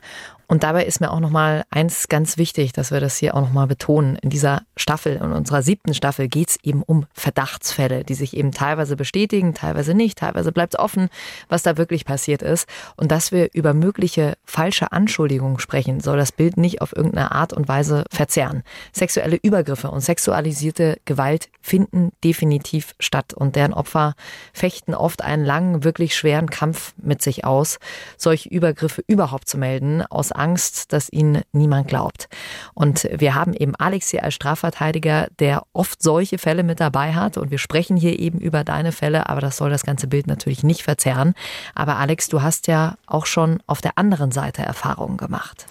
Und 0.48 0.64
dabei 0.64 0.86
ist 0.86 1.02
mir 1.02 1.12
auch 1.12 1.20
nochmal 1.20 1.64
eins 1.70 2.08
ganz 2.08 2.38
wichtig, 2.38 2.74
dass 2.74 2.92
wir 2.92 3.00
das 3.00 3.18
hier 3.18 3.36
auch 3.36 3.42
nochmal 3.42 3.68
betonen. 3.68 4.16
In 4.18 4.30
dieser 4.30 4.62
Staffel, 4.78 5.16
in 5.16 5.32
unserer 5.32 5.62
siebten 5.62 5.94
Staffel 5.94 6.28
geht 6.28 6.50
es 6.50 6.58
eben 6.64 6.84
um 6.84 7.06
Verdachtsfälle, 7.14 8.04
die 8.04 8.14
sich 8.14 8.36
eben 8.38 8.52
teilweise 8.52 8.96
bestätigen, 8.96 9.54
teilweise 9.54 9.94
nicht, 9.94 10.20
teilweise 10.20 10.52
bleibt 10.52 10.76
es 10.76 10.80
offen, 10.80 11.10
was 11.50 11.64
da 11.64 11.78
wirklich 11.78 12.06
passiert 12.06 12.42
ist. 12.42 12.68
Und 12.96 13.12
dass 13.12 13.32
wir 13.32 13.50
über 13.54 13.74
mögliche 13.74 14.38
falsche 14.46 14.92
Anschuldigungen 14.92 15.60
sprechen, 15.60 16.00
soll 16.00 16.18
das 16.18 16.32
Bild 16.32 16.58
nicht 16.58 16.82
auf 16.82 16.96
irgendeine 16.96 17.32
Art 17.32 17.54
und 17.54 17.68
Weise 17.68 18.06
verzerren. 18.12 18.64
Sexuelle 18.94 19.38
Übergriffe 19.42 19.90
und 19.90 20.02
sexualisierte 20.02 21.00
Gewalt 21.06 21.50
finden 21.62 22.12
definitiv 22.24 22.94
statt 23.00 23.34
und 23.34 23.56
deren 23.56 23.74
Opfer 23.74 24.14
fechten 24.54 24.94
oft 24.94 25.24
einen 25.24 25.44
langen, 25.44 25.84
wirklich 25.84 26.16
schweren 26.16 26.50
Kampf 26.50 26.94
mit 26.98 27.22
sich 27.22 27.46
aus, 27.46 27.80
solche 28.18 28.50
Übergriffe 28.50 29.04
überhaupt 29.08 29.50
zu 29.50 29.58
melden, 29.58 30.04
aus 30.04 30.32
Angst, 30.38 30.94
dass 30.94 31.12
ihnen 31.12 31.42
niemand 31.52 31.88
glaubt. 31.88 32.28
Und 32.74 33.08
wir 33.12 33.36
haben 33.36 33.54
eben 33.54 33.76
Alex 33.76 34.10
hier 34.10 34.24
als 34.24 34.34
Strafverteidiger, 34.34 35.28
der 35.40 35.64
oft 35.74 36.02
solche 36.02 36.38
Fälle 36.38 36.64
mit 36.64 36.80
dabei 36.80 37.14
hat. 37.14 37.38
Und 37.38 37.52
wir 37.52 37.58
sprechen 37.58 37.98
hier 37.98 38.20
eben 38.20 38.40
über 38.40 38.64
deine 38.64 38.92
Fälle, 38.92 39.30
aber 39.30 39.42
das 39.42 39.58
soll 39.58 39.70
das 39.70 39.84
ganze 39.84 40.08
Bild 40.08 40.28
natürlich 40.28 40.64
nicht 40.64 40.84
verzerren. 40.84 41.34
Aber 41.74 41.98
Alex, 41.98 42.28
du 42.28 42.42
hast 42.42 42.68
ja 42.68 42.96
auch 43.06 43.26
schon 43.26 43.60
auf 43.68 43.82
der 43.82 43.98
anderen 43.98 44.32
Seite 44.32 44.62
Erfahrungen 44.62 45.18
gemacht. 45.18 45.66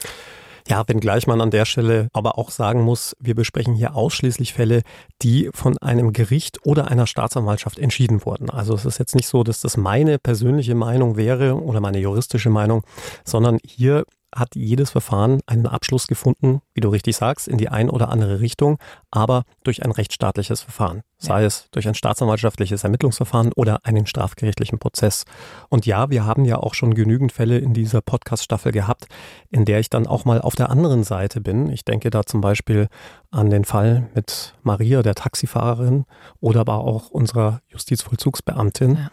Ja, 0.67 0.83
wenngleich 0.89 1.27
man 1.27 1.43
an 1.43 1.51
der 1.51 1.67
Stelle 1.67 2.09
aber 2.15 2.39
auch 2.39 2.51
sagen 2.51 2.81
muss, 2.83 3.15
wir 3.21 3.35
besprechen 3.35 3.75
hier 3.75 3.95
ausschließlich 3.95 4.55
Fälle, 4.55 4.83
die 5.21 5.51
von 5.53 5.77
einem 5.79 6.15
Gericht 6.15 6.65
oder 6.65 6.91
einer 6.91 7.07
Staatsanwaltschaft 7.07 7.79
entschieden 7.79 8.25
wurden. 8.25 8.49
Also 8.49 8.75
es 8.75 8.87
ist 8.87 8.99
jetzt 8.99 9.15
nicht 9.15 9.29
so, 9.29 9.45
dass 9.45 9.61
das 9.61 9.77
meine 9.77 10.19
persönliche 10.19 10.75
Meinung 10.75 11.19
wäre 11.19 11.63
oder 11.63 11.81
meine 11.81 11.99
juristische 11.99 12.49
Meinung, 12.49 12.83
sondern 13.25 13.59
hier 13.63 14.05
hat 14.35 14.55
jedes 14.55 14.91
Verfahren 14.91 15.41
einen 15.47 15.67
Abschluss 15.67 16.07
gefunden, 16.07 16.61
wie 16.75 16.81
du 16.81 16.89
richtig 16.89 17.17
sagst, 17.17 17.49
in 17.49 17.59
die 17.59 17.69
ein 17.69 17.89
oder 17.91 18.09
andere 18.09 18.41
Richtung, 18.41 18.79
aber 19.11 19.45
durch 19.63 19.85
ein 19.85 19.91
rechtsstaatliches 19.91 20.63
Verfahren, 20.63 21.03
sei 21.19 21.45
es 21.45 21.69
durch 21.71 21.87
ein 21.87 21.95
staatsanwaltschaftliches 21.95 22.85
Ermittlungsverfahren 22.85 23.53
oder 23.55 23.81
einen 23.85 24.07
strafgerichtlichen 24.07 24.79
Prozess. 24.79 25.25
Und 25.69 25.87
ja, 25.87 26.11
wir 26.11 26.25
haben 26.25 26.45
ja 26.45 26.59
auch 26.59 26.75
schon 26.75 26.95
genügend 26.95 27.33
Fälle 27.33 27.59
in 27.59 27.75
dieser 27.75 28.01
Podcast-Staffel 28.01 28.73
gehabt, 28.73 29.07
in 29.51 29.65
der 29.65 29.81
ich 29.81 29.91
dann 29.91 30.07
auch 30.07 30.25
mal 30.25 30.41
auf 30.41 30.55
der 30.55 30.71
anderen 30.71 31.05
Seite 31.05 31.41
bin. 31.41 31.71
Ich 31.71 31.85
denke 31.85 32.11
da 32.11 32.25
zum 32.25 32.41
Beispiel 32.41 32.89
an 33.31 33.51
den 33.51 33.65
Fall 33.65 34.09
mit 34.15 34.55
Maria, 34.63 35.03
der 35.03 35.15
Taxifahrerin, 35.15 36.05
oder 36.41 36.61
aber 36.61 36.79
auch 36.79 37.11
unserer 37.11 37.61
Justizvollzugsbeamtin. 37.69 38.97
Ja 38.97 39.11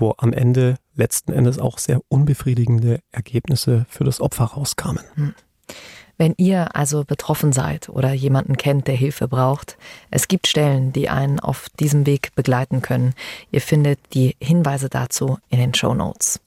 wo 0.00 0.14
am 0.18 0.32
Ende 0.32 0.76
letzten 1.00 1.32
Endes 1.32 1.58
auch 1.58 1.78
sehr 1.78 2.00
unbefriedigende 2.08 3.00
Ergebnisse 3.10 3.86
für 3.88 4.04
das 4.04 4.20
Opfer 4.20 4.44
rauskamen. 4.44 5.02
Hm. 5.14 5.34
Wenn 6.20 6.34
ihr 6.36 6.76
also 6.76 7.04
betroffen 7.04 7.50
seid 7.50 7.88
oder 7.88 8.12
jemanden 8.12 8.58
kennt, 8.58 8.86
der 8.86 8.94
Hilfe 8.94 9.26
braucht, 9.26 9.78
es 10.10 10.28
gibt 10.28 10.46
Stellen, 10.46 10.92
die 10.92 11.08
einen 11.08 11.40
auf 11.40 11.70
diesem 11.80 12.04
Weg 12.04 12.34
begleiten 12.34 12.82
können. 12.82 13.14
Ihr 13.50 13.62
findet 13.62 13.98
die 14.12 14.36
Hinweise 14.38 14.90
dazu 14.90 15.38
in 15.48 15.58
den 15.58 15.72
Show 15.72 15.94
Notes. 15.94 16.40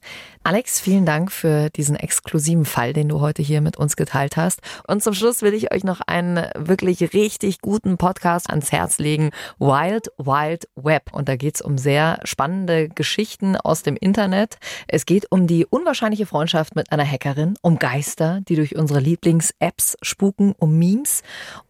Alex, 0.46 0.78
vielen 0.78 1.06
Dank 1.06 1.32
für 1.32 1.70
diesen 1.70 1.96
exklusiven 1.96 2.66
Fall, 2.66 2.92
den 2.92 3.08
du 3.08 3.22
heute 3.22 3.40
hier 3.40 3.62
mit 3.62 3.78
uns 3.78 3.96
geteilt 3.96 4.36
hast. 4.36 4.60
Und 4.86 5.02
zum 5.02 5.14
Schluss 5.14 5.40
will 5.40 5.54
ich 5.54 5.72
euch 5.72 5.84
noch 5.84 6.02
einen 6.02 6.46
wirklich 6.54 7.14
richtig 7.14 7.62
guten 7.62 7.96
Podcast 7.96 8.50
ans 8.50 8.70
Herz 8.70 8.98
legen. 8.98 9.30
Wild 9.58 10.08
Wild 10.18 10.68
Web. 10.76 11.14
Und 11.14 11.30
da 11.30 11.36
geht's 11.36 11.62
um 11.62 11.78
sehr 11.78 12.20
spannende 12.24 12.90
Geschichten 12.90 13.56
aus 13.56 13.84
dem 13.84 13.96
Internet. 13.96 14.58
Es 14.86 15.06
geht 15.06 15.32
um 15.32 15.46
die 15.46 15.64
unwahrscheinliche 15.64 16.26
Freundschaft 16.26 16.76
mit 16.76 16.92
einer 16.92 17.10
Hackerin, 17.10 17.54
um 17.62 17.78
Geister, 17.78 18.42
die 18.46 18.56
durch 18.56 18.76
unsere 18.76 19.00
Lieblings-Apps 19.00 19.96
spuken, 20.02 20.54
um 20.58 20.78
Memes 20.78 21.22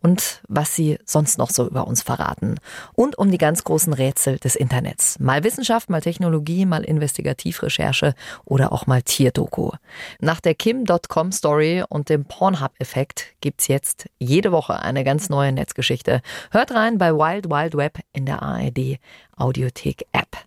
und 0.03 0.43
was 0.49 0.75
sie 0.75 0.99
sonst 1.05 1.39
noch 1.39 1.51
so 1.51 1.65
über 1.69 1.87
uns 1.87 2.03
verraten. 2.03 2.57
Und 2.95 3.19
um 3.19 3.31
die 3.31 3.39
ganz 3.39 3.63
großen 3.63 3.93
Rätsel 3.93 4.39
des 4.39 4.57
Internets. 4.57 5.21
Mal 5.21 5.45
Wissenschaft, 5.45 5.91
mal 5.91 6.01
Technologie, 6.01 6.67
mal 6.67 6.83
Investigativrecherche 6.83 8.15
oder 8.45 8.64
oder 8.65 8.73
auch 8.73 8.87
mal 8.87 9.03
Tierdoku. 9.03 9.73
Nach 10.21 10.41
der 10.41 10.55
Kim.com 10.55 11.33
Story 11.33 11.85
und 11.87 12.09
dem 12.09 12.25
Pornhub-Effekt 12.25 13.35
gibt's 13.41 13.69
jetzt 13.69 14.07
jede 14.19 14.53
Woche 14.53 14.81
eine 14.81 15.05
ganz 15.05 15.29
neue 15.29 15.53
Netzgeschichte. 15.53 16.23
Hört 16.51 16.73
rein 16.73 16.97
bei 16.97 17.13
Wild 17.13 17.51
Wild 17.51 17.77
Web 17.77 17.99
in 18.13 18.25
der 18.25 18.43
ARD 18.43 18.99
Audiothek 19.37 20.07
App. 20.13 20.39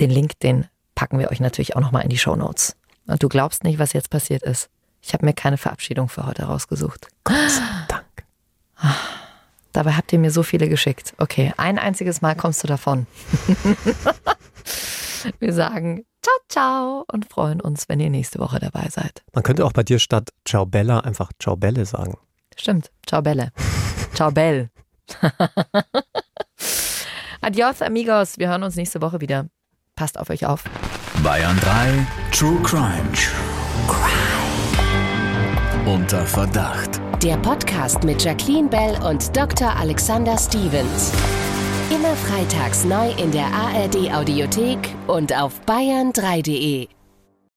Den 0.00 0.10
Link, 0.10 0.38
den 0.40 0.66
packen 0.96 1.18
wir 1.20 1.30
euch 1.30 1.38
natürlich 1.38 1.76
auch 1.76 1.80
nochmal 1.80 2.02
in 2.02 2.08
die 2.08 2.18
Show 2.18 2.34
Notes. 2.34 2.76
Und 3.06 3.22
du 3.22 3.28
glaubst 3.28 3.62
nicht, 3.62 3.78
was 3.78 3.92
jetzt 3.92 4.10
passiert 4.10 4.42
ist. 4.42 4.68
Ich 5.00 5.14
habe 5.14 5.24
mir 5.24 5.32
keine 5.32 5.56
Verabschiedung 5.56 6.08
für 6.08 6.26
heute 6.26 6.44
rausgesucht. 6.44 7.08
Gott 7.24 7.50
sei 7.50 7.62
Dank. 7.88 8.04
Dabei 9.72 9.92
habt 9.92 10.12
ihr 10.12 10.18
mir 10.18 10.32
so 10.32 10.42
viele 10.42 10.68
geschickt. 10.68 11.14
Okay, 11.18 11.54
ein 11.56 11.78
einziges 11.78 12.20
Mal 12.20 12.34
kommst 12.34 12.64
du 12.64 12.66
davon. 12.66 13.06
wir 15.38 15.52
sagen 15.52 16.04
ciao, 16.22 16.34
ciao 16.48 17.04
und 17.12 17.30
freuen 17.30 17.60
uns, 17.60 17.88
wenn 17.88 18.00
ihr 18.00 18.10
nächste 18.10 18.38
Woche 18.38 18.58
dabei 18.58 18.88
seid. 18.90 19.22
Man 19.32 19.42
könnte 19.42 19.64
auch 19.64 19.72
bei 19.72 19.82
dir 19.82 19.98
statt 19.98 20.30
Ciao 20.44 20.66
Bella 20.66 21.00
einfach 21.00 21.30
Ciao 21.38 21.56
Belle 21.56 21.84
sagen. 21.86 22.16
Stimmt, 22.56 22.90
Ciao 23.06 23.22
Belle. 23.22 23.52
ciao 24.14 24.30
Bell. 24.30 24.70
Adios, 27.40 27.82
amigos. 27.82 28.38
Wir 28.38 28.48
hören 28.48 28.62
uns 28.62 28.76
nächste 28.76 29.00
Woche 29.00 29.20
wieder. 29.20 29.46
Passt 29.96 30.18
auf 30.18 30.30
euch 30.30 30.46
auf. 30.46 30.64
Bayern 31.22 31.58
3 31.60 32.06
True 32.32 32.60
Crime. 32.62 33.10
True 33.12 33.86
Crime. 33.88 34.40
Unter 35.86 36.26
Verdacht. 36.26 37.00
Der 37.22 37.36
Podcast 37.38 38.04
mit 38.04 38.22
Jacqueline 38.22 38.68
Bell 38.68 38.96
und 39.02 39.36
Dr. 39.36 39.76
Alexander 39.76 40.38
Stevens. 40.38 41.12
Immer 41.90 42.14
freitags 42.14 42.84
neu 42.84 43.10
in 43.16 43.32
der 43.32 43.46
ARD 43.46 44.12
Audiothek 44.12 44.78
und 45.08 45.36
auf 45.36 45.60
bayern3.de. 45.66 46.99